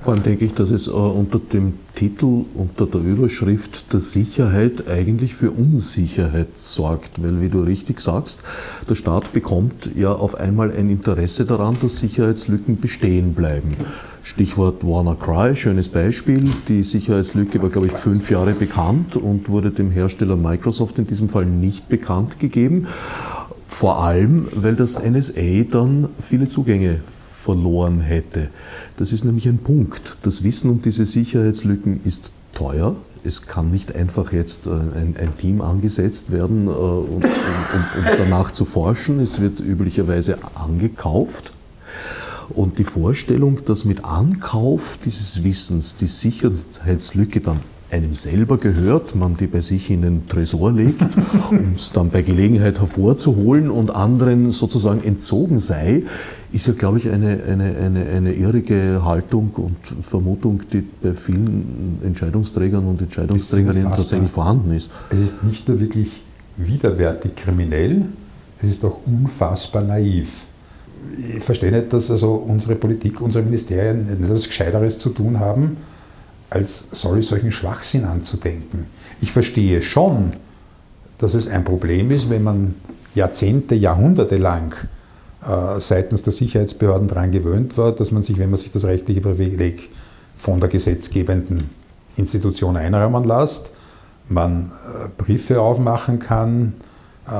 Vor 0.00 0.12
allem 0.12 0.22
denke 0.22 0.44
ich, 0.44 0.54
dass 0.54 0.70
es 0.70 0.86
äh, 0.86 0.90
unter 0.90 1.40
dem 1.40 1.74
Titel, 1.96 2.44
unter 2.54 2.86
der 2.86 3.00
Überschrift 3.00 3.92
der 3.92 4.00
Sicherheit 4.00 4.88
eigentlich 4.88 5.34
für 5.34 5.50
Unsicherheit 5.50 6.48
sorgt, 6.60 7.20
weil, 7.20 7.40
wie 7.40 7.48
du 7.48 7.60
richtig 7.62 8.00
sagst, 8.00 8.42
der 8.88 8.94
Staat 8.94 9.32
bekommt 9.32 9.90
ja 9.96 10.12
auf 10.12 10.36
einmal 10.36 10.70
ein 10.70 10.88
Interesse 10.88 11.46
daran, 11.46 11.76
dass 11.82 11.98
Sicherheitslücken 11.98 12.78
bestehen 12.80 13.34
bleiben. 13.34 13.76
Stichwort 14.22 14.84
WannaCry, 14.84 15.56
schönes 15.56 15.88
Beispiel. 15.88 16.48
Die 16.68 16.84
Sicherheitslücke 16.84 17.60
war, 17.60 17.70
glaube 17.70 17.88
ich, 17.88 17.94
fünf 17.94 18.30
Jahre 18.30 18.52
bekannt 18.52 19.16
und 19.16 19.48
wurde 19.48 19.72
dem 19.72 19.90
Hersteller 19.90 20.36
Microsoft 20.36 20.98
in 20.98 21.06
diesem 21.06 21.28
Fall 21.28 21.46
nicht 21.46 21.88
bekannt 21.88 22.38
gegeben. 22.38 22.86
Vor 23.68 24.02
allem, 24.02 24.48
weil 24.52 24.74
das 24.74 24.98
NSA 25.00 25.64
dann 25.70 26.08
viele 26.20 26.48
Zugänge 26.48 27.00
verloren 27.04 28.00
hätte. 28.00 28.48
Das 28.96 29.12
ist 29.12 29.24
nämlich 29.24 29.46
ein 29.46 29.58
Punkt. 29.58 30.18
Das 30.22 30.42
Wissen 30.42 30.70
um 30.70 30.82
diese 30.82 31.04
Sicherheitslücken 31.04 32.00
ist 32.04 32.32
teuer. 32.54 32.96
Es 33.24 33.46
kann 33.46 33.70
nicht 33.70 33.94
einfach 33.94 34.32
jetzt 34.32 34.66
äh, 34.66 34.70
ein, 34.70 35.14
ein 35.20 35.36
Team 35.36 35.60
angesetzt 35.60 36.32
werden, 36.32 36.66
um, 36.66 37.16
um, 37.16 37.22
um 37.22 38.04
danach 38.16 38.50
zu 38.50 38.64
forschen. 38.64 39.20
Es 39.20 39.40
wird 39.40 39.60
üblicherweise 39.60 40.38
angekauft. 40.54 41.52
Und 42.48 42.78
die 42.78 42.84
Vorstellung, 42.84 43.64
dass 43.66 43.84
mit 43.84 44.04
Ankauf 44.04 44.98
dieses 45.04 45.44
Wissens 45.44 45.96
die 45.96 46.06
Sicherheitslücke 46.06 47.40
dann 47.40 47.60
einem 47.90 48.14
selber 48.14 48.58
gehört, 48.58 49.14
man 49.14 49.36
die 49.36 49.46
bei 49.46 49.60
sich 49.60 49.90
in 49.90 50.02
den 50.02 50.28
Tresor 50.28 50.72
legt, 50.72 51.16
um 51.50 51.74
es 51.74 51.92
dann 51.92 52.10
bei 52.10 52.22
Gelegenheit 52.22 52.78
hervorzuholen 52.80 53.70
und 53.70 53.94
anderen 53.94 54.50
sozusagen 54.50 55.02
entzogen 55.04 55.58
sei, 55.58 56.02
ist 56.52 56.66
ja, 56.66 56.74
glaube 56.74 56.98
ich, 56.98 57.10
eine, 57.10 57.42
eine, 57.44 57.76
eine, 57.76 58.06
eine 58.06 58.32
irrige 58.32 59.04
Haltung 59.04 59.50
und 59.56 59.76
Vermutung, 60.02 60.60
die 60.72 60.82
bei 61.02 61.14
vielen 61.14 62.00
Entscheidungsträgern 62.04 62.84
und 62.84 63.00
Entscheidungsträgerinnen 63.00 63.90
tatsächlich 63.90 64.30
vorhanden 64.30 64.72
ist. 64.72 64.90
Es 65.10 65.18
ist 65.18 65.44
nicht 65.44 65.68
nur 65.68 65.80
wirklich 65.80 66.22
widerwärtig 66.56 67.36
kriminell, 67.36 68.06
es 68.60 68.70
ist 68.70 68.84
auch 68.84 69.00
unfassbar 69.06 69.82
naiv. 69.82 70.46
Ich 71.36 71.42
verstehe 71.42 71.70
nicht, 71.70 71.92
dass 71.92 72.10
also 72.10 72.32
unsere 72.34 72.74
Politik, 72.74 73.20
unsere 73.20 73.44
Ministerien 73.44 74.08
etwas 74.08 74.48
Gescheiteres 74.48 74.98
zu 74.98 75.10
tun 75.10 75.38
haben, 75.38 75.76
als 76.50 76.86
sorry, 76.92 77.22
solchen 77.22 77.52
Schwachsinn 77.52 78.04
anzudenken. 78.04 78.86
Ich 79.20 79.32
verstehe 79.32 79.82
schon, 79.82 80.32
dass 81.18 81.34
es 81.34 81.48
ein 81.48 81.64
Problem 81.64 82.10
ist, 82.10 82.30
wenn 82.30 82.42
man 82.42 82.74
Jahrzehnte, 83.14 83.74
Jahrhunderte 83.74 84.38
lang 84.38 84.74
äh, 85.42 85.80
seitens 85.80 86.22
der 86.22 86.32
Sicherheitsbehörden 86.32 87.08
daran 87.08 87.30
gewöhnt 87.32 87.76
war, 87.76 87.92
dass 87.92 88.10
man 88.10 88.22
sich, 88.22 88.38
wenn 88.38 88.50
man 88.50 88.58
sich 88.58 88.70
das 88.70 88.84
rechtliche 88.84 89.20
Privileg 89.20 89.90
von 90.36 90.60
der 90.60 90.68
gesetzgebenden 90.68 91.70
Institution 92.16 92.76
einräumen 92.76 93.24
lässt, 93.24 93.74
man 94.28 94.70
äh, 94.70 95.08
Briefe 95.16 95.60
aufmachen 95.60 96.18
kann, 96.18 96.74
äh, 97.26 97.30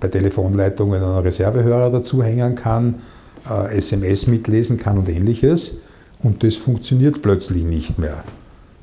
bei 0.00 0.08
Telefonleitungen 0.08 1.02
einen 1.02 1.18
Reservehörer 1.18 1.90
dazuhängen 1.90 2.54
kann, 2.54 2.96
äh, 3.48 3.76
SMS 3.76 4.26
mitlesen 4.26 4.78
kann 4.78 4.98
und 4.98 5.08
ähnliches. 5.08 5.78
Und 6.22 6.42
das 6.42 6.56
funktioniert 6.56 7.22
plötzlich 7.22 7.64
nicht 7.64 7.98
mehr. 7.98 8.24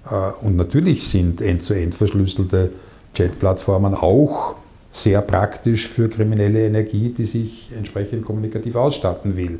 Äh, 0.09 0.45
und 0.45 0.55
natürlich 0.55 1.07
sind 1.07 1.41
end-zu-end 1.41 1.95
verschlüsselte 1.95 2.71
Chat-Plattformen 3.13 3.93
auch 3.93 4.55
sehr 4.91 5.21
praktisch 5.21 5.87
für 5.87 6.07
kriminelle 6.09 6.67
Energie, 6.67 7.09
die 7.09 7.25
sich 7.25 7.71
entsprechend 7.75 8.25
kommunikativ 8.25 8.75
ausstatten 8.75 9.35
will. 9.35 9.59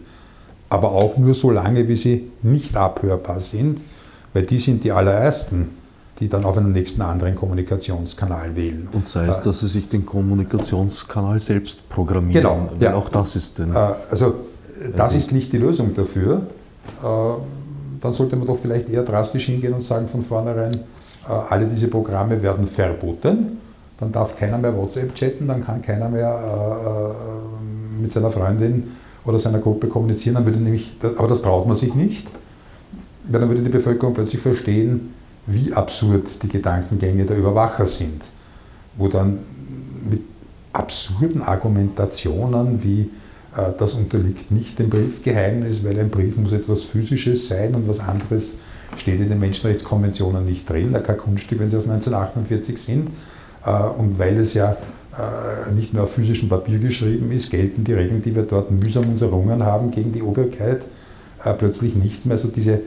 Aber 0.70 0.92
auch 0.92 1.18
nur 1.18 1.34
so 1.34 1.52
lange, 1.52 1.88
wie 1.88 1.96
sie 1.96 2.32
nicht 2.42 2.76
abhörbar 2.76 3.40
sind, 3.40 3.84
weil 4.34 4.44
die 4.44 4.60
sind 4.60 4.84
die 4.84 4.92
allerersten, 4.92 5.70
die 6.20 6.30
dann 6.30 6.46
auf 6.46 6.58
einen 6.58 6.72
nächsten 6.72 7.02
anderen 7.02 7.36
Kommunikationskanal 7.36 8.56
wählen. 8.56 8.88
Und 8.92 9.08
sei 9.08 9.26
es, 9.26 9.40
äh, 9.40 9.44
dass 9.44 9.62
sie 9.62 9.68
sich 9.68 9.90
den 9.90 10.06
Kommunikationskanal 10.06 11.40
selbst 11.40 11.90
programmieren. 11.90 12.44
Genau. 12.44 12.70
Ja. 12.80 12.94
Auch 12.94 13.10
das 13.10 13.36
ist 13.36 13.58
denn. 13.58 13.74
Äh, 13.74 13.94
also, 14.10 14.36
das 14.96 15.16
ist 15.16 15.32
nicht 15.32 15.54
die 15.54 15.58
Lösung 15.58 15.96
dafür 15.96 16.48
dann 18.04 18.12
sollte 18.12 18.36
man 18.36 18.46
doch 18.46 18.58
vielleicht 18.58 18.90
eher 18.90 19.04
drastisch 19.04 19.46
hingehen 19.46 19.74
und 19.74 19.82
sagen 19.82 20.10
von 20.10 20.24
vornherein, 20.24 20.74
äh, 20.74 21.32
alle 21.50 21.68
diese 21.68 21.88
Programme 21.88 22.44
werden 22.44 22.68
verboten. 22.68 23.58
Dann 23.98 24.12
darf 24.12 24.38
keiner 24.38 24.58
mehr 24.58 24.76
WhatsApp 24.76 25.16
chatten, 25.16 25.48
dann 25.48 25.64
kann 25.64 25.82
keiner 25.82 26.10
mehr 26.10 26.28
äh, 26.28 28.00
äh, 28.00 28.02
mit 28.02 28.12
seiner 28.12 28.30
Freundin 28.30 28.92
oder 29.24 29.40
seiner 29.40 29.60
Gruppe 29.60 29.88
kommunizieren. 29.88 30.36
Dann 30.36 30.46
würde 30.46 30.60
nämlich, 30.60 30.98
aber 31.18 31.30
das 31.30 31.44
traut 31.44 31.66
man 31.66 31.78
sich 31.78 31.96
nicht. 31.96 32.28
Weil 33.30 33.40
dann 33.40 33.50
würde 33.50 33.62
die 33.62 33.70
Bevölkerung 33.70 34.14
plötzlich 34.14 34.42
verstehen, 34.42 35.14
wie 35.46 35.72
absurd 35.72 36.44
die 36.44 36.50
Gedankengänge 36.50 37.24
der 37.24 37.38
Überwacher 37.38 37.88
sind. 37.88 38.22
Wo 38.98 39.08
dann 39.08 39.40
mit 40.10 40.24
absurden 40.74 41.42
Argumentationen 41.42 42.84
wie 42.84 43.10
das 43.78 43.94
unterliegt 43.94 44.52
nicht 44.52 44.80
dem 44.80 44.90
Briefgeheimnis, 44.90 45.84
weil 45.84 46.00
ein 46.00 46.10
Brief 46.10 46.38
muss 46.38 46.54
etwas 46.54 46.84
Physisches 46.84 47.48
sein 47.48 47.76
und 47.76 47.88
was 47.88 48.00
anderes 48.00 48.56
steht 48.98 49.20
in 49.20 49.30
den 49.30 49.40
Menschenrechtskonventionen 49.40 50.46
nicht 50.46 50.70
drin, 50.70 50.92
da 50.92 51.00
kein 51.00 51.18
Kunststück, 51.18 51.60
wenn 51.60 51.70
sie 51.70 51.78
aus 51.78 51.88
1948 51.88 52.82
sind. 52.82 53.10
Äh, 53.66 53.72
und 53.72 54.18
weil 54.20 54.38
es 54.38 54.54
ja 54.54 54.78
nicht 55.76 55.94
mehr 55.94 56.02
auf 56.02 56.14
physischem 56.14 56.50
Papier 56.50 56.80
geschrieben 56.80 57.32
ist, 57.32 57.52
gelten 57.52 57.84
die 57.84 57.94
Regeln, 57.94 58.24
die 58.24 58.36
wir 58.36 58.42
dort 58.42 58.72
mühsam 58.72 59.08
uns 59.10 59.22
errungen 59.22 59.64
haben 59.64 59.92
gegen 59.92 60.12
die 60.12 60.24
Obrigkeit, 60.24 60.82
plötzlich 61.60 61.96
nicht 61.96 62.26
mehr. 62.26 62.38
Also 62.38 62.48
diese 62.48 62.82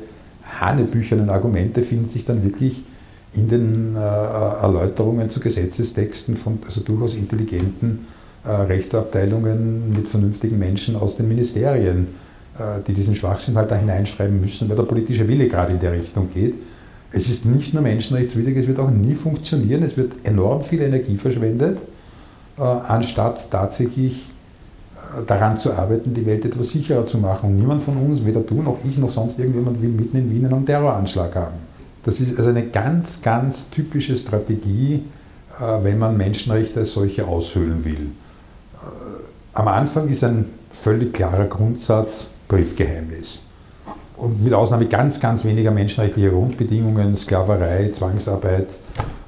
hanebüchernen 0.58 1.30
Argumente 1.30 1.82
finden 1.82 2.08
sich 2.08 2.24
dann 2.24 2.42
wirklich 2.42 2.82
in 3.32 3.48
den 3.48 3.94
Erläuterungen 3.94 5.30
zu 5.30 5.38
Gesetzestexten 5.38 6.36
von 6.36 6.58
also 6.66 6.80
durchaus 6.80 7.14
intelligenten 7.14 8.06
Rechtsabteilungen 8.50 9.92
mit 9.92 10.08
vernünftigen 10.08 10.58
Menschen 10.58 10.96
aus 10.96 11.16
den 11.16 11.28
Ministerien 11.28 12.08
äh, 12.58 12.82
die 12.86 12.94
diesen 12.94 13.14
Schwachsinn 13.14 13.56
halt 13.56 13.70
da 13.70 13.74
hineinschreiben 13.74 14.40
müssen, 14.40 14.68
weil 14.68 14.76
der 14.76 14.84
politische 14.84 15.28
Wille 15.28 15.46
gerade 15.46 15.72
in 15.72 15.80
der 15.80 15.92
Richtung 15.92 16.30
geht. 16.32 16.54
Es 17.12 17.28
ist 17.28 17.44
nicht 17.44 17.74
nur 17.74 17.82
menschenrechtswidrig, 17.82 18.56
es 18.56 18.66
wird 18.66 18.78
auch 18.78 18.90
nie 18.90 19.14
funktionieren. 19.14 19.82
Es 19.82 19.96
wird 19.98 20.12
enorm 20.24 20.62
viel 20.62 20.80
Energie 20.80 21.18
verschwendet, 21.18 21.78
äh, 22.56 22.62
anstatt 22.62 23.50
tatsächlich 23.50 24.32
äh, 24.94 25.26
daran 25.26 25.58
zu 25.58 25.74
arbeiten, 25.74 26.14
die 26.14 26.24
Welt 26.24 26.46
etwas 26.46 26.70
sicherer 26.70 27.04
zu 27.04 27.18
machen. 27.18 27.50
Und 27.50 27.56
niemand 27.56 27.82
von 27.82 27.98
uns, 27.98 28.24
weder 28.24 28.40
du 28.40 28.62
noch 28.62 28.78
ich 28.88 28.96
noch 28.96 29.10
sonst 29.10 29.38
irgendjemand, 29.38 29.82
will 29.82 29.90
mitten 29.90 30.16
in 30.16 30.30
Wien 30.30 30.46
einen 30.46 30.64
Terroranschlag 30.64 31.34
haben. 31.34 31.56
Das 32.04 32.20
ist 32.20 32.38
also 32.38 32.48
eine 32.48 32.68
ganz, 32.68 33.20
ganz 33.20 33.68
typische 33.68 34.16
Strategie, 34.16 35.02
wenn 35.82 35.98
man 35.98 36.16
Menschenrechte 36.16 36.80
als 36.80 36.92
solche 36.92 37.26
aushöhlen 37.26 37.84
will. 37.84 38.12
Am 39.54 39.68
Anfang 39.68 40.08
ist 40.08 40.22
ein 40.22 40.44
völlig 40.70 41.14
klarer 41.14 41.46
Grundsatz, 41.46 42.30
Briefgeheimnis. 42.46 43.42
Und 44.16 44.42
mit 44.42 44.52
Ausnahme 44.52 44.86
ganz, 44.86 45.20
ganz 45.20 45.44
weniger 45.44 45.70
menschenrechtlicher 45.70 46.30
Grundbedingungen, 46.30 47.16
Sklaverei, 47.16 47.90
Zwangsarbeit, 47.90 48.68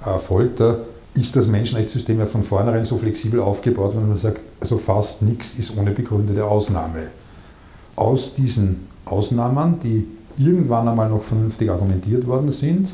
äh, 0.04 0.18
Folter, 0.18 0.80
ist 1.14 1.34
das 1.34 1.48
Menschenrechtssystem 1.48 2.18
ja 2.18 2.26
von 2.26 2.42
vornherein 2.42 2.84
so 2.84 2.96
flexibel 2.96 3.40
aufgebaut, 3.40 3.94
wenn 3.96 4.08
man 4.08 4.18
sagt, 4.18 4.42
also 4.60 4.76
fast 4.76 5.22
nichts 5.22 5.58
ist 5.58 5.76
ohne 5.76 5.90
begründete 5.90 6.44
Ausnahme. 6.44 7.08
Aus 7.96 8.34
diesen 8.34 8.86
Ausnahmen, 9.04 9.80
die 9.80 10.06
irgendwann 10.36 10.88
einmal 10.88 11.08
noch 11.08 11.22
vernünftig 11.22 11.70
argumentiert 11.70 12.26
worden 12.26 12.52
sind, 12.52 12.88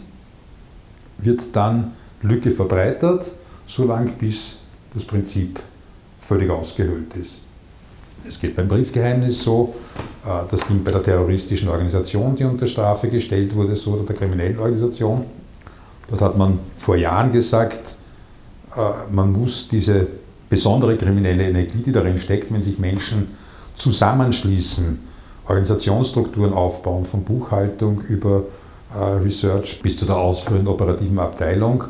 wird 1.18 1.54
dann 1.54 1.92
Lücke 2.22 2.50
verbreitert, 2.50 3.32
solange 3.66 4.10
bis 4.12 4.58
das 4.94 5.04
Prinzip 5.04 5.60
völlig 6.26 6.50
ausgehöhlt 6.50 7.14
ist. 7.16 7.40
Es 8.26 8.40
geht 8.40 8.56
beim 8.56 8.68
Briefgeheimnis 8.68 9.44
so, 9.44 9.74
äh, 10.24 10.28
das 10.50 10.66
ging 10.66 10.82
bei 10.82 10.90
der 10.90 11.02
terroristischen 11.02 11.68
Organisation, 11.68 12.34
die 12.34 12.44
unter 12.44 12.66
Strafe 12.66 13.08
gestellt 13.08 13.54
wurde, 13.54 13.76
so 13.76 13.92
oder 13.92 14.04
der 14.04 14.16
kriminellen 14.16 14.58
Organisation. 14.58 15.26
Dort 16.08 16.20
hat 16.20 16.38
man 16.38 16.58
vor 16.76 16.96
Jahren 16.96 17.32
gesagt, 17.32 17.96
äh, 18.74 19.12
man 19.12 19.32
muss 19.32 19.68
diese 19.68 20.06
besondere 20.48 20.96
kriminelle 20.96 21.48
Energie, 21.48 21.82
die 21.84 21.92
darin 21.92 22.18
steckt, 22.18 22.52
wenn 22.52 22.62
sich 22.62 22.78
Menschen 22.78 23.36
zusammenschließen, 23.74 25.14
Organisationsstrukturen 25.46 26.54
aufbauen, 26.54 27.04
von 27.04 27.22
Buchhaltung 27.22 28.00
über 28.00 28.44
äh, 28.94 28.98
Research 28.98 29.80
bis 29.82 29.98
zu 29.98 30.06
der 30.06 30.16
ausführenden 30.16 30.68
operativen 30.68 31.18
Abteilung, 31.18 31.84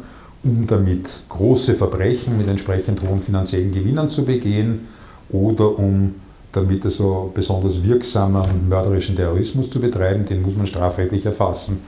um 0.44 0.66
damit 0.66 1.08
große 1.28 1.74
Verbrechen 1.74 2.36
mit 2.36 2.48
entsprechend 2.48 3.02
hohen 3.02 3.20
finanziellen 3.20 3.72
Gewinnen 3.72 4.08
zu 4.10 4.24
begehen 4.24 4.80
oder 5.30 5.78
um 5.78 6.14
damit 6.52 6.84
also 6.84 7.32
besonders 7.34 7.82
wirksamen 7.82 8.68
mörderischen 8.68 9.16
Terrorismus 9.16 9.70
zu 9.70 9.80
betreiben, 9.80 10.24
den 10.26 10.42
muss 10.42 10.54
man 10.54 10.66
strafrechtlich 10.66 11.26
erfassen. 11.26 11.80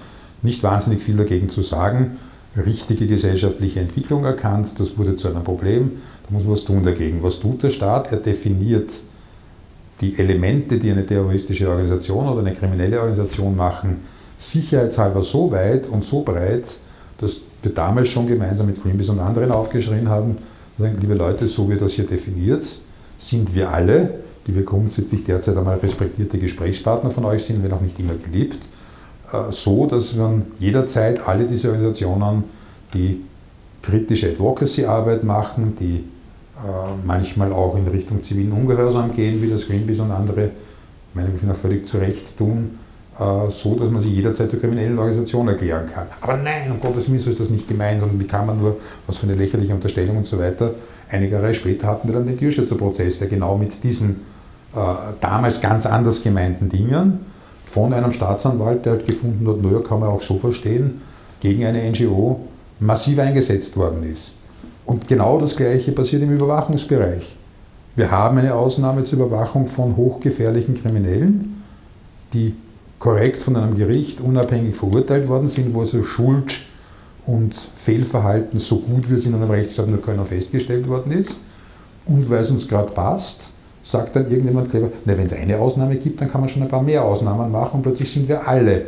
Nicht 0.42 0.62
wahnsinnig 0.62 1.02
viel 1.02 1.16
dagegen 1.16 1.48
zu 1.48 1.62
sagen. 1.62 2.18
Richtige 2.57 3.07
gesellschaftliche 3.07 3.80
Entwicklung 3.80 4.24
erkannt, 4.24 4.80
das 4.80 4.96
wurde 4.96 5.16
zu 5.16 5.28
einem 5.28 5.44
Problem, 5.44 5.92
da 6.26 6.34
muss 6.34 6.44
man 6.44 6.54
was 6.54 6.64
tun 6.64 6.82
dagegen. 6.82 7.22
Was 7.22 7.38
tut 7.38 7.62
der 7.62 7.70
Staat? 7.70 8.11
Er 8.11 8.18
definiert 8.18 8.92
die 10.00 10.18
Elemente, 10.18 10.78
die 10.78 10.90
eine 10.90 11.07
terroristische 11.07 11.68
Organisation 11.68 12.28
oder 12.28 12.40
eine 12.40 12.54
kriminelle 12.54 13.00
Organisation 13.00 13.57
machen, 13.57 13.98
sicherheitshalber 14.38 15.22
so 15.22 15.50
weit 15.52 15.86
und 15.88 16.04
so 16.04 16.22
breit, 16.22 16.80
dass 17.19 17.41
wir 17.62 17.73
damals 17.73 18.09
schon 18.09 18.27
gemeinsam 18.27 18.67
mit 18.67 18.83
Greenpeace 18.83 19.11
und 19.11 19.21
anderen 19.21 19.51
aufgeschrien 19.51 20.09
haben, 20.09 20.37
liebe 20.79 21.14
Leute, 21.14 21.47
so 21.47 21.69
wird 21.69 21.83
das 21.83 21.93
hier 21.93 22.07
definiert, 22.07 22.64
sind 23.19 23.55
wir 23.55 23.71
alle, 23.71 24.11
die 24.47 24.55
wir 24.55 24.64
grundsätzlich 24.64 25.25
derzeit 25.25 25.57
einmal 25.57 25.79
respektierte 25.79 26.39
Gesprächspartner 26.39 27.11
von 27.11 27.25
euch 27.25 27.45
sind, 27.45 27.62
wenn 27.64 27.73
auch 27.73 27.81
nicht 27.81 27.99
immer 27.99 28.14
geliebt, 28.14 28.62
äh, 29.33 29.51
so, 29.51 29.87
dass 29.87 30.14
man 30.14 30.47
jederzeit 30.59 31.27
alle 31.27 31.47
diese 31.47 31.69
Organisationen, 31.71 32.45
die 32.95 33.23
kritische 33.83 34.29
Advocacy-Arbeit 34.29 35.25
machen, 35.25 35.77
die 35.81 36.05
äh, 36.57 36.69
manchmal 37.05 37.53
auch 37.53 37.77
in 37.77 37.89
Richtung 37.89 38.23
zivilen 38.23 38.53
Ungehorsam 38.53 39.14
gehen, 39.14 39.43
wie 39.43 39.51
das 39.51 39.67
Greenpeace 39.67 40.01
und 40.01 40.11
andere, 40.11 40.51
meiner 41.14 41.29
Meinung 41.29 41.49
nach 41.49 41.57
völlig 41.57 41.87
zu 41.89 41.99
Recht 41.99 42.37
tun, 42.37 42.79
so, 43.19 43.77
dass 43.77 43.91
man 43.91 44.03
sie 44.03 44.11
jederzeit 44.11 44.51
zur 44.51 44.61
kriminellen 44.61 44.99
Organisation 44.99 45.49
erklären 45.49 45.87
kann. 45.87 46.07
Aber 46.21 46.37
nein, 46.37 46.71
um 46.71 46.81
Gottes 46.81 47.09
Willen 47.09 47.21
so 47.21 47.31
ist 47.31 47.41
das 47.41 47.49
nicht 47.49 47.67
gemeint 47.67 48.03
und 48.03 48.21
wie 48.21 48.27
kann 48.27 48.47
man 48.47 48.61
nur, 48.61 48.77
was 49.07 49.17
für 49.17 49.27
eine 49.27 49.35
lächerliche 49.35 49.75
Unterstellung 49.75 50.19
und 50.19 50.27
so 50.27 50.39
weiter. 50.39 50.75
Einige 51.11 51.37
Jahre 51.37 51.55
später 51.55 51.87
hatten 51.89 52.09
wir 52.09 52.14
dann 52.14 52.27
den 52.27 52.37
Tierschützerprozess, 52.37 53.21
der 53.21 53.29
genau 53.29 53.57
mit 53.57 53.83
diesen 53.83 54.23
äh, 54.75 54.79
damals 55.21 55.61
ganz 55.61 55.87
anders 55.87 56.23
gemeinten 56.23 56.69
Dingen 56.69 57.21
von 57.64 57.93
einem 57.95 58.12
Staatsanwalt, 58.12 58.85
der 58.85 58.93
halt 58.93 59.07
gefunden 59.07 59.49
hat, 59.49 59.62
naja, 59.62 59.81
kann 59.81 60.01
man 60.01 60.11
auch 60.11 60.23
so 60.23 60.37
verstehen, 60.37 61.01
gegen 61.41 61.64
eine 61.64 61.91
NGO 61.91 62.41
massiv 62.81 63.19
eingesetzt 63.19 63.77
worden 63.77 64.03
ist. 64.12 64.35
Und 64.85 65.09
genau 65.09 65.41
das 65.41 65.57
Gleiche 65.57 65.93
passiert 65.93 66.23
im 66.23 66.33
Überwachungsbereich. 66.33 67.37
Wir 67.97 68.11
haben 68.11 68.39
eine 68.39 68.55
Ausnahme 68.55 69.05
zur 69.05 69.21
Überwachung 69.21 69.67
von 69.67 69.97
hochgefährlichen 69.97 70.75
Kriminellen, 70.75 71.62
die 72.33 72.55
korrekt 72.99 73.42
von 73.42 73.57
einem 73.57 73.76
Gericht 73.76 74.20
unabhängig 74.20 74.74
verurteilt 74.74 75.28
worden 75.28 75.49
sind, 75.49 75.74
wo 75.74 75.80
also 75.80 76.03
Schuld 76.03 76.66
und 77.26 77.55
Fehlverhalten 77.55 78.59
so 78.59 78.78
gut 78.78 79.11
wie 79.11 79.14
es 79.14 79.26
in 79.26 79.34
einem 79.34 79.51
Rechtsstaat 79.51 79.88
nur 79.88 80.01
keiner 80.01 80.24
festgestellt 80.24 80.88
worden 80.88 81.12
ist. 81.12 81.38
Und 82.07 82.30
weil 82.30 82.42
es 82.42 82.51
uns 82.51 82.68
gerade 82.68 82.92
passt, 82.92 83.53
sagt 83.82 84.16
dann 84.16 84.30
irgendjemand 84.30 84.70
clever, 84.70 84.90
wenn 85.05 85.18
es 85.26 85.32
eine 85.32 85.59
Ausnahme 85.59 85.97
gibt, 85.97 86.20
dann 86.20 86.30
kann 86.30 86.40
man 86.40 86.51
schon 86.51 86.62
ein 86.62 86.68
paar 86.68 86.82
mehr 86.82 87.05
Ausnahmen 87.05 87.51
machen 87.51 87.76
und 87.76 87.82
plötzlich 87.82 88.12
sind 88.12 88.28
wir 88.28 88.47
alle 88.47 88.84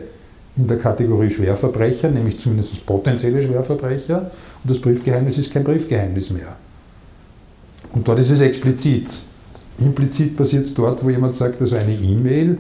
in 0.57 0.67
der 0.67 0.79
Kategorie 0.79 1.31
Schwerverbrecher, 1.31 2.11
nämlich 2.11 2.41
zumindest 2.41 2.85
potenzielle 2.85 3.45
Schwerverbrecher 3.45 4.31
und 4.63 4.71
das 4.71 4.81
Briefgeheimnis 4.81 5.39
ist 5.39 5.53
kein 5.53 5.63
Briefgeheimnis 5.63 6.31
mehr. 6.31 6.57
Und 7.93 8.07
dort 8.07 8.19
ist 8.19 8.31
es 8.31 8.41
explizit. 8.41 9.09
Implizit 9.79 10.37
passiert 10.37 10.67
es 10.67 10.75
dort, 10.75 11.05
wo 11.05 11.11
jemand 11.11 11.35
sagt, 11.35 11.61
also 11.61 11.77
eine 11.77 11.95
E-Mail, 11.95 12.59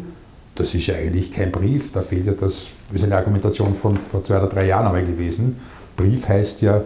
das 0.59 0.74
ist 0.74 0.86
ja 0.86 0.96
eigentlich 0.96 1.32
kein 1.32 1.52
Brief, 1.52 1.92
da 1.92 2.02
fehlt 2.02 2.26
ja 2.26 2.32
das, 2.32 2.68
das 2.90 3.00
ist 3.00 3.04
eine 3.04 3.16
Argumentation 3.16 3.74
von 3.74 3.96
vor 3.96 4.24
zwei 4.24 4.38
oder 4.38 4.48
drei 4.48 4.66
Jahren 4.66 4.86
einmal 4.86 5.04
gewesen. 5.04 5.56
Brief 5.96 6.28
heißt 6.28 6.62
ja 6.62 6.82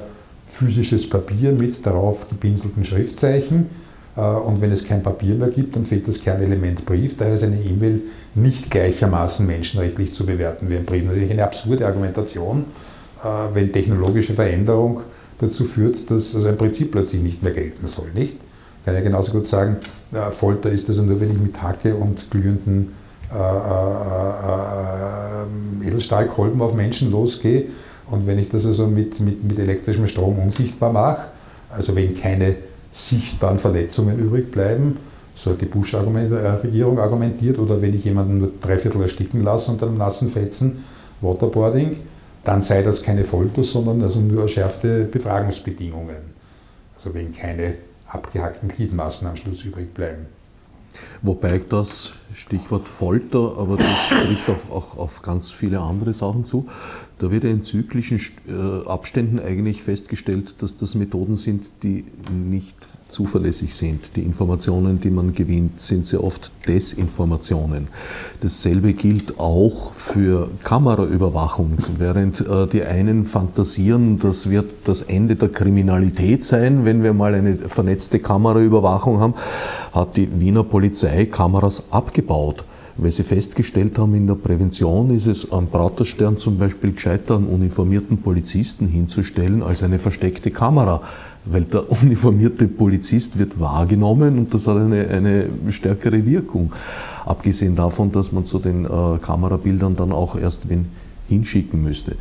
physisches 0.47 1.09
Papier 1.09 1.53
mit 1.53 1.85
darauf 1.87 2.29
gepinselten 2.29 2.85
Schriftzeichen 2.85 3.71
äh, 4.17 4.21
und 4.21 4.61
wenn 4.61 4.71
es 4.73 4.87
kein 4.87 5.03
Papier 5.03 5.35
mehr 5.35 5.49
gibt, 5.49 5.75
dann 5.77 5.87
fehlt 5.87 6.07
das 6.07 6.21
Kernelement 6.21 6.85
Brief. 6.85 7.17
Daher 7.17 7.35
ist 7.35 7.45
eine 7.45 7.61
E-Mail 7.61 8.03
nicht 8.35 8.71
gleichermaßen 8.71 9.47
menschenrechtlich 9.47 10.15
zu 10.15 10.27
bewerten 10.27 10.69
wie 10.69 10.77
ein 10.77 10.85
Brief. 10.85 11.05
Das 11.09 11.17
ist 11.17 11.31
eine 11.31 11.45
absurde 11.45 11.87
Argumentation, 11.87 12.67
äh, 13.25 13.55
wenn 13.55 13.73
technologische 13.73 14.35
Veränderung 14.35 15.01
dazu 15.39 15.65
führt, 15.65 16.11
dass 16.11 16.37
also 16.37 16.47
ein 16.47 16.59
Prinzip 16.59 16.93
plötzlich 16.93 17.23
nicht 17.23 17.43
mehr 17.43 17.53
gelten 17.53 17.87
soll. 17.89 18.11
Nicht? 18.15 18.37
Ich 18.81 18.85
kann 18.85 18.95
ja 18.95 19.01
genauso 19.01 19.33
gut 19.33 19.47
sagen, 19.47 19.79
äh, 20.13 20.31
Folter 20.31 20.71
ist 20.71 20.89
also 20.91 21.03
nur, 21.03 21.21
wenn 21.21 21.31
ich 21.31 21.39
mit 21.39 21.63
Hacke 21.63 21.95
und 21.95 22.31
glühenden 22.31 22.93
Edelstahlkolben 25.85 26.61
auf 26.61 26.75
Menschen 26.75 27.11
losgehe 27.11 27.67
und 28.11 28.27
wenn 28.27 28.39
ich 28.39 28.51
das 28.51 28.67
also 28.67 28.87
mit, 28.87 29.21
mit, 29.21 29.43
mit 29.43 29.59
elektrischem 29.59 30.07
Strom 30.07 30.39
unsichtbar 30.39 30.93
mache, 30.93 31.29
also 31.71 31.97
wenn 31.97 32.15
keine 32.15 32.57
sichtbaren 32.91 33.59
Verletzungen 33.59 34.19
übrig 34.19 34.51
bleiben, 34.51 34.99
so 35.35 35.53
hat 35.53 35.63
die 35.63 35.67
Bush-Regierung 35.67 36.99
argumentiert, 36.99 37.59
oder 37.59 37.81
wenn 37.81 37.95
ich 37.95 38.05
jemanden 38.05 38.39
nur 38.39 38.53
dreiviertel 38.61 39.03
ersticken 39.03 39.43
lasse 39.43 39.73
unter 39.73 39.87
einem 39.87 39.97
nassen 39.97 40.31
Fetzen, 40.31 40.85
Waterboarding, 41.23 41.97
dann 42.45 42.61
sei 42.61 42.83
das 42.83 43.03
keine 43.03 43.25
Folter, 43.25 43.65
sondern 43.65 44.03
also 44.03 44.21
nur 44.21 44.43
erschärfte 44.43 45.05
Befragungsbedingungen. 45.05 46.33
Also 46.95 47.15
wenn 47.15 47.33
keine 47.35 47.75
abgehackten 48.09 48.69
Gliedmaßen 48.69 49.27
am 49.27 49.37
Schluss 49.37 49.65
übrig 49.65 49.95
bleiben. 49.95 50.27
Wobei 51.23 51.59
das 51.59 52.13
Stichwort 52.35 52.89
Folter, 52.89 53.57
aber 53.59 53.77
das 53.77 54.09
trifft 54.09 54.49
auch, 54.51 54.71
auch 54.71 54.97
auf 54.97 55.23
ganz 55.23 55.51
viele 55.53 55.81
andere 55.81 56.13
Sachen 56.13 56.45
zu. 56.45 56.67
Da 57.23 57.31
wird 57.31 57.45
ja 57.45 57.51
in 57.51 57.63
zyklischen 57.63 58.21
äh, 58.49 58.89
Abständen 58.89 59.39
eigentlich 59.39 59.81
festgestellt, 59.81 60.57
dass 60.61 60.77
das 60.77 60.97
Methoden 60.97 61.37
sind, 61.37 61.71
die 61.85 62.05
nicht 62.33 62.75
zuverlässig 63.07 63.77
sind. 63.77 64.17
Die 64.17 64.23
Informationen, 64.23 64.99
die 64.99 65.11
man 65.11 65.33
gewinnt, 65.33 65.79
sind 65.79 66.05
sehr 66.05 66.25
oft 66.25 66.51
Desinformationen. 66.67 67.87
Dasselbe 68.41 68.93
gilt 68.95 69.39
auch 69.39 69.93
für 69.93 70.51
Kameraüberwachung. 70.65 71.79
Während 71.97 72.41
äh, 72.41 72.67
die 72.67 72.83
einen 72.83 73.27
fantasieren, 73.27 74.19
das 74.19 74.51
wird 74.51 74.75
das 74.83 75.03
Ende 75.03 75.37
der 75.37 75.51
Kriminalität 75.51 76.43
sein, 76.43 76.85
wenn 76.85 77.05
wir 77.05 77.13
mal 77.13 77.37
eine 77.37 77.55
vernetzte 77.55 78.19
Kameraüberwachung 78.19 79.21
haben, 79.21 79.35
hat 79.93 80.17
die 80.17 80.29
Wiener 80.41 80.65
Polizei 80.65 81.27
Kameras 81.27 81.85
abgebaut 81.93 82.65
weil 82.97 83.11
sie 83.11 83.23
festgestellt 83.23 83.99
haben, 83.99 84.15
in 84.15 84.27
der 84.27 84.35
Prävention 84.35 85.11
ist 85.11 85.27
es 85.27 85.51
am 85.51 85.69
Praterstern 85.69 86.39
zum 86.39 86.59
Beispiel 86.59 86.93
gescheiter, 86.93 87.37
einen 87.37 87.47
uniformierten 87.47 88.19
Polizisten 88.19 88.87
hinzustellen, 88.87 89.63
als 89.63 89.83
eine 89.83 89.99
versteckte 89.99 90.51
Kamera. 90.51 91.01
Weil 91.45 91.65
der 91.65 91.91
uniformierte 92.03 92.69
Polizist 92.69 93.39
wird 93.39 93.59
wahrgenommen 93.59 94.39
und 94.39 94.55
das 94.55 94.67
hat 94.67 94.77
eine, 94.77 95.09
eine 95.09 95.49
stärkere 95.71 96.25
Wirkung. 96.25 96.73
Abgesehen 97.25 97.75
davon, 97.75 98.13
dass 98.13 98.33
man 98.33 98.47
zu 98.47 98.59
den 98.59 98.85
äh, 98.85 99.19
Kamerabildern 99.21 99.97
dann 99.97 100.13
auch 100.13 100.37
erst, 100.37 100.69
wenn 100.69 100.87
hinschicken 101.33 101.83
müsste. 101.83 102.17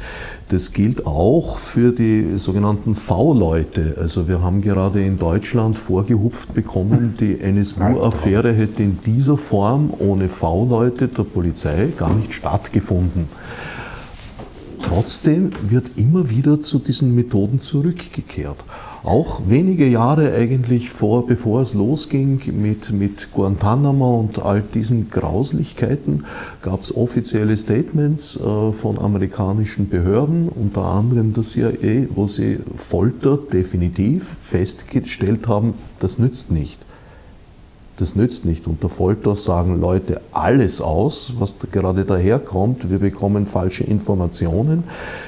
Das 0.49 0.73
gilt 0.73 1.05
auch 1.05 1.57
für 1.57 1.91
die 1.91 2.37
sogenannten 2.37 2.95
V-Leute. 2.95 3.95
Also 3.99 4.27
wir 4.27 4.41
haben 4.41 4.61
gerade 4.61 5.03
in 5.03 5.19
Deutschland 5.19 5.77
vorgehupft 5.77 6.53
bekommen, 6.53 7.15
die 7.19 7.39
NSU-Affäre 7.41 8.53
hätte 8.53 8.83
in 8.83 8.99
dieser 9.05 9.37
Form 9.37 9.93
ohne 9.99 10.29
V-Leute 10.29 11.07
der 11.07 11.23
Polizei 11.23 11.89
gar 11.97 12.13
nicht 12.13 12.33
stattgefunden. 12.33 13.27
Trotzdem 14.93 15.51
wird 15.69 15.91
immer 15.95 16.29
wieder 16.29 16.59
zu 16.59 16.77
diesen 16.77 17.15
Methoden 17.15 17.61
zurückgekehrt. 17.61 18.57
Auch 19.05 19.41
wenige 19.47 19.87
Jahre 19.87 20.33
eigentlich 20.33 20.89
vor, 20.89 21.25
bevor 21.25 21.61
es 21.61 21.73
losging 21.73 22.41
mit, 22.61 22.91
mit 22.91 23.31
Guantanamo 23.31 24.19
und 24.19 24.43
all 24.43 24.61
diesen 24.61 25.09
Grauslichkeiten, 25.09 26.25
gab 26.61 26.83
es 26.83 26.93
offizielle 26.93 27.55
Statements 27.55 28.35
äh, 28.35 28.73
von 28.73 28.99
amerikanischen 28.99 29.87
Behörden, 29.87 30.49
unter 30.49 30.83
anderem 30.83 31.33
der 31.33 31.43
CIA, 31.43 32.07
wo 32.13 32.27
sie 32.27 32.59
Folter 32.75 33.37
definitiv 33.37 34.35
festgestellt 34.41 35.47
haben, 35.47 35.73
das 35.99 36.19
nützt 36.19 36.51
nicht. 36.51 36.85
Das 38.01 38.15
nützt 38.15 38.45
nicht. 38.45 38.65
Unter 38.65 38.89
Folter 38.89 39.35
sagen 39.35 39.79
Leute 39.79 40.21
alles 40.31 40.81
aus, 40.81 41.33
was 41.37 41.59
da 41.59 41.67
gerade 41.71 42.03
daherkommt. 42.03 42.89
Wir 42.89 42.97
bekommen 42.97 43.45
falsche 43.45 43.83
Informationen. 43.83 44.85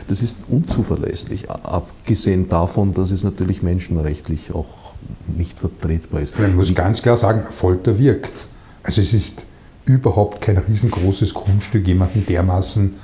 Das 0.08 0.24
ist 0.24 0.38
unzuverlässig, 0.50 1.52
abgesehen 1.52 2.50
davon, 2.50 2.96
dass 2.96 3.12
es 3.12 3.24
natürlich 3.24 3.62
menschenrechtlich 3.62 4.56
auch 4.56 4.96
nicht 5.38 5.60
vertretbar 5.60 6.22
ist. 6.22 6.40
Man 6.40 6.56
muss 6.56 6.74
ganz 6.74 7.04
klar 7.04 7.16
sagen, 7.16 7.44
Folter 7.48 8.00
wirkt. 8.00 8.48
Also 8.82 9.04
es 9.04 9.14
ist 9.14 9.46
überhaupt 9.86 10.42
kein 10.42 10.58
riesengroßes 10.58 11.36
Kunststück, 11.36 11.88
jemandem 11.88 12.26
dermaßen 12.26 12.96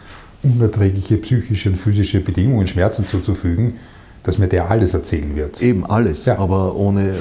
unerträgliche 0.41 1.17
psychische 1.17 1.69
und 1.69 1.75
physische 1.75 2.21
Bedingungen, 2.21 2.65
Schmerzen 2.65 3.05
zuzufügen, 3.07 3.75
dass 4.23 4.37
mir 4.37 4.47
der 4.47 4.69
alles 4.69 4.93
erzählen 4.93 5.35
wird. 5.35 5.61
Eben 5.61 5.85
alles, 5.85 6.25
ja. 6.25 6.37
aber 6.37 6.75
ohne 6.75 7.13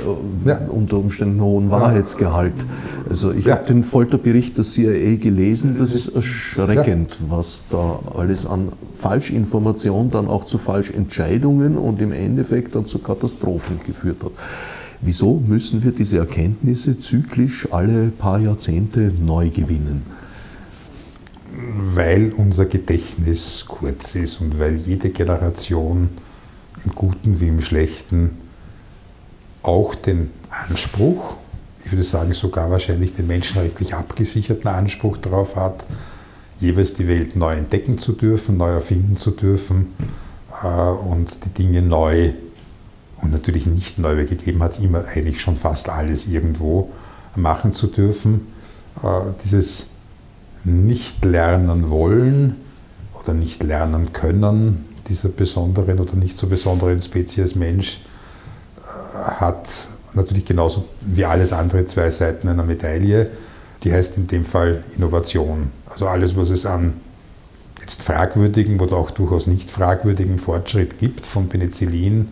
ja. 0.44 0.58
unter 0.68 0.98
Umständen 0.98 1.40
hohen 1.40 1.70
Wahrheitsgehalt. 1.70 2.54
Also 3.08 3.32
ich 3.32 3.46
ja. 3.46 3.56
habe 3.56 3.66
den 3.66 3.84
Folterbericht 3.84 4.56
der 4.58 4.64
CIA 4.64 5.16
gelesen, 5.16 5.76
das 5.78 5.94
ist 5.94 6.08
erschreckend, 6.08 7.18
was 7.28 7.64
da 7.70 8.00
alles 8.16 8.46
an 8.46 8.72
Falschinformation 8.94 10.10
dann 10.10 10.26
auch 10.26 10.44
zu 10.44 10.58
Falschentscheidungen 10.58 11.78
und 11.78 12.02
im 12.02 12.12
Endeffekt 12.12 12.74
dann 12.74 12.84
zu 12.84 12.98
Katastrophen 12.98 13.80
geführt 13.86 14.22
hat. 14.24 14.32
Wieso 15.00 15.40
müssen 15.46 15.84
wir 15.84 15.92
diese 15.92 16.18
Erkenntnisse 16.18 16.98
zyklisch 16.98 17.68
alle 17.70 18.08
paar 18.08 18.40
Jahrzehnte 18.40 19.12
neu 19.24 19.50
gewinnen? 19.50 20.02
Weil 21.94 22.32
unser 22.36 22.66
Gedächtnis 22.66 23.64
kurz 23.68 24.16
ist 24.16 24.40
und 24.40 24.58
weil 24.58 24.76
jede 24.76 25.10
Generation 25.10 26.08
im 26.84 26.92
Guten 26.94 27.40
wie 27.40 27.48
im 27.48 27.60
Schlechten 27.60 28.38
auch 29.62 29.94
den 29.94 30.30
Anspruch, 30.68 31.36
ich 31.84 31.92
würde 31.92 32.04
sagen 32.04 32.32
sogar 32.32 32.70
wahrscheinlich 32.70 33.14
den 33.14 33.26
menschenrechtlich 33.26 33.94
abgesicherten 33.94 34.68
Anspruch 34.68 35.16
darauf 35.16 35.56
hat, 35.56 35.86
jeweils 36.60 36.94
die 36.94 37.08
Welt 37.08 37.36
neu 37.36 37.54
entdecken 37.54 37.98
zu 37.98 38.12
dürfen, 38.12 38.56
neu 38.56 38.70
erfinden 38.70 39.16
zu 39.16 39.30
dürfen 39.30 39.94
äh, 40.62 40.66
und 40.66 41.44
die 41.44 41.50
Dinge 41.50 41.82
neu 41.82 42.32
und 43.20 43.32
natürlich 43.32 43.66
nicht 43.66 43.98
neu, 43.98 44.16
weil 44.16 44.26
gegeben 44.26 44.62
hat 44.62 44.72
es 44.72 44.80
immer 44.80 45.04
eigentlich 45.06 45.40
schon 45.40 45.56
fast 45.56 45.88
alles 45.88 46.26
irgendwo 46.26 46.90
machen 47.36 47.72
zu 47.72 47.86
dürfen. 47.86 48.46
Äh, 49.02 49.32
dieses 49.44 49.90
nicht 50.64 51.24
lernen 51.24 51.90
wollen 51.90 52.56
oder 53.14 53.34
nicht 53.34 53.62
lernen 53.62 54.12
können, 54.12 54.87
dieser 55.08 55.28
besonderen 55.28 55.98
oder 56.00 56.14
nicht 56.16 56.36
so 56.36 56.46
besonderen 56.46 57.00
Spezies 57.00 57.54
Mensch 57.54 58.00
äh, 58.78 59.30
hat 59.40 59.68
natürlich 60.14 60.44
genauso 60.44 60.84
wie 61.00 61.24
alles 61.24 61.52
andere 61.52 61.86
zwei 61.86 62.10
Seiten 62.10 62.48
einer 62.48 62.64
Medaille. 62.64 63.30
Die 63.84 63.92
heißt 63.92 64.16
in 64.16 64.26
dem 64.26 64.44
Fall 64.44 64.82
Innovation. 64.96 65.70
Also 65.86 66.08
alles, 66.08 66.36
was 66.36 66.50
es 66.50 66.66
an 66.66 66.94
jetzt 67.80 68.02
fragwürdigen 68.02 68.80
oder 68.80 68.96
auch 68.96 69.10
durchaus 69.10 69.46
nicht 69.46 69.70
fragwürdigen 69.70 70.38
Fortschritt 70.38 70.98
gibt, 70.98 71.24
von 71.24 71.48
Penicillin 71.48 72.28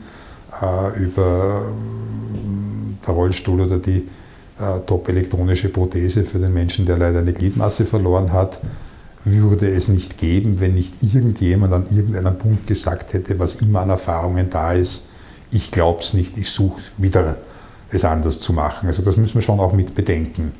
äh, 0.61 0.99
über 0.99 1.72
äh, 1.72 3.07
der 3.07 3.14
Rollstuhl 3.14 3.61
oder 3.61 3.79
die 3.79 4.09
äh, 4.59 4.81
top-elektronische 4.87 5.68
Prothese 5.68 6.24
für 6.24 6.39
den 6.39 6.53
Menschen, 6.53 6.87
der 6.87 6.99
leider 6.99 7.20
eine 7.20 7.33
Gliedmasse 7.33 7.87
verloren 7.87 8.33
hat, 8.33 8.61
würde 9.27 9.68
es 9.68 9.89
nicht 9.89 10.18
geben, 10.18 10.61
wenn 10.61 10.74
nicht 10.74 11.03
irgendjemand 11.03 11.72
an 11.72 11.87
irgendeinem 11.91 12.39
Punkt 12.39 12.66
gesagt 12.66 13.12
hätte, 13.12 13.39
was 13.39 13.57
immer 13.57 13.81
an 13.81 13.91
Erfahrungen 13.91 14.49
da 14.51 14.72
ist, 14.72 15.09
ich 15.51 15.70
glaube 15.70 16.01
es 16.01 16.14
nicht, 16.14 16.39
ich 16.39 16.51
suche 16.51 16.81
wieder 16.97 17.37
es 17.91 18.05
anders 18.05 18.41
zu 18.41 18.53
machen. 18.53 18.89
Also 18.89 19.03
das 19.03 19.16
müssen 19.16 19.35
wir 19.37 19.43
schon 19.43 19.61
auch 19.61 19.72
mit 19.72 19.95
bedenken. 19.95 20.53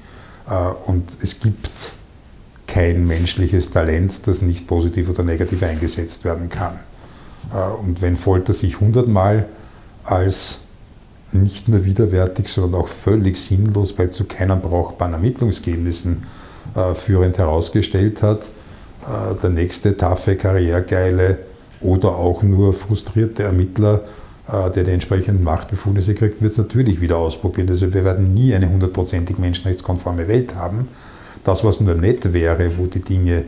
Äh, 0.49 0.91
und 0.91 1.11
es 1.23 1.41
gibt 1.41 1.71
kein 2.67 3.07
menschliches 3.07 3.71
Talent, 3.71 4.27
das 4.27 4.43
nicht 4.43 4.67
positiv 4.67 5.09
oder 5.09 5.23
negativ 5.23 5.63
eingesetzt 5.63 6.25
werden 6.25 6.49
kann. 6.49 6.75
Äh, 7.53 7.85
und 7.85 8.01
wenn 8.03 8.17
Folter 8.17 8.53
sich 8.53 8.81
hundertmal 8.81 9.49
als 10.05 10.61
nicht 11.33 11.69
nur 11.69 11.85
widerwärtig, 11.85 12.49
sondern 12.49 12.81
auch 12.81 12.89
völlig 12.89 13.37
sinnlos 13.39 13.93
bei 13.93 14.07
zu 14.07 14.25
keinem 14.25 14.61
brauchbaren 14.61 15.13
Ermittlungsergebnissen 15.15 16.23
äh, 16.75 16.95
führend 16.95 17.39
herausgestellt 17.39 18.23
hat. 18.23 18.47
Äh, 19.07 19.35
der 19.41 19.51
nächste 19.51 19.97
taffe, 19.97 20.37
karrieregeile 20.37 21.39
oder 21.81 22.17
auch 22.17 22.43
nur 22.43 22.73
frustrierte 22.73 23.45
Ermittler, 23.45 24.01
äh, 24.49 24.71
der 24.71 24.85
die 24.85 24.91
entsprechenden 24.91 25.45
Machtbefugnis 25.45 26.07
kriegt, 26.07 26.43
wird 26.43 26.53
es 26.53 26.59
natürlich 26.59 27.01
wieder 27.01 27.17
ausprobieren. 27.17 27.69
Also 27.69 27.93
wir 27.93 28.05
werden 28.05 28.35
nie 28.35 28.55
eine 28.55 28.69
hundertprozentig 28.69 29.39
menschenrechtskonforme 29.39 30.27
Welt 30.27 30.57
haben. 30.57 30.89
Das, 31.45 31.63
was 31.63 31.81
nur 31.81 31.95
nett 31.95 32.33
wäre, 32.33 32.77
wo 32.77 32.87
die 32.87 33.03
Dinge 33.03 33.45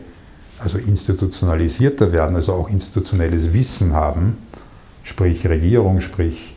also 0.61 0.79
institutionalisierter 0.79 2.13
werden, 2.13 2.37
also 2.37 2.53
auch 2.53 2.71
institutionelles 2.71 3.53
Wissen 3.53 3.93
haben, 3.93 4.39
sprich 5.03 5.49
Regierung, 5.49 6.01
sprich 6.01 6.57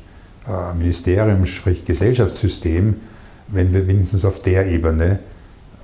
Ministerium, 0.75 1.45
sprich 1.45 1.85
Gesellschaftssystem, 1.85 2.95
wenn 3.47 3.73
wir 3.73 3.87
wenigstens 3.87 4.25
auf 4.25 4.41
der 4.41 4.67
Ebene 4.67 5.19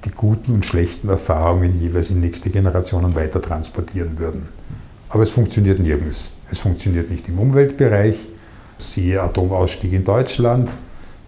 die 0.05 0.11
guten 0.11 0.53
und 0.53 0.65
schlechten 0.65 1.09
Erfahrungen 1.09 1.79
jeweils 1.79 2.11
in 2.11 2.19
nächste 2.19 2.49
Generationen 2.49 3.15
weiter 3.15 3.41
transportieren 3.41 4.19
würden. 4.19 4.47
Aber 5.09 5.23
es 5.23 5.31
funktioniert 5.31 5.79
nirgends. 5.79 6.33
Es 6.51 6.59
funktioniert 6.59 7.09
nicht 7.09 7.27
im 7.29 7.39
Umweltbereich. 7.39 8.29
Siehe 8.77 9.21
Atomausstieg 9.21 9.93
in 9.93 10.03
Deutschland, 10.03 10.71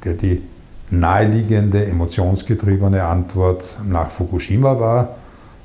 der 0.04 0.14
die 0.14 0.44
naheliegende, 0.92 1.86
emotionsgetriebene 1.86 3.04
Antwort 3.04 3.80
nach 3.88 4.10
Fukushima 4.10 4.80
war. 4.80 5.16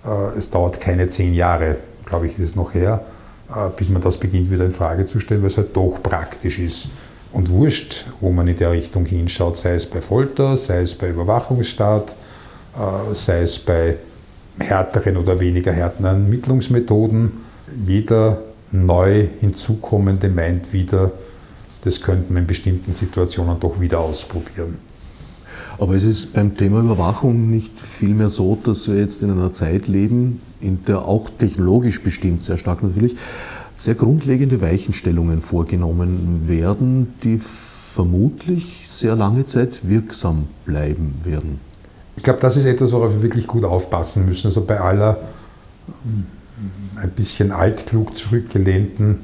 Äh, 0.05 0.39
es 0.39 0.51
dauert 0.51 0.81
keine 0.81 1.09
zehn 1.09 1.35
Jahre, 1.35 1.77
glaube 2.05 2.27
ich, 2.27 2.39
ist 2.39 2.51
es 2.51 2.57
noch 2.57 2.75
her, 2.75 3.05
äh, 3.51 3.71
bis 3.77 3.89
man 3.89 4.03
das 4.03 4.19
beginnt 4.19 4.51
wieder 4.51 4.65
in 4.65 4.73
Frage 4.73 5.07
zu 5.07 5.21
stellen, 5.21 5.43
weil 5.43 5.51
es 5.51 5.57
halt 5.57 5.77
doch 5.77 5.99
praktisch 6.03 6.59
ist. 6.59 6.91
Und 7.33 7.51
wurscht, 7.51 8.07
wo 8.21 8.31
man 8.31 8.47
in 8.47 8.57
der 8.57 8.71
Richtung 8.71 9.07
hinschaut, 9.07 9.57
sei 9.57 9.75
es 9.75 9.87
bei 9.87 10.01
Folter, 10.01 10.57
sei 10.57 10.83
es 10.83 10.95
bei 10.95 11.09
Überwachungsstaat, 11.09 12.17
sei 13.15 13.43
es 13.43 13.59
bei 13.59 13.97
härteren 14.59 15.17
oder 15.17 15.41
weniger 15.41 15.73
härteren 15.73 16.25
Ermittlungsmethoden. 16.25 17.33
Jeder 17.87 18.39
neu 18.73 19.27
hinzukommende 19.41 20.29
meint 20.29 20.73
wieder, 20.73 21.13
das 21.85 22.01
könnten 22.01 22.35
wir 22.35 22.41
in 22.41 22.47
bestimmten 22.47 22.93
Situationen 22.93 23.61
doch 23.61 23.81
wieder 23.81 24.01
ausprobieren. 24.01 24.79
Aber 25.79 25.95
es 25.95 26.05
ist 26.05 26.35
beim 26.35 26.57
Thema 26.57 26.81
Überwachung 26.81 27.51
nicht 27.51 27.79
vielmehr 27.81 28.31
so, 28.31 28.57
dass 28.63 28.89
wir 28.89 28.99
jetzt 28.99 29.23
in 29.23 29.31
einer 29.31 29.53
Zeit 29.53 29.89
leben, 29.89 30.41
in 30.61 30.85
der 30.85 31.07
auch 31.07 31.29
technologisch 31.31 32.03
bestimmt, 32.03 32.45
sehr 32.45 32.59
stark 32.59 32.83
natürlich, 32.83 33.17
sehr 33.77 33.97
grundlegende 33.97 34.61
Weichenstellungen 34.61 35.41
vorgenommen 35.41 36.45
werden, 36.47 37.15
die 37.25 37.39
vermutlich 37.41 38.85
sehr 38.87 39.17
lange 39.17 39.45
Zeit 39.45 39.81
wirksam 39.83 40.47
bleiben 40.65 41.15
werden. 41.25 41.59
Ich 42.17 42.23
glaube, 42.23 42.41
das 42.41 42.57
ist 42.57 42.67
etwas, 42.67 42.93
worauf 42.93 43.13
wir 43.13 43.23
wirklich 43.23 43.47
gut 43.47 43.65
aufpassen 43.65 44.27
müssen. 44.27 44.49
Also 44.49 44.65
bei 44.65 44.81
aller 44.81 45.19
hm, 45.87 46.27
ein 46.97 47.11
bisschen 47.11 47.51
altklug 47.51 48.17
zurückgelehnten, 48.17 49.21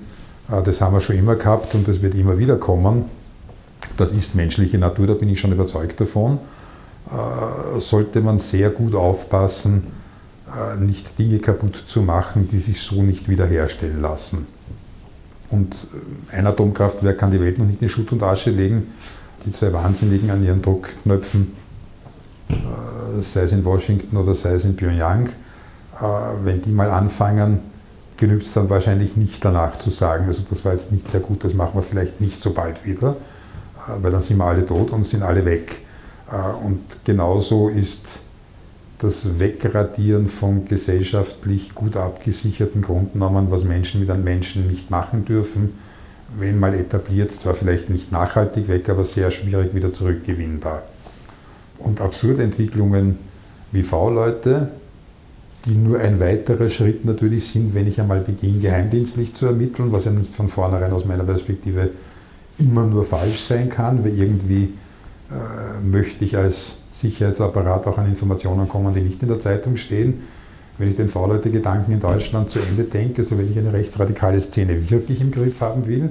äh, 0.50 0.62
das 0.62 0.80
haben 0.80 0.94
wir 0.94 1.00
schon 1.00 1.16
immer 1.16 1.36
gehabt 1.36 1.74
und 1.74 1.86
das 1.88 2.02
wird 2.02 2.14
immer 2.14 2.38
wieder 2.38 2.56
kommen. 2.56 3.04
Das 3.96 4.12
ist 4.12 4.34
menschliche 4.34 4.78
Natur, 4.78 5.06
da 5.06 5.14
bin 5.14 5.28
ich 5.28 5.40
schon 5.40 5.52
überzeugt 5.52 6.00
davon. 6.00 6.38
Äh, 7.08 7.80
sollte 7.80 8.20
man 8.20 8.38
sehr 8.38 8.70
gut 8.70 8.94
aufpassen, 8.94 9.88
äh, 10.46 10.76
nicht 10.80 11.18
Dinge 11.18 11.38
kaputt 11.38 11.76
zu 11.76 12.02
machen, 12.02 12.48
die 12.48 12.58
sich 12.58 12.82
so 12.82 13.02
nicht 13.02 13.28
wiederherstellen 13.28 14.00
lassen. 14.00 14.46
Und 15.50 15.88
ein 16.30 16.46
Atomkraftwerk 16.46 17.18
kann 17.18 17.32
die 17.32 17.40
Welt 17.40 17.58
noch 17.58 17.66
nicht 17.66 17.82
in 17.82 17.88
Schutt 17.88 18.12
und 18.12 18.22
Asche 18.22 18.50
legen. 18.50 18.86
Die 19.44 19.50
zwei 19.50 19.72
Wahnsinnigen 19.72 20.30
an 20.30 20.44
ihren 20.44 20.62
Druckknöpfen, 20.62 21.52
sei 23.20 23.42
es 23.42 23.52
in 23.52 23.64
Washington 23.64 24.16
oder 24.16 24.34
sei 24.34 24.54
es 24.54 24.64
in 24.64 24.76
Pyongyang, 24.76 25.28
wenn 26.44 26.62
die 26.62 26.70
mal 26.70 26.90
anfangen, 26.90 27.60
genügt 28.16 28.46
es 28.46 28.52
dann 28.52 28.68
wahrscheinlich 28.70 29.16
nicht 29.16 29.44
danach 29.44 29.76
zu 29.76 29.90
sagen, 29.90 30.26
also 30.26 30.42
das 30.48 30.64
war 30.64 30.72
jetzt 30.72 30.92
nicht 30.92 31.08
sehr 31.08 31.20
gut, 31.20 31.44
das 31.44 31.54
machen 31.54 31.72
wir 31.74 31.82
vielleicht 31.82 32.20
nicht 32.20 32.40
so 32.40 32.52
bald 32.52 32.84
wieder, 32.84 33.16
weil 34.00 34.12
dann 34.12 34.22
sind 34.22 34.36
wir 34.36 34.44
alle 34.44 34.64
tot 34.64 34.90
und 34.90 35.06
sind 35.06 35.22
alle 35.22 35.44
weg. 35.44 35.84
Äh, 36.30 36.66
und 36.66 36.80
genauso 37.04 37.68
ist 37.68 38.24
das 38.98 39.38
Wegradieren 39.38 40.28
von 40.28 40.66
gesellschaftlich 40.66 41.74
gut 41.74 41.96
abgesicherten 41.96 42.82
Grundnormen, 42.82 43.50
was 43.50 43.64
Menschen 43.64 44.00
mit 44.00 44.10
einem 44.10 44.24
Menschen 44.24 44.68
nicht 44.68 44.90
machen 44.90 45.24
dürfen, 45.24 45.72
wenn 46.38 46.60
mal 46.60 46.74
etabliert, 46.74 47.32
zwar 47.32 47.54
vielleicht 47.54 47.88
nicht 47.88 48.12
nachhaltig 48.12 48.68
weg, 48.68 48.88
aber 48.90 49.04
sehr 49.04 49.30
schwierig 49.30 49.74
wieder 49.74 49.90
zurückgewinnbar. 49.90 50.82
Und 51.80 52.00
absurde 52.00 52.42
Entwicklungen 52.42 53.18
wie 53.72 53.82
V-Leute, 53.82 54.70
die 55.66 55.74
nur 55.74 55.98
ein 55.98 56.20
weiterer 56.20 56.70
Schritt 56.70 57.04
natürlich 57.04 57.48
sind, 57.48 57.74
wenn 57.74 57.86
ich 57.86 58.00
einmal 58.00 58.20
beginne, 58.20 58.60
geheimdienstlich 58.60 59.34
zu 59.34 59.46
ermitteln, 59.46 59.92
was 59.92 60.06
ja 60.06 60.10
nicht 60.10 60.34
von 60.34 60.48
vornherein 60.48 60.92
aus 60.92 61.04
meiner 61.04 61.24
Perspektive 61.24 61.90
immer 62.58 62.86
nur 62.86 63.04
falsch 63.04 63.40
sein 63.40 63.68
kann, 63.68 64.04
weil 64.04 64.18
irgendwie 64.18 64.72
äh, 65.30 65.86
möchte 65.86 66.24
ich 66.24 66.36
als 66.36 66.78
Sicherheitsapparat 66.90 67.86
auch 67.86 67.98
an 67.98 68.06
Informationen 68.06 68.68
kommen, 68.68 68.94
die 68.94 69.00
nicht 69.00 69.22
in 69.22 69.28
der 69.28 69.40
Zeitung 69.40 69.76
stehen. 69.76 70.22
Wenn 70.78 70.88
ich 70.88 70.96
den 70.96 71.10
V-Leute-Gedanken 71.10 71.92
in 71.92 72.00
Deutschland 72.00 72.50
zu 72.50 72.58
Ende 72.58 72.84
denke, 72.84 73.22
also 73.22 73.36
wenn 73.36 73.50
ich 73.50 73.58
eine 73.58 73.72
rechtsradikale 73.72 74.40
Szene 74.40 74.90
wirklich 74.90 75.20
im 75.20 75.30
Griff 75.30 75.60
haben 75.60 75.86
will, 75.86 76.10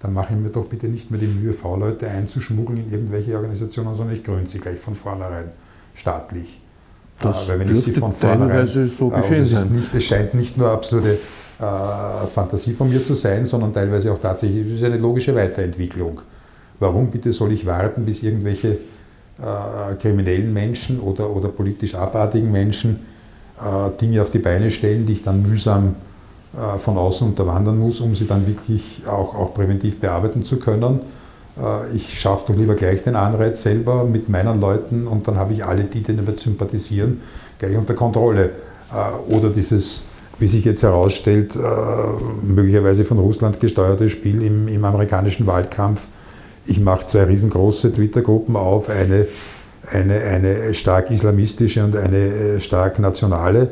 dann 0.00 0.12
mache 0.12 0.34
ich 0.34 0.40
mir 0.40 0.50
doch 0.50 0.66
bitte 0.66 0.88
nicht 0.88 1.10
mehr 1.10 1.20
die 1.20 1.26
Mühe, 1.26 1.52
V-Leute 1.52 2.08
einzuschmuggeln 2.08 2.78
in 2.78 2.92
irgendwelche 2.92 3.34
Organisationen, 3.34 3.96
sondern 3.96 4.14
ich 4.14 4.24
gründe 4.24 4.48
sie 4.48 4.58
gleich 4.58 4.78
von 4.78 4.94
vornherein 4.94 5.50
staatlich. 5.94 6.60
Das 7.18 7.48
äh, 7.48 7.64
dürfte 7.64 8.00
teilweise 8.20 8.86
so 8.88 9.10
äh, 9.10 9.16
geschehen 9.16 9.44
sein. 9.44 9.68
Nicht, 9.72 9.94
es 9.94 10.04
scheint 10.04 10.34
nicht 10.34 10.58
nur 10.58 10.70
absolute 10.70 11.18
äh, 11.58 12.26
Fantasie 12.26 12.74
von 12.74 12.90
mir 12.90 13.02
zu 13.02 13.14
sein, 13.14 13.46
sondern 13.46 13.72
teilweise 13.72 14.12
auch 14.12 14.20
tatsächlich, 14.20 14.66
es 14.66 14.72
ist 14.74 14.84
eine 14.84 14.98
logische 14.98 15.34
Weiterentwicklung. 15.34 16.20
Warum 16.78 17.10
bitte 17.10 17.32
soll 17.32 17.52
ich 17.52 17.64
warten, 17.64 18.04
bis 18.04 18.22
irgendwelche 18.22 18.72
äh, 19.38 19.94
kriminellen 19.98 20.52
Menschen 20.52 21.00
oder, 21.00 21.30
oder 21.30 21.48
politisch 21.48 21.94
abartigen 21.94 22.52
Menschen 22.52 23.00
äh, 23.58 23.90
Dinge 23.98 24.20
auf 24.20 24.30
die 24.30 24.40
Beine 24.40 24.70
stellen, 24.70 25.06
die 25.06 25.14
ich 25.14 25.22
dann 25.22 25.42
mühsam 25.42 25.88
äh, 25.88 26.05
von 26.78 26.96
außen 26.96 27.28
unterwandern 27.28 27.78
muss, 27.78 28.00
um 28.00 28.14
sie 28.14 28.26
dann 28.26 28.46
wirklich 28.46 29.02
auch, 29.06 29.34
auch 29.34 29.52
präventiv 29.52 30.00
bearbeiten 30.00 30.42
zu 30.42 30.58
können. 30.58 31.00
Äh, 31.58 31.94
ich 31.94 32.18
schaffe 32.18 32.52
doch 32.52 32.58
lieber 32.58 32.74
gleich 32.74 33.02
den 33.02 33.16
Anreiz 33.16 33.62
selber 33.62 34.04
mit 34.04 34.28
meinen 34.28 34.60
Leuten 34.60 35.06
und 35.06 35.28
dann 35.28 35.36
habe 35.36 35.52
ich 35.52 35.64
alle, 35.64 35.84
die 35.84 36.02
damit 36.02 36.40
sympathisieren, 36.40 37.20
gleich 37.58 37.76
unter 37.76 37.94
Kontrolle. 37.94 38.52
Äh, 38.90 39.34
oder 39.34 39.50
dieses, 39.50 40.04
wie 40.38 40.46
sich 40.46 40.64
jetzt 40.64 40.82
herausstellt, 40.82 41.56
äh, 41.56 41.58
möglicherweise 42.42 43.04
von 43.04 43.18
Russland 43.18 43.60
gesteuerte 43.60 44.08
Spiel 44.08 44.42
im, 44.42 44.68
im 44.68 44.84
amerikanischen 44.84 45.46
Wahlkampf 45.46 46.08
ich 46.66 46.80
mache 46.80 47.06
zwei 47.06 47.24
riesengroße 47.24 47.92
Twitter-Gruppen 47.92 48.56
auf, 48.56 48.90
eine, 48.90 49.26
eine, 49.92 50.20
eine 50.20 50.74
stark 50.74 51.10
islamistische 51.10 51.84
und 51.84 51.96
eine 51.96 52.16
äh, 52.16 52.60
stark 52.60 52.98
nationale 52.98 53.70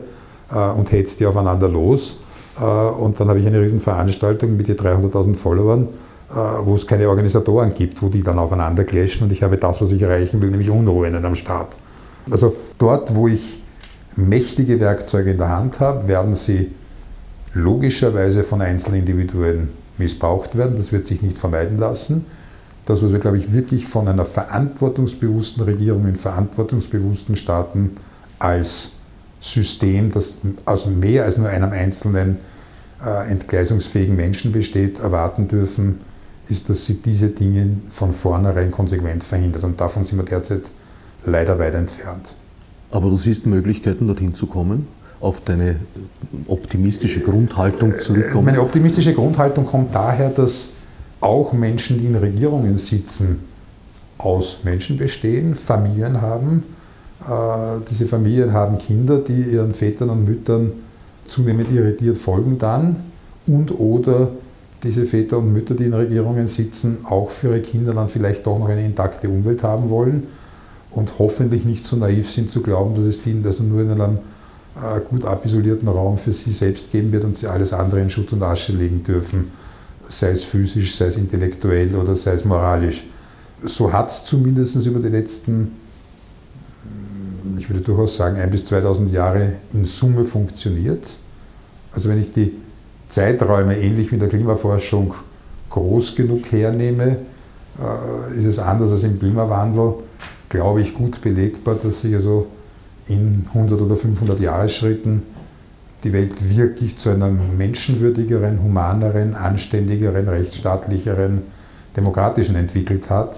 äh, 0.51 0.71
und 0.71 0.93
hetze 0.93 1.19
die 1.19 1.27
aufeinander 1.27 1.69
los. 1.69 2.19
Äh, 2.61 2.65
und 2.65 3.19
dann 3.21 3.29
habe 3.29 3.39
ich 3.39 3.47
eine 3.47 3.61
Riesenveranstaltung 3.61 4.57
mit 4.57 4.69
300.000 4.69 5.35
Followern, 5.35 5.89
äh, 6.31 6.35
wo 6.65 6.75
es 6.75 6.87
keine 6.87 7.09
Organisatoren 7.09 7.75
gibt, 7.75 8.03
wo 8.03 8.09
die 8.09 8.23
dann 8.23 8.39
aufeinander 8.39 8.85
clashen 8.85 9.25
und 9.25 9.33
ich 9.33 9.43
habe 9.43 9.57
das, 9.57 9.81
was 9.81 9.93
ich 9.93 10.03
erreichen 10.03 10.41
will, 10.43 10.51
nämlich 10.51 10.71
Unruhe 10.71 11.07
in 11.07 11.17
einem 11.17 11.35
Staat. 11.35 11.77
Also 12.31 12.55
dort, 12.79 13.15
wo 13.15 13.29
ich 13.29 13.63
mächtige 14.17 14.81
Werkzeuge 14.81 15.33
in 15.33 15.39
der 15.39 15.51
Hand 15.51 15.81
habe, 15.81 16.09
werden 16.09 16.35
sie 16.35 16.73
logischerweise 17.53 18.45
von 18.45 18.63
Einzelindividuen 18.63 19.71
missbraucht 19.99 20.57
werden. 20.57 20.77
Das 20.77 20.93
wird 20.93 21.07
sich 21.07 21.23
nicht 21.23 21.39
vermeiden 21.39 21.79
lassen 21.79 22.25
das, 22.87 23.03
was 23.03 23.13
wir, 23.13 23.19
glaube 23.19 23.39
ich, 23.39 23.53
wirklich 23.53 23.87
von 23.87 24.09
einer 24.09 24.25
verantwortungsbewussten 24.25 25.65
Regierung 25.65 26.07
in 26.07 26.17
verantwortungsbewussten 26.17 27.37
Staaten 27.37 27.93
als 28.39 28.93
System, 29.45 30.11
das 30.11 30.39
aus 30.65 30.87
mehr 30.87 31.25
als 31.25 31.37
nur 31.37 31.49
einem 31.49 31.71
einzelnen 31.71 32.39
äh, 33.05 33.31
entgleisungsfähigen 33.31 34.17
Menschen 34.17 34.53
besteht, 34.53 35.01
erwarten 35.01 35.49
dürfen, 35.49 36.01
ist, 36.49 36.71
dass 36.71 36.87
sie 36.87 36.95
diese 37.03 37.29
Dinge 37.29 37.77
von 37.91 38.13
vornherein 38.13 38.71
konsequent 38.71 39.23
verhindert. 39.23 39.65
Und 39.65 39.81
davon 39.81 40.05
sind 40.05 40.19
wir 40.19 40.25
derzeit 40.25 40.63
leider 41.27 41.59
weit 41.59 41.75
entfernt. 41.75 42.37
Aber 42.91 43.11
du 43.11 43.17
siehst 43.17 43.47
Möglichkeiten, 43.47 44.07
dorthin 44.07 44.35
zu 44.35 44.47
kommen? 44.47 44.89
auf 45.21 45.41
deine 45.41 45.77
optimistische 46.49 47.21
Grundhaltung 47.21 47.99
zurückkommen? 47.99 48.45
Meine 48.45 48.61
optimistische 48.61 49.15
Grundhaltung 49.15 49.65
kommt 49.65 49.95
daher, 49.95 50.29
dass 50.29 50.73
auch 51.21 51.55
Menschen, 51.55 51.99
die 51.99 52.07
in 52.07 52.15
Regierungen 52.15 52.77
sitzen, 52.77 53.41
aus 54.19 54.61
Menschen 54.65 54.99
bestehen, 54.99 55.55
Familien 55.55 56.21
haben. 56.21 56.63
Äh, 57.29 57.81
diese 57.91 58.07
Familien 58.07 58.53
haben 58.53 58.79
Kinder, 58.79 59.19
die 59.19 59.43
ihren 59.43 59.75
Vätern 59.75 60.11
und 60.11 60.25
Müttern 60.25 60.73
zunehmend 61.25 61.73
irritiert 61.73 62.19
folgen 62.19 62.59
dann 62.59 62.97
und 63.47 63.79
oder 63.79 64.29
diese 64.83 65.07
Väter 65.07 65.39
und 65.39 65.53
Mütter, 65.53 65.75
die 65.75 65.85
in 65.85 65.95
Regierungen 65.95 66.49
sitzen, 66.49 66.99
auch 67.05 67.31
für 67.31 67.49
ihre 67.49 67.61
Kinder 67.61 67.95
dann 67.95 68.09
vielleicht 68.09 68.47
doch 68.47 68.59
noch 68.59 68.69
eine 68.69 68.85
intakte 68.85 69.29
Umwelt 69.29 69.63
haben 69.63 69.89
wollen 69.89 70.25
und 70.91 71.19
hoffentlich 71.19 71.65
nicht 71.65 71.87
so 71.87 71.97
naiv 71.97 72.31
sind 72.31 72.51
zu 72.51 72.61
glauben, 72.63 72.95
dass 72.95 73.05
es 73.05 73.23
die 73.23 73.41
also 73.43 73.65
nur 73.65 73.81
in 73.81 73.91
einem 73.93 74.19
äh, 74.77 75.01
gut 75.09 75.25
abisolierten 75.25 75.89
Raum 75.89 76.19
für 76.19 76.33
sie 76.33 76.53
selbst 76.53 76.93
geben 76.93 77.13
wird 77.13 77.25
und 77.25 77.37
sie 77.37 77.47
alles 77.47 77.73
andere 77.73 78.01
in 78.01 78.11
Schutt 78.11 78.33
und 78.35 78.43
Asche 78.43 78.73
legen 78.73 79.03
dürfen 79.03 79.51
sei 80.09 80.31
es 80.31 80.45
physisch, 80.45 80.97
sei 80.97 81.07
es 81.07 81.17
intellektuell 81.17 81.95
oder 81.95 82.17
sei 82.17 82.33
es 82.33 82.45
moralisch. 82.45 83.07
So 83.63 83.93
hat 83.93 84.11
es 84.11 84.25
zumindest 84.25 84.77
über 84.87 85.01
die 85.01 85.09
letzten, 85.09 85.73
ich 87.59 87.69
würde 87.69 87.83
durchaus 87.83 88.17
sagen, 88.17 88.37
ein 88.37 88.51
bis 88.51 88.67
2000 88.67 89.13
Jahre 89.13 89.53
in 89.73 89.85
Summe 89.85 90.25
funktioniert. 90.25 91.05
Also 91.93 92.09
wenn 92.09 92.21
ich 92.21 92.33
die 92.33 92.53
Zeiträume 93.09 93.79
ähnlich 93.79 94.11
wie 94.11 94.15
in 94.15 94.21
der 94.21 94.29
Klimaforschung 94.29 95.15
groß 95.71 96.17
genug 96.17 96.51
hernehme, 96.51 97.19
äh, 97.79 98.39
ist 98.39 98.47
es 98.47 98.59
anders 98.59 98.91
als 98.93 99.05
im 99.05 99.19
Klimawandel, 99.19 99.95
glaube 100.49 100.81
ich, 100.81 100.95
gut 100.95 101.21
belegbar, 101.21 101.77
dass 101.83 102.03
sich 102.03 102.15
also 102.15 102.49
in 103.07 103.47
100 103.53 103.81
oder 103.81 103.97
500 103.97 104.41
Jahresschritten 104.41 105.23
die 106.05 106.13
Welt 106.13 106.33
wirklich 106.49 106.99
zu 106.99 107.11
einer 107.11 107.31
menschenwürdigeren, 107.31 108.63
humaneren, 108.63 109.35
anständigeren, 109.35 110.29
rechtsstaatlicheren, 110.29 111.43
demokratischen 111.97 112.57
entwickelt 112.57 113.09
hat. 113.11 113.37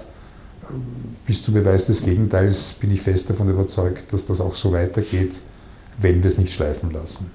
Bis 1.27 1.43
zum 1.43 1.55
Beweis 1.55 1.87
des 1.87 2.03
Gegenteils 2.03 2.75
bin 2.79 2.89
ich 2.89 3.01
fest 3.01 3.29
davon 3.29 3.49
überzeugt, 3.49 4.13
dass 4.13 4.25
das 4.25 4.39
auch 4.39 4.55
so 4.55 4.71
weitergeht, 4.71 5.33
wenn 5.99 6.23
wir 6.23 6.31
es 6.31 6.37
nicht 6.37 6.53
schleifen 6.53 6.91
lassen. 6.91 7.29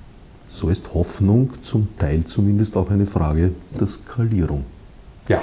So 0.51 0.70
ist 0.70 0.95
Hoffnung 0.95 1.51
zum 1.61 1.88
Teil 1.99 2.24
zumindest 2.24 2.74
auch 2.78 2.88
eine 2.88 3.05
Frage 3.05 3.53
der 3.78 3.86
Skalierung. 3.86 4.64
Ja. 5.28 5.43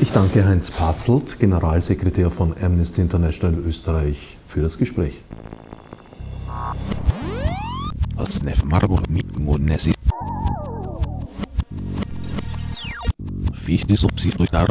Ich 0.00 0.10
danke 0.10 0.44
Heinz 0.44 0.72
Patzelt, 0.72 1.38
Generalsekretär 1.38 2.28
von 2.32 2.56
Amnesty 2.60 3.02
International 3.02 3.56
Österreich, 3.60 4.36
für 4.44 4.62
das 4.62 4.76
Gespräch. 4.76 5.22
Marburg 8.64 9.08
Nesi. 9.08 9.94
Fichte 13.64 13.96
subsidiar 13.96 14.66